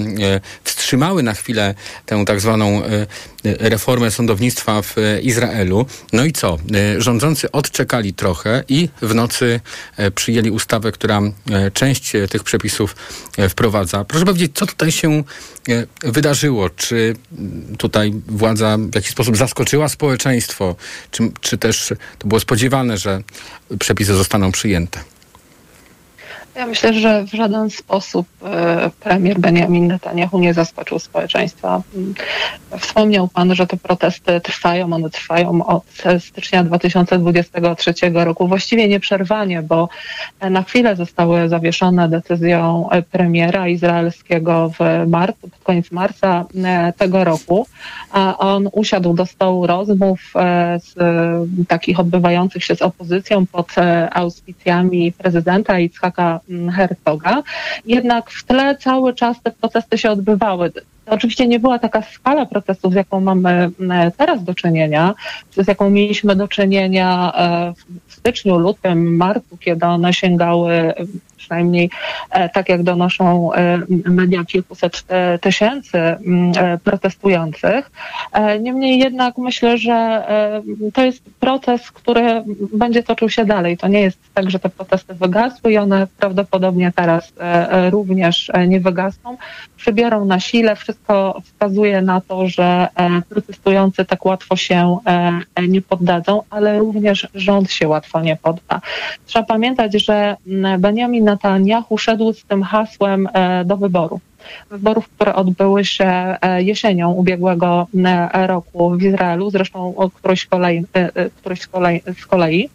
wstrzymały 0.64 1.22
na 1.22 1.34
chwilę 1.34 1.74
tę 2.06 2.24
tak 2.26 2.40
zwaną 2.40 2.84
e, 2.84 3.06
reformę 3.44 4.10
sądownictwa 4.10 4.82
w 4.82 4.96
Izraelu. 5.22 5.86
No 6.12 6.24
i 6.24 6.32
co? 6.32 6.58
E, 6.74 7.00
rządzący 7.00 7.52
odczekali 7.52 8.14
trochę 8.14 8.64
i 8.68 8.88
w 9.02 9.14
nocy 9.14 9.60
przyjęli 10.14 10.50
ustawę, 10.50 10.92
która 10.92 11.20
część 11.72 12.12
tych 12.30 12.44
przepisów 12.44 12.96
wprowadza. 13.48 14.04
Proszę 14.04 14.24
powiedzieć, 14.24 14.52
co 14.54 14.66
tutaj 14.66 14.92
się 14.92 15.24
wydarzyło? 16.02 16.70
Czy 16.70 17.16
tutaj 17.78 18.12
władza 18.26 18.78
w 18.78 18.94
jakiś 18.94 19.10
sposób 19.10 19.36
zaskoczyła 19.36 19.88
społeczeństwo? 19.88 20.76
Czy, 21.10 21.30
czy 21.40 21.58
też 21.58 21.92
to 22.18 22.28
było 22.28 22.40
spodziewane, 22.40 22.98
że 22.98 23.22
przepisy 23.78 24.14
zostaną 24.14 24.52
przyjęte? 24.52 25.05
Ja 26.56 26.66
myślę, 26.66 26.94
że 26.94 27.24
w 27.24 27.32
żaden 27.32 27.70
sposób 27.70 28.26
e, 28.44 28.90
premier 29.00 29.40
Benjamin 29.40 29.86
Netanyahu 29.86 30.38
nie 30.38 30.54
zaskoczył 30.54 30.98
społeczeństwa. 30.98 31.82
Mm, 31.94 32.14
wspomniał 32.78 33.28
pan, 33.28 33.54
że 33.54 33.66
te 33.66 33.76
protesty 33.76 34.40
trwają, 34.40 34.92
one 34.92 35.10
trwają 35.10 35.66
od 35.66 35.84
stycznia 36.18 36.64
2023 36.64 37.94
roku, 38.12 38.48
właściwie 38.48 38.88
nieprzerwanie, 38.88 39.62
bo 39.62 39.88
na 40.50 40.62
chwilę 40.62 40.96
zostały 40.96 41.48
zawieszone 41.48 42.08
decyzją 42.08 42.88
premiera 43.10 43.68
izraelskiego 43.68 44.70
w 44.78 45.08
marcu, 45.08 45.48
pod 45.48 45.62
koniec 45.62 45.92
marca 45.92 46.44
e, 46.64 46.92
tego 46.92 47.24
roku. 47.24 47.66
A 48.12 48.38
on 48.38 48.68
usiadł 48.72 49.14
do 49.14 49.26
stołu 49.26 49.66
rozmów 49.66 50.32
e, 50.36 50.80
z 50.80 50.94
takich 51.68 52.00
odbywających 52.00 52.64
się 52.64 52.76
z 52.76 52.82
opozycją 52.82 53.46
pod 53.46 53.74
auspicjami 54.12 55.12
prezydenta 55.12 55.78
Itzhaka 55.78 56.40
Herzoga. 56.72 57.42
Jednak 57.86 58.30
w 58.30 58.44
tle 58.44 58.76
cały 58.76 59.14
czas 59.14 59.42
te 59.42 59.50
protesty 59.50 59.98
się 59.98 60.10
odbywały. 60.10 60.70
To 60.70 60.82
oczywiście 61.06 61.46
nie 61.46 61.60
była 61.60 61.78
taka 61.78 62.02
skala 62.02 62.46
protestów, 62.46 62.92
z 62.92 62.96
jaką 62.96 63.20
mamy 63.20 63.70
teraz 64.16 64.44
do 64.44 64.54
czynienia, 64.54 65.14
z 65.56 65.68
jaką 65.68 65.90
mieliśmy 65.90 66.36
do 66.36 66.48
czynienia 66.48 67.32
e, 67.36 67.72
w 68.06 68.14
styczniu, 68.14 68.58
lutym, 68.58 69.16
marcu, 69.16 69.56
kiedy 69.60 69.86
one 69.86 70.12
sięgały 70.12 70.94
przynajmniej 71.46 71.90
e, 72.30 72.48
tak 72.48 72.68
jak 72.68 72.82
donoszą 72.82 73.52
e, 73.52 73.78
media 74.04 74.44
kilkuset 74.44 75.04
tysięcy 75.40 75.98
mm, 75.98 76.52
e, 76.58 76.78
protestujących. 76.78 77.90
Niemniej 78.60 78.98
jednak 78.98 79.38
myślę, 79.38 79.78
że 79.78 80.24
to 80.94 81.04
jest 81.04 81.22
proces, 81.40 81.90
który 81.90 82.42
będzie 82.72 83.02
toczył 83.02 83.28
się 83.28 83.44
dalej. 83.44 83.76
To 83.76 83.88
nie 83.88 84.00
jest 84.00 84.18
tak, 84.34 84.50
że 84.50 84.58
te 84.58 84.68
protesty 84.68 85.14
wygasły 85.14 85.72
i 85.72 85.78
one 85.78 86.06
prawdopodobnie 86.18 86.92
teraz 86.96 87.32
również 87.90 88.52
nie 88.68 88.80
wygasną. 88.80 89.36
Przybiorą 89.76 90.24
na 90.24 90.40
sile. 90.40 90.76
Wszystko 90.76 91.40
wskazuje 91.44 92.02
na 92.02 92.20
to, 92.20 92.48
że 92.48 92.88
protestujący 93.28 94.04
tak 94.04 94.24
łatwo 94.24 94.56
się 94.56 94.98
nie 95.68 95.82
poddadzą, 95.82 96.42
ale 96.50 96.78
również 96.78 97.28
rząd 97.34 97.70
się 97.70 97.88
łatwo 97.88 98.20
nie 98.20 98.36
podda. 98.36 98.80
Trzeba 99.26 99.44
pamiętać, 99.44 100.04
że 100.04 100.36
Benjamin 100.78 101.24
Netanyahu 101.36 101.98
szedł 101.98 102.32
z 102.32 102.44
tym 102.44 102.62
hasłem 102.62 103.28
e, 103.32 103.64
do 103.64 103.76
wyborów. 103.76 104.20
Wyborów, 104.70 105.08
które 105.08 105.34
odbyły 105.34 105.84
się 105.84 106.06
e, 106.06 106.62
jesienią 106.62 107.12
ubiegłego 107.12 107.86
e, 108.04 108.46
roku 108.46 108.90
w 108.90 109.02
Izraelu, 109.02 109.50
zresztą 109.50 109.94
któryś, 110.14 110.46
kolei, 110.46 110.84
któryś 111.36 111.60
z 111.60 111.66
kolei. 111.66 112.02
Z 112.20 112.26
kolei. 112.26 112.68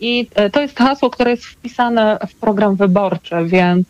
I 0.00 0.26
to 0.52 0.60
jest 0.60 0.78
hasło, 0.78 1.10
które 1.10 1.30
jest 1.30 1.44
wpisane 1.44 2.18
w 2.28 2.34
program 2.34 2.76
wyborczy, 2.76 3.36
więc 3.44 3.86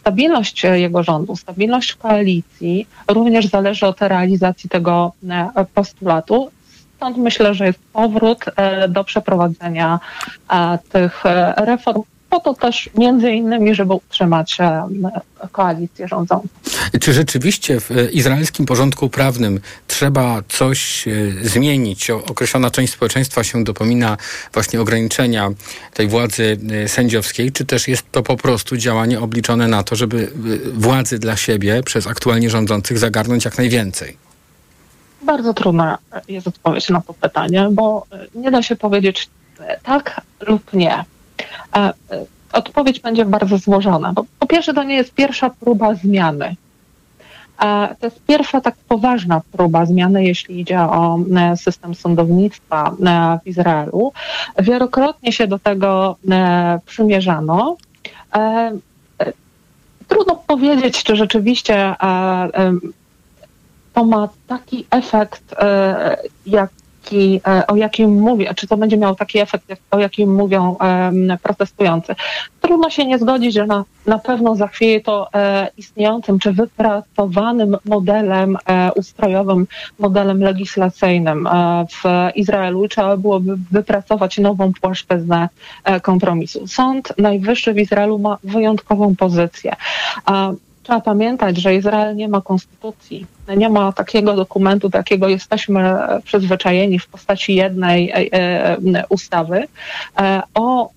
stabilność 0.00 0.64
jego 0.64 1.02
rządu, 1.02 1.36
stabilność 1.36 1.94
koalicji 1.94 2.86
również 3.08 3.46
zależy 3.46 3.86
od 3.86 4.00
realizacji 4.00 4.70
tego 4.70 5.12
postulatu. 5.74 6.50
Stąd 6.96 7.16
myślę, 7.16 7.54
że 7.54 7.66
jest 7.66 7.78
powrót 7.92 8.44
do 8.88 9.04
przeprowadzenia 9.04 10.00
tych 10.92 11.24
reform, 11.56 12.02
po 12.30 12.40
to 12.40 12.54
też 12.54 12.90
między 12.98 13.30
innymi, 13.30 13.74
żeby 13.74 13.94
utrzymać 13.94 14.60
e, 14.60 14.88
koalicję 15.52 16.08
rządzącą. 16.08 16.48
Czy 17.00 17.12
rzeczywiście 17.12 17.80
w 17.80 17.90
izraelskim 18.12 18.66
porządku 18.66 19.08
prawnym 19.08 19.60
trzeba 19.86 20.42
coś 20.48 21.08
e, 21.08 21.12
zmienić? 21.42 22.10
Określona 22.10 22.70
część 22.70 22.92
społeczeństwa 22.92 23.44
się 23.44 23.64
dopomina 23.64 24.16
właśnie 24.52 24.80
ograniczenia 24.80 25.50
tej 25.94 26.08
władzy 26.08 26.58
e, 26.84 26.88
sędziowskiej, 26.88 27.52
czy 27.52 27.64
też 27.64 27.88
jest 27.88 28.12
to 28.12 28.22
po 28.22 28.36
prostu 28.36 28.76
działanie 28.76 29.20
obliczone 29.20 29.68
na 29.68 29.82
to, 29.82 29.96
żeby 29.96 30.30
władzy 30.74 31.18
dla 31.18 31.36
siebie 31.36 31.82
przez 31.82 32.06
aktualnie 32.06 32.50
rządzących 32.50 32.98
zagarnąć 32.98 33.44
jak 33.44 33.58
najwięcej? 33.58 34.16
Bardzo 35.22 35.54
trudna 35.54 35.98
jest 36.28 36.46
odpowiedź 36.46 36.88
na 36.88 37.00
to 37.00 37.14
pytanie, 37.14 37.68
bo 37.72 38.06
nie 38.34 38.50
da 38.50 38.62
się 38.62 38.76
powiedzieć 38.76 39.28
tak 39.82 40.20
lub 40.40 40.72
nie. 40.72 41.04
A 41.72 41.88
e, 41.88 41.92
odpowiedź 42.52 43.00
będzie 43.00 43.24
bardzo 43.24 43.58
złożona. 43.58 44.12
Bo 44.12 44.24
po 44.38 44.46
pierwsze, 44.46 44.74
to 44.74 44.82
nie 44.82 44.94
jest 44.94 45.14
pierwsza 45.14 45.50
próba 45.50 45.94
zmiany. 45.94 46.56
A 47.58 47.88
to 48.00 48.06
jest 48.06 48.24
pierwsza 48.24 48.60
tak 48.60 48.74
poważna 48.88 49.42
próba 49.52 49.86
zmiany, 49.86 50.24
jeśli 50.24 50.60
idzie 50.60 50.80
o 50.80 51.18
e, 51.36 51.56
system 51.56 51.94
sądownictwa 51.94 52.96
e, 53.06 53.38
w 53.44 53.46
Izraelu. 53.46 54.12
Wielokrotnie 54.58 55.32
się 55.32 55.46
do 55.46 55.58
tego 55.58 56.16
przymierzano. 56.86 57.76
Trudno 60.08 60.36
powiedzieć, 60.46 61.02
czy 61.02 61.16
rzeczywiście 61.16 61.94
to 63.94 64.04
ma 64.04 64.28
taki 64.46 64.86
efekt, 64.90 65.54
jak 66.46 66.70
e, 67.12 67.66
o 67.66 67.76
jakim 67.76 68.20
mówię, 68.20 68.54
czy 68.56 68.66
to 68.66 68.76
będzie 68.76 68.96
miało 68.96 69.14
taki 69.14 69.38
efekt, 69.38 69.64
o 69.90 69.98
jakim 69.98 70.34
mówią 70.34 70.76
protestujący. 71.42 72.14
Trudno 72.60 72.90
się 72.90 73.06
nie 73.06 73.18
zgodzić, 73.18 73.54
że 73.54 73.66
na, 73.66 73.84
na 74.06 74.18
pewno 74.18 74.56
zachwieje 74.56 75.00
to 75.00 75.28
e, 75.34 75.68
istniejącym 75.76 76.38
czy 76.38 76.52
wypracowanym 76.52 77.76
modelem 77.84 78.56
e, 78.66 78.92
ustrojowym, 78.92 79.66
modelem 79.98 80.40
legislacyjnym 80.40 81.48
w 81.88 82.30
Izraelu 82.34 82.84
i 82.84 82.88
trzeba 82.88 83.16
byłoby 83.16 83.56
wypracować 83.70 84.38
nową 84.38 84.72
płaszczyznę 84.80 85.48
kompromisu. 86.02 86.66
Sąd 86.66 87.12
Najwyższy 87.18 87.72
w 87.72 87.78
Izraelu 87.78 88.18
ma 88.18 88.38
wyjątkową 88.44 89.16
pozycję. 89.16 89.76
Trzeba 90.86 91.00
pamiętać, 91.00 91.56
że 91.56 91.74
Izrael 91.74 92.16
nie 92.16 92.28
ma 92.28 92.40
konstytucji, 92.40 93.26
nie 93.56 93.68
ma 93.68 93.92
takiego 93.92 94.36
dokumentu, 94.36 94.88
do 94.88 94.98
jakiego 94.98 95.28
jesteśmy 95.28 95.98
przyzwyczajeni 96.24 96.98
w 96.98 97.06
postaci 97.06 97.54
jednej 97.54 98.10
e, 98.10 98.16
e, 98.32 99.04
ustawy. 99.08 99.64
E, 100.18 100.42
o 100.54 100.90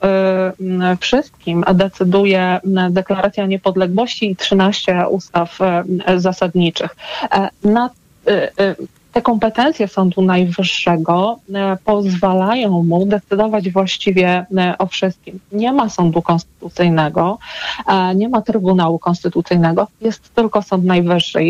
wszystkim 1.00 1.66
decyduje 1.74 2.60
Deklaracja 2.90 3.46
Niepodległości 3.46 4.32
i 4.32 4.36
13 4.36 5.08
ustaw 5.10 5.60
zasadniczych. 6.18 6.96
Na 7.64 7.90
te 9.14 9.22
kompetencje 9.22 9.88
Sądu 9.88 10.22
Najwyższego 10.22 11.40
e, 11.54 11.78
pozwalają 11.86 12.84
mu 12.84 13.06
decydować 13.06 13.70
właściwie 13.70 14.46
e, 14.58 14.78
o 14.78 14.86
wszystkim. 14.86 15.40
Nie 15.52 15.74
ma 15.74 15.90
Sądu 15.90 16.22
Konstytucyjnego, 16.22 17.38
e, 17.88 18.16
nie 18.16 18.30
ma 18.30 18.42
Trybunału 18.42 19.00
Konstytucyjnego, 19.00 19.88
jest 20.02 20.36
tylko 20.36 20.62
Sąd 20.62 20.86
Najwyższy 20.86 21.44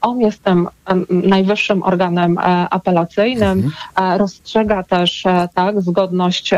on 0.00 0.20
jest 0.20 0.42
tym 0.44 0.68
najwyższym 1.10 1.82
organem 1.82 2.38
e, 2.38 2.42
apelacyjnym, 2.70 3.58
mhm. 3.96 4.14
E, 4.14 4.18
rozstrzega 4.18 4.82
też 4.82 5.26
e, 5.26 5.48
tak 5.54 5.80
zgodność 5.80 6.50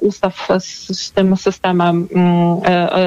ustaw 0.00 0.48
z, 0.58 0.98
z 1.00 1.12
tym 1.12 1.36
systemem 1.36 2.08
mm, 2.14 2.60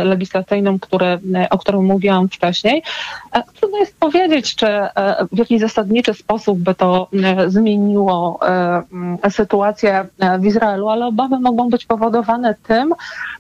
legislacyjnym, 0.08 0.80
który, 0.80 1.20
o 1.50 1.58
którym 1.58 1.86
mówiłam 1.86 2.30
wcześniej. 2.30 2.84
Trudno 3.60 3.78
jest 3.78 3.98
powiedzieć, 3.98 4.56
czy 4.56 4.68
w 5.32 5.38
jakiś 5.38 5.62
zasadniczy 5.62 6.14
sposób 6.14 6.60
by 6.60 6.76
to 6.76 7.08
zmieniło 7.48 8.40
mm, 8.42 9.18
sytuację 9.30 10.06
w 10.40 10.46
Izraelu, 10.46 10.90
ale 10.90 11.06
obawy 11.06 11.40
mogą 11.40 11.70
być 11.70 11.86
powodowane 11.86 12.56
tym, 12.68 12.94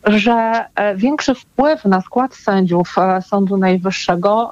że 0.08 0.66
większy 0.96 1.36
wpływ 1.36 1.86
na 1.86 2.02
skład 2.02 2.36
sędziów 2.36 2.96
Sądu 3.22 3.58
Najwyższego 3.58 4.52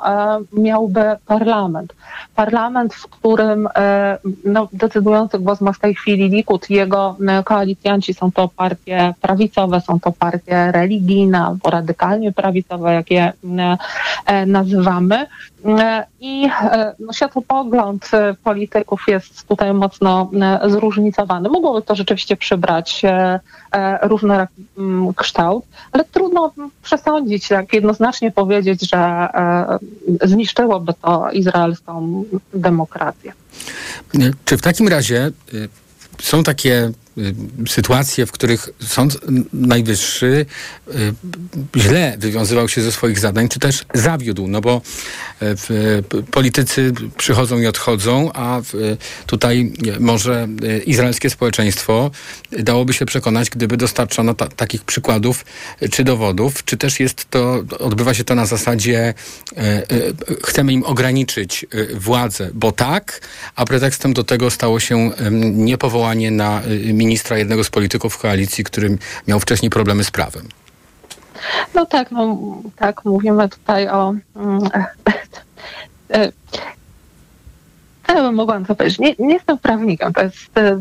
miałby 0.54 1.02
parlament 1.26 1.81
parlament. 1.82 1.94
Parlament, 2.36 2.94
w 2.94 3.08
którym 3.08 3.70
no, 4.46 4.68
decydujący 4.74 5.40
głos 5.40 5.62
ma 5.62 5.74
w 5.74 5.80
tej 5.80 5.96
chwili 5.96 6.30
Likud. 6.30 6.70
Jego 6.70 7.18
koalicjanci 7.46 8.14
są 8.14 8.32
to 8.32 8.48
partie 8.48 9.14
prawicowe, 9.22 9.82
są 9.82 10.00
to 10.00 10.12
partie 10.12 10.72
religijne 10.72 11.46
albo 11.46 11.70
radykalnie 11.70 12.32
prawicowe, 12.32 12.94
jak 12.94 13.12
je 13.12 13.34
nazywamy. 14.48 15.26
I 16.20 16.50
no, 17.00 17.14
światopogląd 17.14 18.12
polityków 18.44 19.04
jest 19.08 19.48
tutaj 19.48 19.74
mocno 19.74 20.32
zróżnicowany. 20.68 21.50
Mogłoby 21.50 21.82
to 21.82 21.96
rzeczywiście 21.96 22.36
przybrać 22.36 23.02
różny 24.02 24.48
kształt, 25.16 25.66
ale 25.92 26.04
trudno 26.04 26.52
przesądzić, 26.84 27.50
jednoznacznie 27.74 28.32
powiedzieć, 28.32 28.90
że 28.90 28.98
e, 28.98 29.80
zniszczyłoby 30.24 30.94
to 31.02 31.32
izraelską 31.72 32.26
demokrację. 32.54 33.34
Czy 34.46 34.58
w 34.58 34.62
takim 34.62 34.88
razie 34.88 35.32
y, 35.54 35.70
są 36.22 36.44
takie 36.44 36.92
sytuacje, 37.68 38.26
w 38.26 38.32
których 38.32 38.70
Sąd 38.80 39.18
Najwyższy 39.54 40.46
y, 40.88 41.14
źle 41.78 42.16
wywiązywał 42.20 42.70
się 42.70 42.82
ze 42.82 42.92
swoich 42.92 43.20
zadań, 43.20 43.50
czy 43.50 43.60
też 43.60 43.86
zawiódł, 43.94 44.48
no 44.48 44.62
bo 44.62 44.82
y, 45.42 46.04
politycy 46.32 46.94
przychodzą 47.18 47.60
i 47.60 47.68
odchodzą, 47.68 48.32
a 48.34 48.62
tutaj 49.26 49.74
może 50.00 50.48
izraelskie 50.86 51.30
społeczeństwo 51.30 52.12
dałoby 52.52 52.94
się 52.94 53.06
przekonać, 53.06 53.50
gdyby 53.50 53.78
dostarczono 53.78 54.34
ta, 54.34 54.48
takich 54.48 54.84
przykładów 54.84 55.46
czy 55.92 56.04
dowodów, 56.04 56.66
czy 56.66 56.78
też 56.78 57.00
jest 57.00 57.30
to, 57.30 57.64
odbywa 57.80 58.14
się 58.14 58.24
to 58.24 58.36
na 58.36 58.46
zasadzie 58.46 59.14
chcemy 60.44 60.74
im 60.74 60.84
ograniczyć 60.84 61.66
władzę, 61.94 62.50
bo 62.54 62.72
tak, 62.72 63.22
a 63.56 63.66
pretekstem 63.66 64.14
do 64.14 64.24
tego 64.24 64.52
stało 64.52 64.80
się 64.80 65.12
niepowołanie 65.42 66.32
na 66.32 66.62
ministra 67.02 67.38
jednego 67.38 67.64
z 67.64 67.70
polityków 67.70 68.18
koalicji, 68.18 68.64
który 68.64 68.98
miał 69.28 69.40
wcześniej 69.40 69.70
problemy 69.70 70.04
z 70.04 70.12
prawem. 70.12 70.46
No 71.76 71.86
tak, 71.86 72.12
no 72.12 72.38
tak, 72.76 73.06
mówimy 73.06 73.50
tutaj 73.50 73.88
o. 73.88 74.14
Mm, 74.36 74.60
e, 76.14 76.32
ja 78.08 78.16
bym 78.16 78.36
mogła 78.36 78.60
to 78.60 78.76
powiedzieć. 78.76 79.00
Nie, 79.00 79.16
nie, 79.20 79.34
jestem 79.34 79.58
prawnikiem. 79.58 80.14
To 80.14 80.22
jest 80.22 80.58
e, 80.58 80.80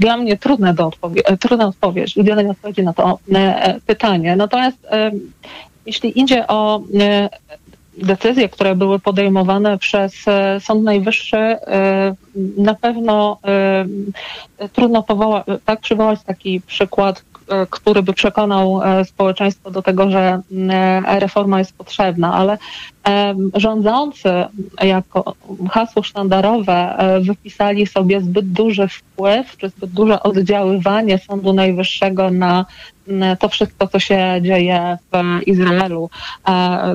dla 0.00 0.16
mnie 0.16 0.36
trudne 0.36 0.74
do 0.74 0.88
odpowie- 0.88 1.22
e, 1.24 1.36
trudna 1.36 1.66
odpowiedź, 1.66 2.16
udzielenie 2.16 2.50
odpowiedzi 2.50 2.82
na 2.82 2.92
to 2.92 3.18
pytanie. 3.86 4.36
Natomiast 4.36 4.78
jeśli 5.86 6.20
idzie 6.20 6.46
o 6.46 6.82
decyzje, 7.98 8.48
które 8.48 8.74
były 8.74 8.98
podejmowane 8.98 9.78
przez 9.78 10.28
e, 10.28 10.60
Sąd 10.60 10.84
Najwyższy, 10.84 11.36
e, 11.36 12.14
na 12.56 12.74
pewno 12.74 13.38
e, 13.44 14.68
trudno 14.72 15.02
powoła, 15.02 15.44
tak 15.64 15.80
przywołać 15.80 16.22
taki 16.22 16.60
przykład, 16.60 17.24
który 17.70 18.02
by 18.02 18.12
przekonał 18.12 18.80
społeczeństwo 19.04 19.70
do 19.70 19.82
tego, 19.82 20.10
że 20.10 20.40
reforma 21.18 21.58
jest 21.58 21.76
potrzebna, 21.76 22.34
ale 22.34 22.58
rządzący 23.54 24.32
jako 24.82 25.34
hasło 25.70 26.02
sztandarowe 26.02 26.96
wypisali 27.20 27.86
sobie 27.86 28.20
zbyt 28.20 28.52
duży 28.52 28.88
wpływ, 28.88 29.56
czy 29.56 29.68
zbyt 29.68 29.90
duże 29.90 30.22
oddziaływanie 30.22 31.18
Sądu 31.18 31.52
Najwyższego 31.52 32.30
na 32.30 32.66
to 33.38 33.48
wszystko, 33.48 33.88
co 33.88 33.98
się 33.98 34.40
dzieje 34.42 34.98
w 35.12 35.42
Izraelu. 35.46 36.10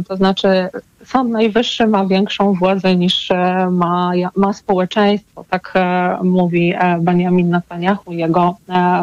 To 0.07 0.15
znaczy 0.15 0.69
Sąd 1.05 1.31
Najwyższy 1.31 1.87
ma 1.87 2.05
większą 2.05 2.53
władzę 2.53 2.95
niż 2.95 3.31
e, 3.31 3.69
ma, 3.71 4.11
ma 4.35 4.53
społeczeństwo, 4.53 5.45
tak 5.49 5.71
e, 5.75 6.17
mówi 6.23 6.73
e, 6.77 6.97
Benjamin 7.01 7.49
Netanyahu 7.49 8.13
i 8.13 8.17
jego 8.17 8.57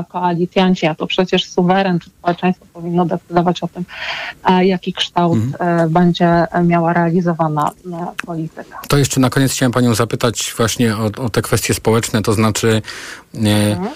koalicjanci, 0.09 0.87
a 0.87 0.95
to 0.95 1.07
przecież 1.07 1.51
suweren 1.51 1.99
czy 1.99 2.11
społeczeństwo 2.11 2.67
powinno 2.73 3.05
decydować 3.05 3.63
o 3.63 3.69
tym, 3.69 3.85
jaki 4.61 4.93
kształt 4.93 5.39
mhm. 5.39 5.91
będzie 5.91 6.47
miała 6.65 6.93
realizowana 6.93 7.71
polityka. 8.27 8.81
To 8.89 8.99
jeszcze 8.99 9.21
na 9.21 9.31
koniec 9.31 9.53
chciałem 9.53 9.73
Panią 9.73 9.95
zapytać 9.95 10.55
właśnie 10.57 10.97
o, 10.97 11.05
o 11.05 11.31
te 11.31 11.43
kwestie 11.43 11.75
społeczne, 11.75 12.23
to 12.23 12.33
znaczy 12.33 12.83
mhm. 13.35 13.91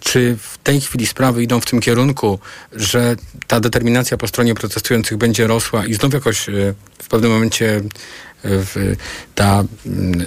czy 0.00 0.36
w 0.40 0.58
tej 0.58 0.80
chwili 0.80 1.06
sprawy 1.06 1.42
idą 1.42 1.60
w 1.60 1.66
tym 1.66 1.80
kierunku, 1.80 2.38
że 2.72 3.16
ta 3.46 3.60
determinacja 3.60 4.16
po 4.16 4.28
stronie 4.28 4.54
protestujących 4.54 5.18
będzie 5.18 5.46
rosła 5.46 5.86
i 5.86 5.94
znów 5.94 6.14
jakoś 6.14 6.46
w 7.08 7.10
pewnym 7.10 7.32
momencie 7.32 7.80
e, 8.44 8.48
ta 9.34 9.64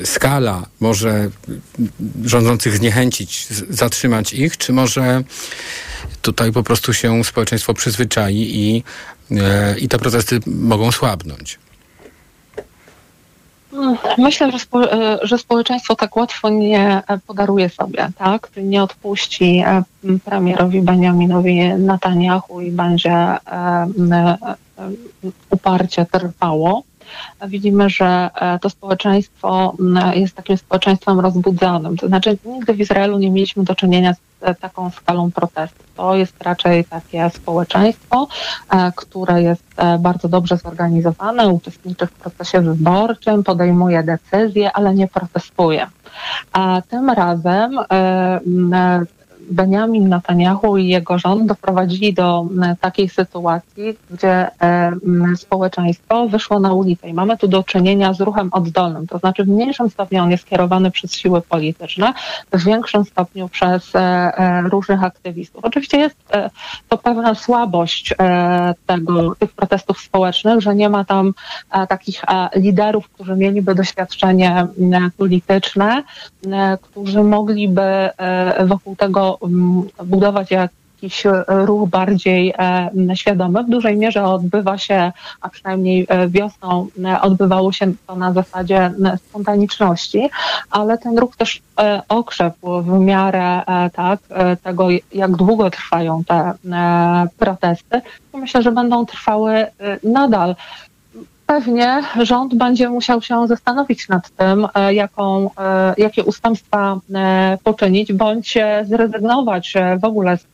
skala 0.04 0.66
może 0.80 1.30
rządzących 2.26 2.78
zniechęcić, 2.78 3.48
zatrzymać 3.70 4.34
ich, 4.34 4.58
czy 4.58 4.74
może 4.74 5.24
tutaj 6.22 6.52
po 6.52 6.64
prostu 6.64 6.94
się 6.94 7.24
społeczeństwo 7.24 7.74
przyzwyczai 7.74 8.36
i, 8.36 8.84
e, 9.32 9.80
i 9.80 9.88
te 9.88 9.98
protesty 9.98 10.40
mogą 10.46 10.92
słabnąć? 10.92 11.60
Myślę, 14.18 14.52
że, 14.52 14.60
spo, 14.60 14.92
e, 14.92 15.20
że 15.22 15.38
społeczeństwo 15.38 15.96
tak 15.96 16.16
łatwo 16.16 16.50
nie 16.50 17.02
podaruje 17.28 17.70
sobie, 17.70 18.10
tak? 18.18 18.50
Nie 18.58 18.84
odpuści 18.84 19.64
premierowi 20.26 20.82
Benjaminowi 20.82 21.74
Netanyahu 21.74 22.62
i 22.62 22.72
będzie 22.72 23.38
uparcie 25.50 26.06
trwało. 26.06 26.84
Widzimy, 27.48 27.90
że 27.90 28.30
e, 28.36 28.60
to 28.60 28.70
społeczeństwo 28.70 29.76
jest 30.14 30.36
takim 30.36 30.58
społeczeństwem 30.58 31.20
rozbudzonym. 31.20 31.98
To 31.98 32.08
znaczy, 32.08 32.38
nigdy 32.46 32.74
w 32.74 32.80
Izraelu 32.80 33.20
nie 33.20 33.32
mieliśmy 33.32 33.64
do 33.64 33.76
czynienia 33.76 34.14
z 34.14 34.20
e, 34.42 34.56
taką 34.56 34.90
skalą 34.90 35.32
protestu. 35.32 35.84
To 35.96 36.16
jest 36.16 36.44
raczej 36.44 36.86
takie 36.86 37.30
społeczeństwo, 37.30 38.28
e, 38.70 38.92
które 38.96 39.42
jest 39.42 39.64
bardzo 40.00 40.28
dobrze 40.30 40.58
zorganizowane, 40.58 41.48
uczestniczy 41.48 42.08
w 42.08 42.12
procesie 42.12 42.62
wyborczym, 42.62 43.44
podejmuje 43.44 44.04
decyzje, 44.04 44.72
ale 44.74 44.94
nie 44.94 45.08
protestuje. 45.08 45.88
A 46.54 46.82
tym 46.90 47.10
razem 47.10 47.80
Benjamin 49.50 50.10
Netanyahu 50.10 50.78
i 50.78 50.88
jego 50.88 51.18
rząd 51.18 51.46
doprowadzili 51.46 52.14
do 52.14 52.46
takiej 52.82 53.10
sytuacji, 53.10 53.98
gdzie 54.12 54.48
społeczeństwo 55.36 56.28
wyszło 56.28 56.60
na 56.60 56.74
ulicę 56.74 57.10
i 57.10 57.14
mamy 57.14 57.38
tu 57.38 57.48
do 57.48 57.64
czynienia 57.64 58.14
z 58.14 58.22
ruchem 58.22 58.50
oddolnym, 58.52 59.08
to 59.08 59.18
znaczy 59.18 59.44
w 59.44 59.48
mniejszym 59.48 59.90
stopniu 59.90 60.24
on 60.24 60.32
jest 60.32 60.46
kierowany 60.46 60.92
przez 60.92 61.14
siły 61.14 61.42
polityczne, 61.42 62.14
w 62.52 62.64
większym 62.64 63.06
stopniu 63.06 63.50
przez 63.50 63.96
e, 63.96 64.00
e, 64.00 64.62
różnych 64.62 65.04
aktywistów. 65.04 65.66
Oczywiście 65.66 65.98
jest 65.98 66.16
e, 66.34 66.50
to 66.90 66.98
pewna 66.98 67.36
słabość 67.36 68.16
tego, 68.86 69.36
tych 69.36 69.52
protestów 69.52 70.02
społecznych, 70.02 70.62
że 70.62 70.76
nie 70.76 70.90
ma 70.90 71.06
tam 71.06 71.34
takich 71.90 72.22
liderów, 72.56 73.10
którzy 73.10 73.36
mieliby 73.36 73.76
doświadczenie 73.76 74.68
polityczne, 75.18 76.04
którzy 76.82 77.24
mogliby 77.24 78.10
wokół 78.66 78.96
tego 78.96 79.31
budować 80.06 80.52
jakiś 81.02 81.24
ruch 81.48 81.90
bardziej 81.90 82.54
e, 82.58 83.16
świadomy. 83.16 83.64
W 83.64 83.70
dużej 83.70 83.98
mierze 83.98 84.24
odbywa 84.24 84.78
się, 84.78 85.12
a 85.42 85.50
przynajmniej 85.50 86.06
e, 86.10 86.28
wiosną 86.28 86.88
e, 87.06 87.22
odbywało 87.22 87.72
się 87.72 87.94
to 88.08 88.16
na 88.16 88.34
zasadzie 88.34 88.92
spontaniczności, 89.30 90.30
ale 90.72 90.98
ten 90.98 91.18
ruch 91.18 91.36
też 91.36 91.62
okrzepł 92.10 92.82
w 92.82 93.00
miarę 93.00 93.62
tak, 93.94 94.20
tego, 94.64 94.88
jak 95.14 95.32
długo 95.32 95.70
trwają 95.70 96.24
te 96.24 96.54
protesty. 97.38 98.02
Myślę, 98.34 98.62
że 98.62 98.72
będą 98.72 99.06
trwały 99.06 99.66
nadal 100.04 100.56
pewnie 101.52 102.04
rząd 102.22 102.56
będzie 102.56 102.90
musiał 102.90 103.22
się 103.22 103.48
zastanowić 103.48 104.10
nad 104.10 104.30
tym, 104.30 104.68
e, 104.76 104.94
jaką, 104.94 105.50
e, 105.58 105.94
jakie 105.98 106.24
ustępstwa 106.24 107.00
e, 107.16 107.58
poczynić, 107.64 108.14
bądź 108.14 108.58
zrezygnować 108.84 109.74
w 110.02 110.06
ogóle 110.06 110.38
z 110.38 110.48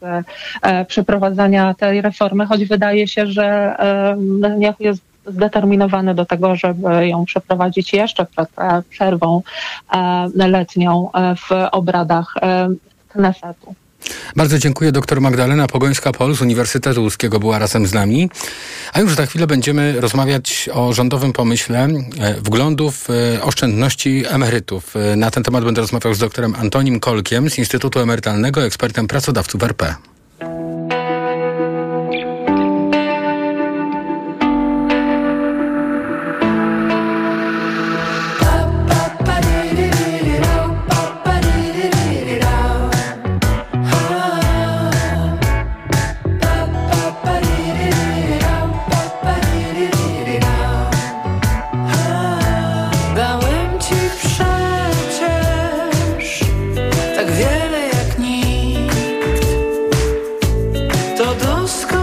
przeprowadzania 0.87 1.73
tej 1.73 2.01
reformy, 2.01 2.45
choć 2.45 2.65
wydaje 2.65 3.07
się, 3.07 3.27
że 3.27 3.75
Netanyahu 4.17 4.83
jest 4.83 5.01
zdeterminowany 5.27 6.15
do 6.15 6.25
tego, 6.25 6.55
żeby 6.55 7.07
ją 7.07 7.25
przeprowadzić 7.25 7.93
jeszcze 7.93 8.25
przed 8.25 8.49
przerwą 8.89 9.41
letnią 10.35 11.09
w 11.37 11.51
obradach 11.71 12.33
Knesetu. 13.09 13.75
Bardzo 14.35 14.59
dziękuję. 14.59 14.91
Doktor 14.91 15.21
Magdalena 15.21 15.67
Pogońska-Pol 15.67 16.35
z 16.35 16.41
Uniwersytetu 16.41 17.01
Łódzkiego 17.01 17.39
była 17.39 17.59
razem 17.59 17.87
z 17.87 17.93
nami. 17.93 18.29
A 18.93 18.99
już 18.99 19.15
za 19.15 19.25
chwilę 19.25 19.47
będziemy 19.47 20.01
rozmawiać 20.01 20.69
o 20.73 20.93
rządowym 20.93 21.33
pomyśle 21.33 21.87
e, 22.19 22.33
wglądów 22.33 23.07
e, 23.09 23.43
oszczędności 23.43 24.23
emerytów. 24.27 24.95
E, 24.95 25.15
na 25.15 25.31
ten 25.31 25.43
temat 25.43 25.63
będę 25.63 25.81
rozmawiał 25.81 26.13
z 26.13 26.19
doktorem 26.19 26.55
Antonim 26.55 26.99
Kolkiem 26.99 27.49
z 27.49 27.57
Instytutu 27.57 27.99
Emerytalnego, 27.99 28.63
ekspertem 28.63 29.07
pracodawców 29.07 29.63
RP. 29.63 29.95
buscar. 61.67 61.96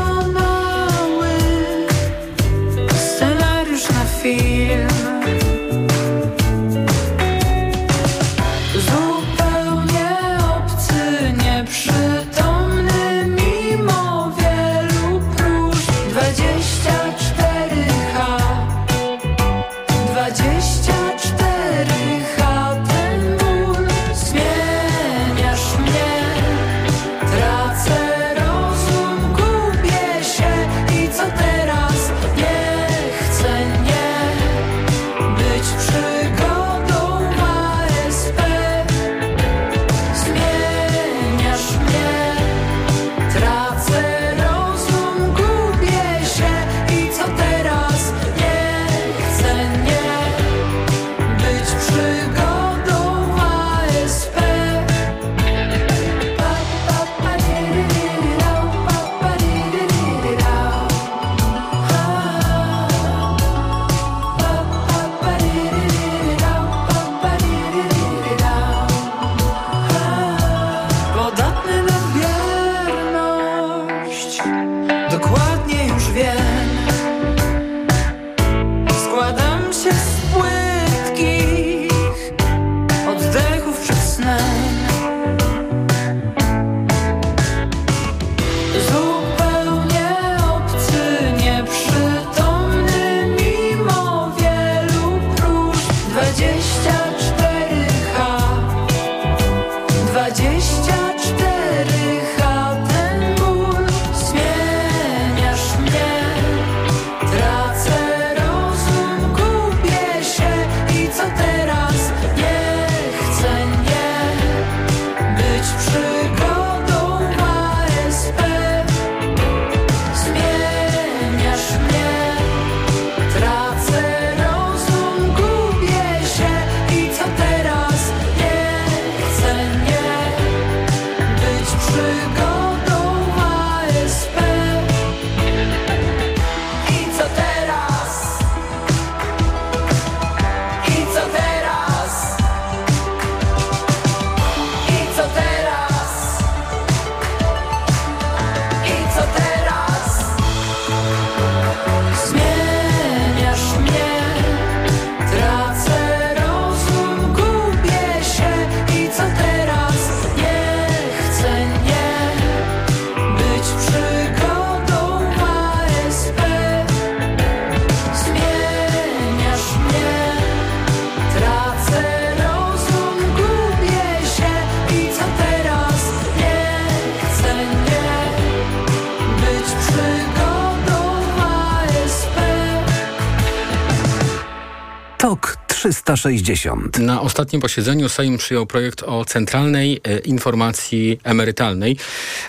360. 186.24 186.98
Na 186.98 187.20
ostatnim 187.20 187.62
posiedzeniu 187.62 188.08
Sejm 188.08 188.38
przyjął 188.38 188.66
projekt 188.66 189.02
o 189.02 189.24
centralnej 189.24 190.00
e, 190.04 190.18
informacji 190.18 191.20
emerytalnej. 191.24 191.96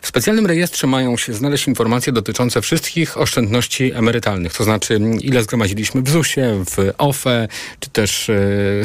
W 0.01 0.07
specjalnym 0.07 0.45
rejestrze 0.45 0.87
mają 0.87 1.17
się 1.17 1.33
znaleźć 1.33 1.67
informacje 1.67 2.13
dotyczące 2.13 2.61
wszystkich 2.61 3.17
oszczędności 3.17 3.91
emerytalnych, 3.93 4.53
to 4.53 4.63
znaczy 4.63 4.99
ile 5.21 5.43
zgromadziliśmy 5.43 6.01
w 6.01 6.09
ZUS-ie, 6.09 6.63
w 6.65 6.93
OFE, 6.97 7.47
czy 7.79 7.89
też 7.89 8.29
e, 8.29 8.33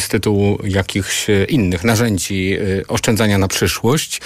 z 0.01 0.09
tytułu 0.09 0.59
jakichś 0.65 1.27
innych 1.49 1.85
narzędzi 1.85 2.53
e, 2.53 2.87
oszczędzania 2.87 3.39
na 3.39 3.49
przyszłość 3.49 4.21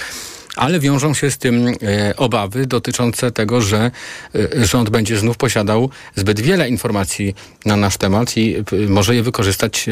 ale 0.55 0.79
wiążą 0.79 1.13
się 1.13 1.31
z 1.31 1.37
tym 1.37 1.67
e, 1.67 2.15
obawy 2.15 2.65
dotyczące 2.65 3.31
tego, 3.31 3.61
że 3.61 3.91
e, 4.35 4.65
rząd 4.65 4.89
będzie 4.89 5.17
znów 5.17 5.37
posiadał 5.37 5.89
zbyt 6.15 6.39
wiele 6.39 6.69
informacji 6.69 7.35
na 7.65 7.75
nasz 7.75 7.97
temat 7.97 8.37
i 8.37 8.55
e, 8.57 8.63
może 8.89 9.15
je 9.15 9.23
wykorzystać 9.23 9.89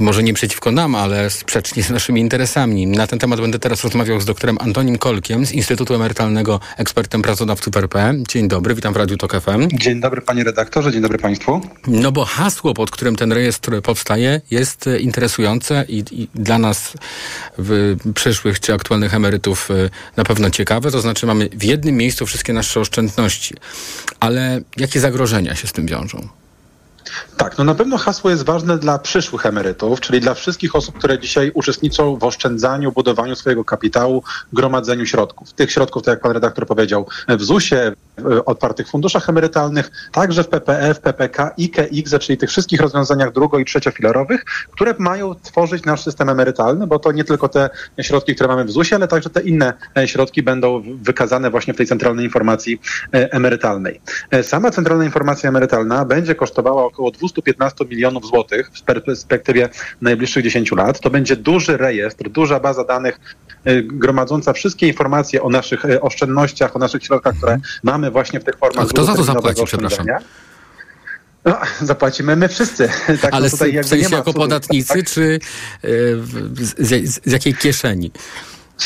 może 0.00 0.22
nie 0.22 0.34
przeciwko 0.34 0.72
nam, 0.72 0.94
ale 0.94 1.30
sprzecznie 1.30 1.82
z 1.82 1.90
naszymi 1.90 2.20
interesami. 2.20 2.86
Na 2.86 3.06
ten 3.06 3.18
temat 3.18 3.40
będę 3.40 3.58
teraz 3.58 3.84
rozmawiał 3.84 4.20
z 4.20 4.24
doktorem 4.24 4.56
Antonim 4.60 4.98
Kolkiem 4.98 5.46
z 5.46 5.52
Instytutu 5.52 5.94
Emerytalnego, 5.94 6.60
ekspertem 6.76 7.22
pracodawców 7.22 7.76
RP. 7.76 8.14
Dzień 8.28 8.48
dobry, 8.48 8.74
witam 8.74 8.94
w 8.94 8.96
Radiu 8.96 9.16
TOK 9.16 9.32
FM. 9.40 9.68
Dzień 9.72 10.00
dobry 10.00 10.22
panie 10.22 10.44
redaktorze, 10.44 10.92
dzień 10.92 11.02
dobry 11.02 11.18
państwu. 11.18 11.60
No 11.86 12.12
bo 12.12 12.24
hasło, 12.24 12.74
pod 12.74 12.90
którym 12.90 13.16
ten 13.16 13.32
rejestr 13.32 13.82
powstaje 13.82 14.40
jest 14.50 14.88
interesujące 15.00 15.84
i, 15.88 16.04
i 16.10 16.28
dla 16.34 16.58
nas 16.58 16.92
w 17.58 17.96
przyszłych 18.14 18.60
czy 18.60 18.74
aktualnych 18.74 19.14
emerytów 19.14 19.70
e, 19.70 19.90
na 20.16 20.24
pewno 20.24 20.50
ciekawe. 20.50 20.90
To 20.90 21.00
znaczy 21.00 21.26
mamy 21.26 21.48
w 21.52 21.64
jednym 21.64 21.96
miejscu 21.96 22.26
wszystkie 22.26 22.52
nasze 22.52 22.80
oszczędności. 22.80 23.54
Ale 24.20 24.60
jakie 24.76 25.00
zagrożenia 25.00 25.54
się 25.54 25.68
z 25.68 25.72
tym 25.72 25.86
wiążą? 25.86 26.41
Tak, 27.36 27.58
no 27.58 27.64
na 27.64 27.74
pewno 27.74 27.98
hasło 27.98 28.30
jest 28.30 28.42
ważne 28.42 28.78
dla 28.78 28.98
przyszłych 28.98 29.46
emerytów, 29.46 30.00
czyli 30.00 30.20
dla 30.20 30.34
wszystkich 30.34 30.76
osób, 30.76 30.98
które 30.98 31.18
dzisiaj 31.18 31.50
uczestniczą 31.54 32.16
w 32.16 32.24
oszczędzaniu, 32.24 32.92
budowaniu 32.92 33.36
swojego 33.36 33.64
kapitału, 33.64 34.22
gromadzeniu 34.52 35.06
środków. 35.06 35.52
Tych 35.52 35.72
środków, 35.72 36.02
tak 36.02 36.12
jak 36.12 36.22
pan 36.22 36.32
redaktor 36.32 36.66
powiedział, 36.66 37.06
w 37.28 37.42
ZUS-ie, 37.42 37.92
w 38.18 38.42
otwartych 38.46 38.88
funduszach 38.88 39.28
emerytalnych, 39.28 39.90
także 40.12 40.44
w 40.44 40.48
PPF, 40.48 41.00
PPK, 41.00 41.54
IKE, 41.58 42.18
czyli 42.20 42.38
tych 42.38 42.50
wszystkich 42.50 42.80
rozwiązaniach 42.80 43.32
drugo- 43.32 43.58
i 43.58 43.64
trzeciofilarowych, 43.64 44.44
które 44.70 44.94
mają 44.98 45.34
tworzyć 45.34 45.84
nasz 45.84 46.02
system 46.02 46.28
emerytalny, 46.28 46.86
bo 46.86 46.98
to 46.98 47.12
nie 47.12 47.24
tylko 47.24 47.48
te 47.48 47.70
środki, 48.00 48.34
które 48.34 48.48
mamy 48.48 48.64
w 48.64 48.70
ZUS-ie, 48.70 48.96
ale 48.96 49.08
także 49.08 49.30
te 49.30 49.40
inne 49.40 49.72
e, 49.98 50.08
środki 50.08 50.42
będą 50.42 50.82
wykazane 51.02 51.50
właśnie 51.50 51.74
w 51.74 51.76
tej 51.76 51.86
centralnej 51.86 52.24
informacji 52.24 52.80
e, 53.14 53.32
emerytalnej. 53.32 54.00
E, 54.30 54.42
sama 54.42 54.70
centralna 54.70 55.04
informacja 55.04 55.48
emerytalna 55.48 56.04
będzie 56.04 56.34
kosztowała 56.34 56.84
około 56.92 57.10
215 57.10 57.84
milionów 57.84 58.26
złotych 58.26 58.70
w 58.74 58.82
perspektywie 58.82 59.68
najbliższych 60.00 60.44
10 60.44 60.72
lat. 60.72 61.00
To 61.00 61.10
będzie 61.10 61.36
duży 61.36 61.76
rejestr, 61.76 62.30
duża 62.30 62.60
baza 62.60 62.84
danych 62.84 63.20
y, 63.66 63.82
gromadząca 63.82 64.52
wszystkie 64.52 64.88
informacje 64.88 65.42
o 65.42 65.48
naszych 65.48 65.84
y, 65.84 66.00
oszczędnościach, 66.00 66.76
o 66.76 66.78
naszych 66.78 67.04
środkach, 67.04 67.36
które 67.36 67.58
mamy 67.82 68.10
właśnie 68.10 68.40
w 68.40 68.44
tych 68.44 68.56
formach. 68.58 68.84
A 68.84 68.88
kto 68.88 69.04
za 69.04 69.14
to 69.14 69.24
zapłaci, 69.24 69.64
przepraszam? 69.64 70.06
No, 71.44 71.58
zapłacimy 71.80 72.36
my 72.36 72.48
wszyscy. 72.48 72.88
Tak, 73.22 73.34
Ale 73.34 73.50
tutaj 73.50 73.82
w 73.82 73.86
sensie 73.86 74.16
jako 74.16 74.32
podatnicy, 74.32 75.02
czy 75.02 75.20
y, 75.22 75.38
z, 76.54 76.74
z, 76.78 77.20
z 77.24 77.32
jakiej 77.32 77.54
kieszeni? 77.54 78.10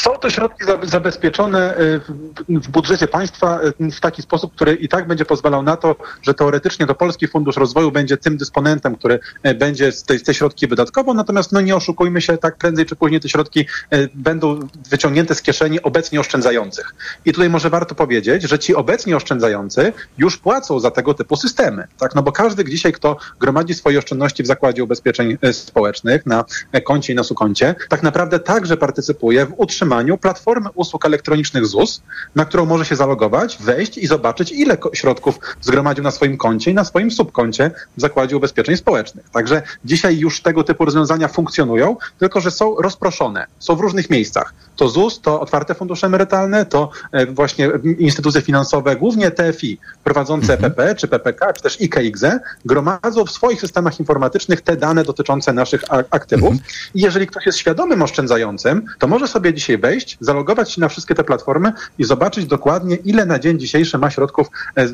Są 0.03 0.11
to 0.11 0.30
środki 0.30 0.64
zabezpieczone 0.82 1.78
y, 1.78 2.01
w 2.49 2.68
budżecie 2.68 3.09
państwa 3.09 3.61
y, 3.80 3.90
w 3.90 4.01
taki 4.01 4.22
sposób, 4.22 4.55
który 4.55 4.74
i 4.74 4.88
tak 4.88 5.07
będzie 5.07 5.24
pozwalał 5.24 5.62
na 5.62 5.76
to, 5.76 5.97
że 6.22 6.34
teoretycznie 6.34 6.86
to 6.86 6.94
Polski 6.94 7.28
Fundusz 7.28 7.57
Rozwoju 7.57 7.92
będzie 7.92 8.16
tym 8.16 8.36
dysponentem, 8.36 8.97
który 8.97 9.18
y, 9.47 9.55
będzie 9.55 9.92
te, 10.07 10.18
te 10.18 10.34
środki 10.34 10.66
wydatkował, 10.66 11.14
natomiast 11.14 11.53
no 11.53 11.61
nie 11.61 11.76
oszukujmy 11.76 12.20
się, 12.20 12.38
tak 12.38 12.57
prędzej 12.57 12.86
czy 12.86 12.97
później 12.97 13.20
te 13.20 13.28
środki 13.28 13.66
będą 14.14 14.61
wyciągnięte 14.90 15.34
z 15.34 15.42
kieszeni 15.42 15.82
obecnie 15.82 16.20
oszczędzających. 16.20 16.94
I 17.24 17.32
tutaj 17.32 17.51
może 17.51 17.70
warto 17.70 17.94
powiedzieć, 17.94 18.42
że 18.42 18.59
ci 18.59 18.74
obecnie 18.74 19.16
oszczędzający 19.16 19.92
już 20.18 20.38
płacą 20.38 20.80
za 20.80 20.90
tego 20.90 21.14
typu 21.14 21.36
systemy, 21.36 21.88
tak? 21.99 22.14
No 22.14 22.22
bo 22.22 22.32
każdy 22.32 22.64
dzisiaj, 22.64 22.92
kto 22.92 23.16
gromadzi 23.40 23.74
swoje 23.74 23.99
oszczędności 23.99 24.42
w 24.42 24.47
Zakładzie 24.47 24.84
Ubezpieczeń 24.84 25.38
Społecznych 25.53 26.26
na 26.26 26.44
koncie 26.84 27.12
i 27.12 27.16
na 27.16 27.24
sukoncie, 27.24 27.74
tak 27.88 28.03
naprawdę 28.03 28.38
także 28.38 28.76
partycypuje 28.76 29.47
w 29.47 29.53
utrzymaniu 29.57 29.86
utrzymaniu 29.87 30.18
platformy 30.18 30.70
usług 30.74 31.07
elektronicznych 31.07 31.66
ZUS, 31.66 32.03
na 32.34 32.45
którą 32.45 32.66
może 32.66 32.84
się 32.84 32.97
zalogować, 32.97 33.59
wejść 33.61 33.99
i 33.99 34.07
zobaczyć, 34.07 34.53
ile 34.53 34.78
środków 34.93 35.39
zgromadził 35.61 36.05
na 36.05 36.11
swoim 36.11 36.37
koncie 36.37 36.70
i 36.70 36.74
na 36.74 36.84
swoim 36.84 37.11
subkoncie 37.11 37.70
w 37.97 38.01
Zakładzie 38.01 38.37
Ubezpieczeń 38.37 38.76
Społecznych. 38.76 39.30
Także 39.30 39.62
dzisiaj 39.84 40.18
już 40.18 40.41
tego 40.41 40.64
typu 40.64 40.84
rozwiązania 40.84 41.28
funkcjonują, 41.28 41.97
tylko 42.18 42.41
że 42.41 42.51
są 42.51 42.76
rozproszone, 42.76 43.47
są 43.59 43.76
w 43.76 43.80
różnych 43.80 44.11
miejscach. 44.11 44.55
To 44.76 44.89
ZUS, 44.89 45.20
to 45.20 45.41
otwarte 45.41 45.74
fundusze 45.74 46.07
emerytalne, 46.07 46.66
to 46.66 46.91
e, 47.12 47.26
właśnie 47.26 47.70
instytucje 47.99 48.41
finansowe, 48.43 48.97
głównie 48.97 49.30
TFI, 49.30 49.78
prowadzące 50.05 50.53
mhm. 50.55 50.72
PP, 50.72 50.95
czy 50.95 51.09
PPK, 51.09 51.53
czy 51.53 51.62
też 51.62 51.80
IKXE, 51.80 52.41
gromadzą 52.64 53.24
w 53.24 53.30
swoich 53.30 53.61
systemach 53.61 54.01
informatycznych 54.01 54.61
te 54.61 54.76
dane 54.76 55.05
dotyczące 55.05 55.53
naszych 55.53 55.82
aktywów. 56.11 56.53
Mhm. 56.53 56.70
I 56.95 57.01
jeżeli 57.01 57.26
ktoś 57.26 57.47
jest 57.47 57.59
świadomym 57.59 58.03
oszczędzającym, 58.03 58.82
to 58.99 59.07
może 59.07 59.28
sobie 59.28 59.55
dzisiaj 59.55 59.75
wejść, 59.78 60.16
zalogować 60.20 60.72
się 60.72 60.80
na 60.80 60.88
wszystkie 60.88 61.14
te 61.14 61.24
platformy 61.24 61.72
i 61.98 62.04
zobaczyć 62.04 62.46
dokładnie, 62.46 62.96
ile 62.96 63.26
na 63.26 63.38
dzień 63.38 63.58
dzisiejszy 63.58 63.98
ma 63.98 64.10
środków 64.10 64.48
e, 64.76 64.88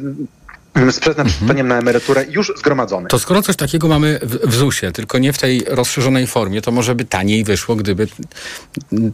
z 0.92 1.00
przeznaczeniem 1.00 1.68
na 1.68 1.78
emeryturę 1.78 2.24
już 2.28 2.52
zgromadzonych. 2.56 3.08
To 3.08 3.18
skoro 3.18 3.42
coś 3.42 3.56
takiego 3.56 3.88
mamy 3.88 4.18
w, 4.22 4.50
w 4.50 4.54
ZUS-ie, 4.54 4.92
tylko 4.92 5.18
nie 5.18 5.32
w 5.32 5.38
tej 5.38 5.64
rozszerzonej 5.68 6.26
formie, 6.26 6.62
to 6.62 6.72
może 6.72 6.94
by 6.94 7.04
taniej 7.04 7.44
wyszło, 7.44 7.76
gdyby 7.76 8.08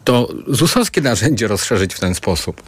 to 0.04 0.28
ZUS-owskie 0.46 1.00
narzędzie 1.00 1.48
rozszerzyć 1.48 1.94
w 1.94 2.00
ten 2.00 2.14
sposób. 2.14 2.62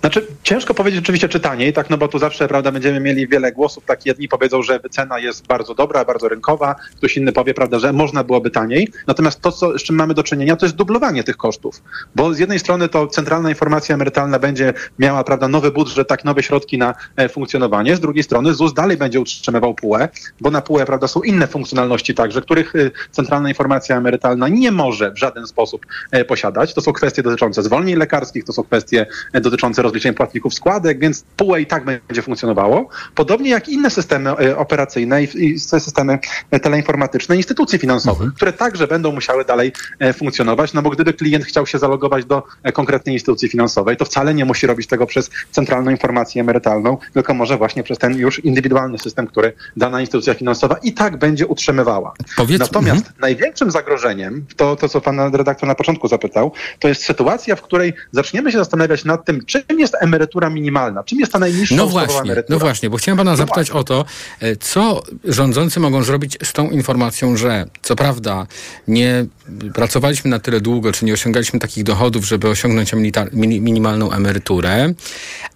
Znaczy, 0.00 0.26
ciężko 0.42 0.74
powiedzieć 0.74 1.00
oczywiście 1.00 1.28
czy 1.28 1.40
taniej, 1.40 1.72
tak, 1.72 1.90
no 1.90 1.98
bo 1.98 2.08
tu 2.08 2.18
zawsze, 2.18 2.48
prawda, 2.48 2.72
będziemy 2.72 3.00
mieli 3.00 3.28
wiele 3.28 3.52
głosów, 3.52 3.84
tak 3.84 4.06
jedni 4.06 4.28
powiedzą, 4.28 4.62
że 4.62 4.80
cena 4.90 5.18
jest 5.18 5.46
bardzo 5.46 5.74
dobra, 5.74 6.04
bardzo 6.04 6.28
rynkowa, 6.28 6.74
ktoś 6.96 7.16
inny 7.16 7.32
powie, 7.32 7.54
prawda, 7.54 7.78
że 7.78 7.92
można 7.92 8.24
byłoby 8.24 8.50
taniej, 8.50 8.88
natomiast 9.06 9.40
to, 9.40 9.52
co, 9.52 9.78
z 9.78 9.82
czym 9.82 9.96
mamy 9.96 10.14
do 10.14 10.22
czynienia, 10.22 10.56
to 10.56 10.66
jest 10.66 10.76
dublowanie 10.76 11.24
tych 11.24 11.36
kosztów, 11.36 11.82
bo 12.14 12.34
z 12.34 12.38
jednej 12.38 12.58
strony 12.58 12.88
to 12.88 13.06
centralna 13.06 13.48
informacja 13.48 13.94
emerytalna 13.94 14.38
będzie 14.38 14.72
miała, 14.98 15.24
prawda, 15.24 15.48
nowy 15.48 15.70
budżet, 15.70 16.08
tak, 16.08 16.24
nowe 16.24 16.42
środki 16.42 16.78
na 16.78 16.94
e, 17.16 17.28
funkcjonowanie, 17.28 17.96
z 17.96 18.00
drugiej 18.00 18.22
strony 18.24 18.54
ZUS 18.54 18.74
dalej 18.74 18.96
będzie 18.96 19.20
utrzymywał 19.20 19.74
PUE, 19.74 20.08
bo 20.40 20.50
na 20.50 20.60
PUE, 20.60 20.86
prawda, 20.86 21.08
są 21.08 21.22
inne 21.22 21.46
funkcjonalności 21.46 22.14
także, 22.14 22.42
których 22.42 22.76
e, 22.76 22.90
centralna 23.10 23.48
informacja 23.48 23.96
emerytalna 23.96 24.48
nie 24.48 24.72
może 24.72 25.10
w 25.10 25.18
żaden 25.18 25.46
sposób 25.46 25.86
e, 26.10 26.24
posiadać, 26.24 26.74
to 26.74 26.80
są 26.80 26.92
kwestie 26.92 27.22
dotyczące 27.22 27.62
zwolnień 27.62 27.96
lekarskich, 27.96 28.44
to 28.44 28.52
są 28.52 28.62
kwestie 28.62 29.06
dotyczące 29.34 29.82
rozliczeń 29.88 30.14
płatników 30.14 30.54
składek, 30.54 30.98
więc 30.98 31.24
PUE 31.36 31.56
i 31.56 31.66
tak 31.66 31.84
będzie 31.84 32.22
funkcjonowało. 32.22 32.88
Podobnie 33.14 33.50
jak 33.50 33.68
inne 33.68 33.90
systemy 33.90 34.30
e, 34.30 34.56
operacyjne 34.56 35.22
i 35.22 35.58
systemy 35.58 36.18
e, 36.50 36.60
teleinformatyczne 36.60 37.36
instytucji 37.36 37.78
finansowych, 37.78 38.20
mhm. 38.20 38.36
które 38.36 38.52
także 38.52 38.86
będą 38.86 39.12
musiały 39.12 39.44
dalej 39.44 39.72
e, 39.98 40.12
funkcjonować, 40.12 40.72
no 40.72 40.82
bo 40.82 40.90
gdyby 40.90 41.12
klient 41.12 41.44
chciał 41.44 41.66
się 41.66 41.78
zalogować 41.78 42.24
do 42.24 42.42
konkretnej 42.72 43.14
instytucji 43.14 43.48
finansowej, 43.48 43.96
to 43.96 44.04
wcale 44.04 44.34
nie 44.34 44.44
musi 44.44 44.66
robić 44.66 44.86
tego 44.86 45.06
przez 45.06 45.30
centralną 45.50 45.90
informację 45.90 46.42
emerytalną, 46.42 46.96
tylko 47.14 47.34
może 47.34 47.56
właśnie 47.56 47.82
przez 47.82 47.98
ten 47.98 48.18
już 48.18 48.44
indywidualny 48.44 48.98
system, 48.98 49.26
który 49.26 49.52
dana 49.76 50.00
instytucja 50.00 50.34
finansowa 50.34 50.76
i 50.82 50.92
tak 50.92 51.18
będzie 51.18 51.46
utrzymywała. 51.46 52.14
Powiedz... 52.36 52.60
Natomiast 52.60 52.98
mhm. 52.98 53.16
największym 53.20 53.70
zagrożeniem, 53.70 54.46
to, 54.56 54.76
to 54.76 54.88
co 54.88 55.00
pan 55.00 55.34
redaktor 55.34 55.68
na 55.68 55.74
początku 55.74 56.08
zapytał, 56.08 56.52
to 56.78 56.88
jest 56.88 57.04
sytuacja, 57.04 57.56
w 57.56 57.62
której 57.62 57.92
zaczniemy 58.12 58.52
się 58.52 58.58
zastanawiać 58.58 59.04
nad 59.04 59.24
tym, 59.24 59.44
czym 59.46 59.77
jest 59.80 59.96
emerytura 60.00 60.50
minimalna? 60.50 61.04
Czym 61.04 61.20
jest 61.20 61.32
ta 61.32 61.38
najniższa 61.38 61.76
no 61.76 61.86
właśnie, 61.86 62.20
emerytura? 62.20 62.56
No 62.56 62.58
właśnie, 62.58 62.90
bo 62.90 62.96
chciałem 62.96 63.18
pana 63.18 63.30
no 63.30 63.36
zapytać 63.36 63.70
o 63.70 63.84
to, 63.84 64.04
e, 64.40 64.56
co 64.56 65.02
rządzący 65.24 65.80
mogą 65.80 66.02
zrobić 66.02 66.38
z 66.42 66.52
tą 66.52 66.70
informacją, 66.70 67.36
że 67.36 67.66
co 67.82 67.96
prawda 67.96 68.46
nie 68.88 69.26
pracowaliśmy 69.74 70.30
na 70.30 70.38
tyle 70.38 70.60
długo, 70.60 70.92
czy 70.92 71.04
nie 71.04 71.12
osiągaliśmy 71.12 71.58
takich 71.58 71.84
dochodów, 71.84 72.26
żeby 72.26 72.48
osiągnąć 72.48 72.92
minimalną 73.32 74.12
emeryturę, 74.12 74.92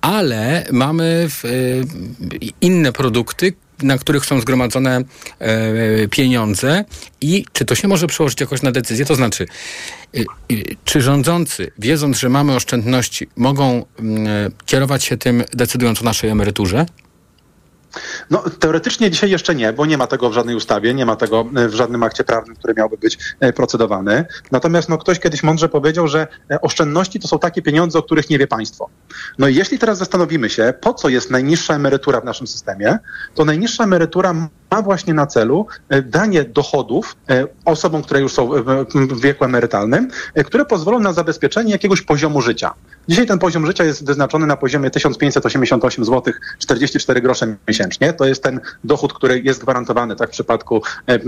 ale 0.01 0.67
mamy 0.73 1.29
e, 1.45 1.49
inne 2.61 2.93
produkty, 2.93 3.53
na 3.83 3.99
których 3.99 4.27
są 4.27 4.41
zgromadzone 4.41 5.01
e, 5.39 6.09
pieniądze 6.09 6.85
i 7.21 7.45
czy 7.53 7.65
to 7.65 7.75
się 7.75 7.89
może 7.89 8.07
przełożyć 8.07 8.41
jakoś 8.41 8.63
na 8.63 8.73
decyzję? 8.73 9.05
To 9.05 9.15
znaczy, 9.15 9.47
e, 10.15 10.21
e, 10.21 10.25
czy 10.85 11.01
rządzący, 11.01 11.73
wiedząc, 11.79 12.19
że 12.19 12.29
mamy 12.29 12.55
oszczędności, 12.55 13.29
mogą 13.37 13.85
mm, 13.99 14.27
e, 14.27 14.51
kierować 14.67 15.05
się 15.05 15.17
tym, 15.17 15.45
decydując 15.53 16.03
o 16.03 16.05
naszej 16.05 16.31
emeryturze? 16.31 16.87
No, 18.31 18.45
teoretycznie 18.61 19.11
dzisiaj 19.11 19.31
jeszcze 19.31 19.55
nie, 19.55 19.73
bo 19.73 19.87
nie 19.87 19.99
ma 19.99 20.07
tego 20.07 20.31
w 20.31 20.33
żadnej 20.33 20.57
ustawie, 20.57 20.95
nie 20.95 21.07
ma 21.07 21.17
tego 21.17 21.47
e, 21.57 21.69
w 21.69 21.75
żadnym 21.75 22.03
akcie 22.03 22.25
prawnym, 22.25 22.57
który 22.57 22.75
miałby 22.77 22.97
być 22.97 23.19
e, 23.41 23.53
procedowany. 23.53 24.25
Natomiast 24.51 24.89
no, 24.89 24.99
ktoś 24.99 25.19
kiedyś 25.19 25.43
mądrze 25.43 25.69
powiedział, 25.69 26.09
że 26.09 26.27
e, 26.51 26.61
oszczędności 26.61 27.21
to 27.21 27.29
są 27.29 27.39
takie 27.39 27.63
pieniądze, 27.63 27.99
o 27.99 28.03
których 28.03 28.31
nie 28.31 28.39
wie 28.39 28.47
państwo. 28.47 28.89
No 29.39 29.49
i 29.49 29.55
jeśli 29.55 29.79
teraz 29.79 29.99
zastanowimy 29.99 30.51
się, 30.51 30.75
po 30.81 30.95
co 30.95 31.09
jest 31.09 31.31
najniższa 31.31 31.75
emerytura 31.75 32.21
w 32.21 32.25
naszym 32.25 32.47
systemie, 32.47 32.99
to 33.35 33.45
najniższa 33.45 33.85
emerytura 33.85 34.33
ma 34.71 34.83
właśnie 34.83 35.15
na 35.15 35.27
celu 35.27 35.67
danie 36.05 36.45
dochodów 36.45 37.17
osobom, 37.65 38.03
które 38.03 38.21
już 38.21 38.33
są 38.33 38.51
w 38.95 39.21
wieku 39.21 39.45
emerytalnym, 39.45 40.11
które 40.47 40.65
pozwolą 40.65 41.01
na 41.01 41.13
zabezpieczenie 41.13 41.73
jakiegoś 41.73 42.03
poziomu 42.03 42.43
życia. 42.43 42.75
Dzisiaj 43.09 43.27
ten 43.27 43.39
poziom 43.39 43.67
życia 43.67 43.85
jest 43.85 44.07
wyznaczony 44.07 44.47
na 44.47 44.57
poziomie 44.57 44.91
1588 44.91 46.05
zł 46.05 46.35
44 46.59 47.21
grosze 47.21 47.57
miesięcznie. 47.69 47.82
To 48.17 48.25
jest 48.25 48.43
ten 48.43 48.61
dochód, 48.85 49.13
który 49.13 49.41
jest 49.41 49.61
gwarantowany 49.61 50.17
tak 50.17 50.29
w 50.29 50.33
przypadku 50.33 50.83
e, 51.07 51.19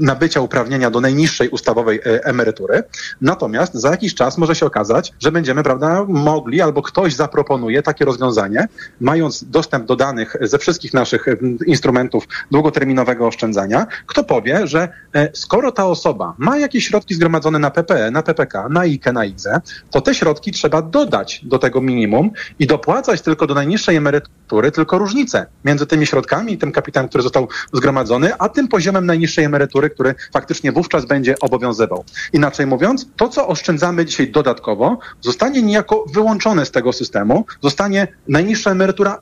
nabycia 0.00 0.40
uprawnienia 0.40 0.90
do 0.90 1.00
najniższej 1.00 1.48
ustawowej 1.48 1.98
e, 1.98 2.24
emerytury. 2.24 2.82
Natomiast 3.20 3.74
za 3.74 3.90
jakiś 3.90 4.14
czas 4.14 4.38
może 4.38 4.54
się 4.54 4.66
okazać, 4.66 5.12
że 5.20 5.32
będziemy, 5.32 5.62
prawda, 5.62 6.04
mogli 6.08 6.60
albo 6.60 6.82
ktoś 6.82 7.14
zaproponuje 7.14 7.82
takie 7.82 8.04
rozwiązanie, 8.04 8.68
mając 9.00 9.44
dostęp 9.44 9.86
do 9.86 9.96
danych 9.96 10.36
ze 10.40 10.58
wszystkich 10.58 10.94
naszych 10.94 11.28
e, 11.28 11.36
instrumentów 11.66 12.28
długoterminowego 12.50 13.26
oszczędzania, 13.26 13.86
kto 14.06 14.24
powie, 14.24 14.66
że 14.66 14.88
skoro 15.32 15.72
ta 15.72 15.86
osoba 15.86 16.34
ma 16.38 16.58
jakieś 16.58 16.86
środki 16.86 17.14
zgromadzone 17.14 17.58
na 17.58 17.70
PPE, 17.70 18.10
na 18.10 18.22
PPK, 18.22 18.68
na 18.68 18.80
IKE, 18.80 19.12
na 19.12 19.24
IZE, 19.24 19.60
to 19.90 20.00
te 20.00 20.14
środki 20.14 20.52
trzeba 20.52 20.82
do 20.82 21.00
dodać 21.00 21.40
do 21.44 21.58
tego 21.58 21.80
minimum 21.80 22.30
i 22.58 22.66
dopłacać 22.66 23.20
tylko 23.22 23.46
do 23.46 23.54
najniższej 23.54 23.96
emerytury 23.96 24.72
tylko 24.72 24.98
różnicę 24.98 25.46
między 25.64 25.79
tymi 25.86 26.06
środkami 26.06 26.58
tym 26.58 26.72
kapitałem, 26.72 27.08
który 27.08 27.22
został 27.22 27.48
zgromadzony, 27.72 28.34
a 28.38 28.48
tym 28.48 28.68
poziomem 28.68 29.06
najniższej 29.06 29.44
emerytury, 29.44 29.90
który 29.90 30.14
faktycznie 30.32 30.72
wówczas 30.72 31.04
będzie 31.04 31.34
obowiązywał. 31.40 32.04
Inaczej 32.32 32.66
mówiąc, 32.66 33.06
to, 33.16 33.28
co 33.28 33.48
oszczędzamy 33.48 34.04
dzisiaj 34.04 34.30
dodatkowo, 34.30 34.98
zostanie 35.20 35.62
niejako 35.62 36.04
wyłączone 36.14 36.66
z 36.66 36.70
tego 36.70 36.92
systemu, 36.92 37.44
zostanie 37.62 38.08
najniższa 38.28 38.70
emerytura 38.70 39.18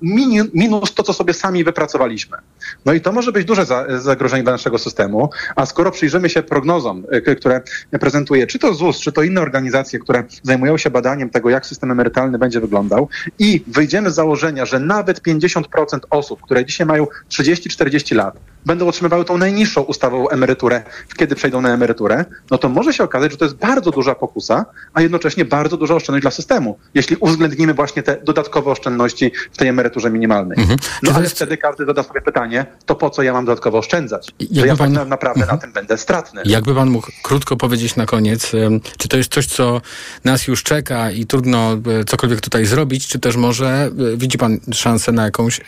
minus 0.54 0.94
to, 0.94 1.02
co 1.02 1.12
sobie 1.12 1.34
sami 1.34 1.64
wypracowaliśmy. 1.64 2.38
No 2.84 2.92
i 2.92 3.00
to 3.00 3.12
może 3.12 3.32
być 3.32 3.44
duże 3.44 3.66
zagrożenie 3.98 4.42
dla 4.42 4.52
naszego 4.52 4.78
systemu, 4.78 5.30
a 5.56 5.66
skoro 5.66 5.90
przyjrzymy 5.90 6.30
się 6.30 6.42
prognozom, 6.42 7.04
y, 7.28 7.36
które 7.36 7.60
prezentuje 8.00 8.46
czy 8.46 8.58
to 8.58 8.74
ZUS, 8.74 9.00
czy 9.00 9.12
to 9.12 9.22
inne 9.22 9.40
organizacje, 9.40 9.98
które 9.98 10.24
zajmują 10.42 10.78
się 10.78 10.90
badaniem 10.90 11.30
tego, 11.30 11.50
jak 11.50 11.66
system 11.66 11.90
emerytalny 11.90 12.38
będzie 12.38 12.60
wyglądał 12.60 13.08
i 13.38 13.64
wyjdziemy 13.66 14.10
z 14.10 14.14
założenia, 14.14 14.66
że 14.66 14.80
nawet 14.80 15.22
50% 15.22 15.98
osób, 16.10 16.42
które 16.42 16.64
dzisiaj 16.64 16.86
mają 16.86 17.06
30-40 17.30 18.14
lat, 18.14 18.38
będą 18.66 18.88
otrzymywały 18.88 19.24
tą 19.24 19.38
najniższą 19.38 19.82
ustawową 19.82 20.28
emeryturę, 20.28 20.82
kiedy 21.16 21.34
przejdą 21.34 21.60
na 21.60 21.74
emeryturę, 21.74 22.24
no 22.50 22.58
to 22.58 22.68
może 22.68 22.92
się 22.92 23.04
okazać, 23.04 23.32
że 23.32 23.38
to 23.38 23.44
jest 23.44 23.56
bardzo 23.56 23.90
duża 23.90 24.14
pokusa, 24.14 24.66
a 24.94 25.02
jednocześnie 25.02 25.44
bardzo 25.44 25.76
duża 25.76 25.94
oszczędność 25.94 26.22
dla 26.22 26.30
systemu, 26.30 26.78
jeśli 26.94 27.16
uwzględnimy 27.16 27.74
właśnie 27.74 28.02
te 28.02 28.16
dodatkowe 28.24 28.70
oszczędności 28.70 29.32
w 29.52 29.56
tej 29.56 29.68
emeryturze 29.68 30.10
minimalnej. 30.10 30.58
Mhm. 30.60 30.78
No 31.02 31.12
ale 31.14 31.28
wtedy 31.28 31.56
każdy 31.56 31.86
zada 31.86 32.02
sobie 32.02 32.20
pytanie, 32.20 32.57
to 32.86 32.94
po 32.94 33.10
co 33.10 33.22
ja 33.22 33.32
mam 33.32 33.44
dodatkowo 33.44 33.78
oszczędzać? 33.78 34.32
Jakby 34.40 34.60
że 34.60 34.66
ja 34.66 34.76
pan... 34.76 34.94
tak 34.94 35.08
naprawdę 35.08 35.40
mhm. 35.40 35.56
na 35.56 35.62
tym 35.62 35.72
będę 35.72 35.98
stratny. 35.98 36.42
Jakby 36.44 36.74
pan 36.74 36.90
mógł 36.90 37.08
krótko 37.22 37.56
powiedzieć 37.56 37.96
na 37.96 38.06
koniec, 38.06 38.52
czy 38.98 39.08
to 39.08 39.16
jest 39.16 39.34
coś, 39.34 39.46
co 39.46 39.80
nas 40.24 40.46
już 40.46 40.62
czeka 40.62 41.10
i 41.10 41.26
trudno 41.26 41.72
e, 41.72 42.04
cokolwiek 42.04 42.40
tutaj 42.40 42.66
zrobić, 42.66 43.08
czy 43.08 43.18
też 43.18 43.36
może 43.36 43.68
e, 43.68 44.16
widzi 44.16 44.38
pan 44.38 44.58
szansę 44.72 45.12
na 45.12 45.24
jakąś 45.24 45.60
e, 45.60 45.62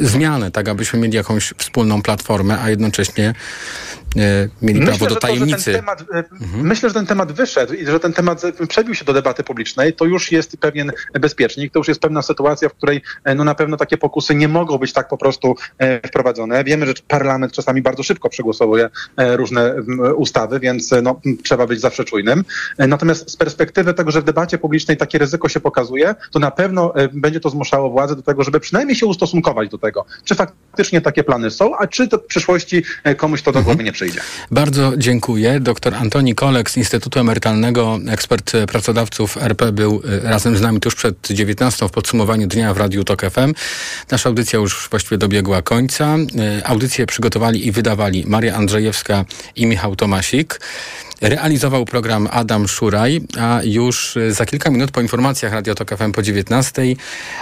zmianę, 0.00 0.50
tak 0.50 0.68
abyśmy 0.68 0.98
mieli 0.98 1.16
jakąś 1.16 1.54
wspólną 1.58 2.02
platformę, 2.02 2.60
a 2.60 2.70
jednocześnie 2.70 3.34
mieli 4.62 4.80
myślę, 4.80 4.96
prawo 4.96 5.14
do 5.14 5.20
tajemnicy. 5.20 5.72
To, 5.72 5.78
temat, 5.78 6.00
e, 6.00 6.16
mhm. 6.16 6.66
Myślę, 6.66 6.88
że 6.88 6.94
ten 6.94 7.06
temat 7.06 7.32
wyszedł 7.32 7.74
i 7.74 7.86
że 7.86 8.00
ten 8.00 8.12
temat 8.12 8.42
przebił 8.68 8.94
się 8.94 9.04
do 9.04 9.12
debaty 9.12 9.42
publicznej, 9.42 9.92
to 9.92 10.04
już 10.04 10.32
jest 10.32 10.56
pewien 10.56 10.92
bezpiecznik, 11.20 11.72
to 11.72 11.80
już 11.80 11.88
jest 11.88 12.00
pewna 12.00 12.22
sytuacja, 12.22 12.68
w 12.68 12.74
której 12.74 13.02
e, 13.24 13.34
no 13.34 13.44
na 13.44 13.54
pewno 13.54 13.76
takie 13.76 13.96
pokusy 13.96 14.34
nie 14.34 14.48
mogą 14.48 14.78
być 14.78 14.92
tak 14.92 15.08
po 15.08 15.18
prostu 15.18 15.54
wprowadzone. 16.06 16.64
Wiemy, 16.64 16.86
że 16.86 16.94
parlament 17.08 17.52
czasami 17.52 17.82
bardzo 17.82 18.02
szybko 18.02 18.28
przegłosowuje 18.28 18.90
różne 19.16 19.74
ustawy, 20.16 20.60
więc 20.60 20.90
no, 21.02 21.20
trzeba 21.44 21.66
być 21.66 21.80
zawsze 21.80 22.04
czujnym. 22.04 22.44
Natomiast 22.78 23.30
z 23.30 23.36
perspektywy 23.36 23.94
tego, 23.94 24.10
że 24.10 24.20
w 24.20 24.24
debacie 24.24 24.58
publicznej 24.58 24.96
takie 24.96 25.18
ryzyko 25.18 25.48
się 25.48 25.60
pokazuje, 25.60 26.14
to 26.30 26.38
na 26.38 26.50
pewno 26.50 26.92
będzie 27.12 27.40
to 27.40 27.50
zmuszało 27.50 27.90
władze 27.90 28.16
do 28.16 28.22
tego, 28.22 28.44
żeby 28.44 28.60
przynajmniej 28.60 28.96
się 28.96 29.06
ustosunkować 29.06 29.68
do 29.68 29.78
tego, 29.78 30.04
czy 30.24 30.34
faktycznie 30.34 31.00
takie 31.00 31.24
plany 31.24 31.50
są, 31.50 31.76
a 31.78 31.86
czy 31.86 32.08
to 32.08 32.18
w 32.18 32.26
przyszłości 32.26 32.82
e, 33.04 33.14
komuś 33.14 33.42
to 33.42 33.52
do 33.52 33.62
głowy 33.62 33.84
nie 33.84 33.92
przyjdzie. 33.92 34.05
Bardzo 34.50 34.92
dziękuję. 34.96 35.60
Doktor 35.60 35.94
Antoni 35.94 36.34
Kolek 36.34 36.70
z 36.70 36.76
Instytutu 36.76 37.20
Emerytalnego, 37.20 37.98
ekspert 38.08 38.52
pracodawców 38.68 39.36
RP 39.36 39.72
był 39.72 40.02
e, 40.24 40.30
razem 40.30 40.56
z 40.56 40.60
nami 40.60 40.80
tuż 40.80 40.94
przed 40.94 41.26
19 41.30 41.88
w 41.88 41.90
podsumowaniu 41.90 42.46
dnia 42.46 42.74
w 42.74 42.76
Radiu 42.76 43.04
Tok 43.04 43.22
FM. 43.22 43.54
Nasza 44.10 44.28
audycja 44.28 44.58
już 44.58 44.88
właściwie 44.90 45.18
dobiegła 45.18 45.62
końca. 45.62 46.16
E, 46.16 46.66
audycję 46.66 47.06
przygotowali 47.06 47.66
i 47.66 47.72
wydawali 47.72 48.24
Maria 48.26 48.54
Andrzejewska 48.54 49.24
i 49.56 49.66
Michał 49.66 49.96
Tomasik. 49.96 50.60
Realizował 51.20 51.84
program 51.84 52.28
Adam 52.30 52.68
Szuraj, 52.68 53.20
a 53.38 53.60
już 53.64 54.18
za 54.30 54.46
kilka 54.46 54.70
minut 54.70 54.90
po 54.90 55.00
informacjach 55.00 55.52
Radio 55.52 55.74
Tok 55.74 55.96
FM 55.96 56.12
po 56.12 56.22
19 56.22 56.82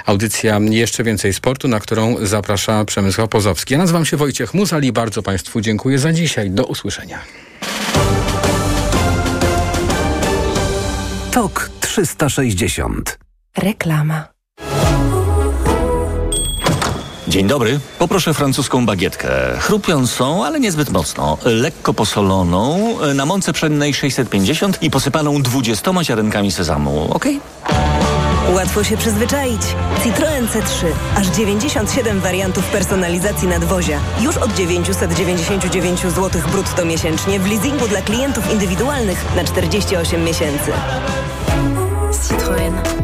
audycja 0.06 0.58
Jeszcze 0.58 1.04
Więcej 1.04 1.32
Sportu, 1.34 1.68
na 1.68 1.80
którą 1.80 2.26
zaprasza 2.26 2.84
Przemysław 2.84 3.28
Pozowski. 3.28 3.74
Ja 3.74 3.78
nazywam 3.78 4.04
się 4.04 4.16
Wojciech 4.16 4.54
Muzali, 4.54 4.92
bardzo 4.92 5.22
Państwu 5.22 5.60
dziękuję 5.60 5.98
za 5.98 6.12
dzisiaj. 6.12 6.50
Do 6.50 6.64
usłyszenia. 6.64 7.18
Tok 11.30 11.70
360. 11.80 13.18
Reklama. 13.56 14.33
Dzień 17.28 17.46
dobry. 17.46 17.80
Poproszę 17.98 18.34
francuską 18.34 18.86
bagietkę. 18.86 19.28
Chrupiącą, 19.58 20.44
ale 20.44 20.60
niezbyt 20.60 20.90
mocno. 20.90 21.38
Lekko 21.44 21.94
posoloną, 21.94 22.96
na 23.14 23.26
mące 23.26 23.52
pszennej 23.52 23.94
650 23.94 24.82
i 24.82 24.90
posypaną 24.90 25.42
20 25.42 25.92
ziarenkami 26.02 26.52
sezamu. 26.52 27.08
Ok? 27.14 27.24
Łatwo 28.54 28.84
się 28.84 28.96
przyzwyczaić. 28.96 29.62
Citroen 30.04 30.46
C3. 30.46 30.86
Aż 31.16 31.26
97 31.26 32.20
wariantów 32.20 32.64
personalizacji 32.64 33.48
nadwozia. 33.48 34.00
Już 34.20 34.36
od 34.36 34.54
999 34.54 36.00
zł 36.00 36.42
brutto 36.52 36.84
miesięcznie 36.84 37.40
w 37.40 37.46
leasingu 37.46 37.88
dla 37.88 38.02
klientów 38.02 38.52
indywidualnych 38.52 39.24
na 39.36 39.44
48 39.44 40.24
miesięcy. 40.24 40.72
Citroen. 42.28 43.03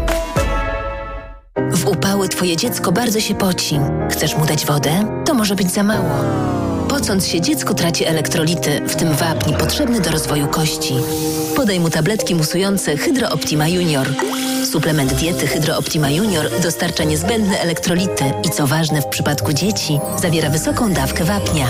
W 1.57 1.87
upały 1.87 2.29
twoje 2.29 2.57
dziecko 2.57 2.93
bardzo 2.93 3.21
się 3.21 3.35
poci. 3.35 3.81
Chcesz 4.11 4.37
mu 4.37 4.47
dać 4.47 4.67
wodę? 4.67 5.23
To 5.25 5.35
może 5.35 5.55
być 5.55 5.71
za 5.71 5.83
mało. 5.83 6.11
Pocąc 6.89 7.27
się, 7.27 7.41
dziecko 7.41 7.75
traci 7.75 8.05
elektrolity, 8.05 8.81
w 8.87 8.97
tym 8.97 9.13
wapń 9.15 9.55
potrzebny 9.55 10.01
do 10.01 10.11
rozwoju 10.11 10.49
kości. 10.49 10.95
Podaj 11.57 11.81
mu 11.81 11.91
tabletki 11.91 12.35
musujące 12.35 12.97
Hydro 12.97 13.29
Optima 13.31 13.69
Junior. 13.69 14.07
Suplement 14.73 15.13
diety 15.15 15.47
Hydro 15.47 15.79
Optima 15.79 16.11
Junior 16.11 16.47
dostarcza 16.63 17.05
niezbędne 17.05 17.61
elektrolity 17.61 18.25
i 18.45 18.51
co 18.51 18.67
ważne 18.67 19.03
w 19.03 19.07
przypadku 19.07 19.53
dzieci, 19.53 19.99
zawiera 20.23 20.51
wysoką 20.51 20.93
dawkę 20.93 21.25
wapnia. 21.25 21.67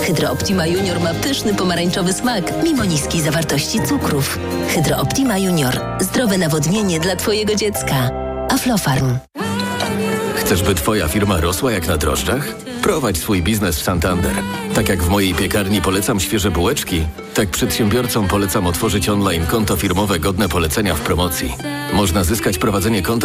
Hydro 0.00 0.30
Optima 0.30 0.66
Junior 0.66 1.00
ma 1.00 1.14
pyszny 1.14 1.54
pomarańczowy 1.54 2.12
smak, 2.12 2.64
mimo 2.64 2.84
niskiej 2.84 3.20
zawartości 3.20 3.80
cukrów. 3.82 4.38
Hydro 4.74 4.96
Optima 4.96 5.38
Junior. 5.38 5.80
Zdrowe 6.00 6.38
nawodnienie 6.38 7.00
dla 7.00 7.16
Twojego 7.16 7.54
dziecka. 7.54 8.10
Aflofarm. 8.48 9.18
Chcesz, 10.34 10.62
by 10.62 10.74
Twoja 10.74 11.08
firma 11.08 11.40
rosła 11.40 11.72
jak 11.72 11.88
na 11.88 11.96
drożdżach? 11.96 12.54
Prowadź 12.82 13.18
swój 13.18 13.42
biznes 13.42 13.78
w 13.78 13.82
Santander. 13.82 14.32
Tak 14.74 14.88
jak 14.88 15.02
w 15.02 15.08
mojej 15.08 15.34
piekarni 15.34 15.82
polecam 15.82 16.20
świeże 16.20 16.50
bułeczki, 16.50 17.06
tak 17.34 17.48
przedsiębiorcom 17.48 18.28
polecam 18.28 18.66
otworzyć 18.66 19.08
online 19.08 19.46
konto 19.46 19.76
firmowe 19.76 20.18
godne 20.18 20.48
polecenia 20.48 20.94
w 20.94 21.00
promocji. 21.00 21.56
Można 21.92 22.24
zyskać 22.24 22.58
prowadzenie 22.58 23.02
konta 23.02 23.22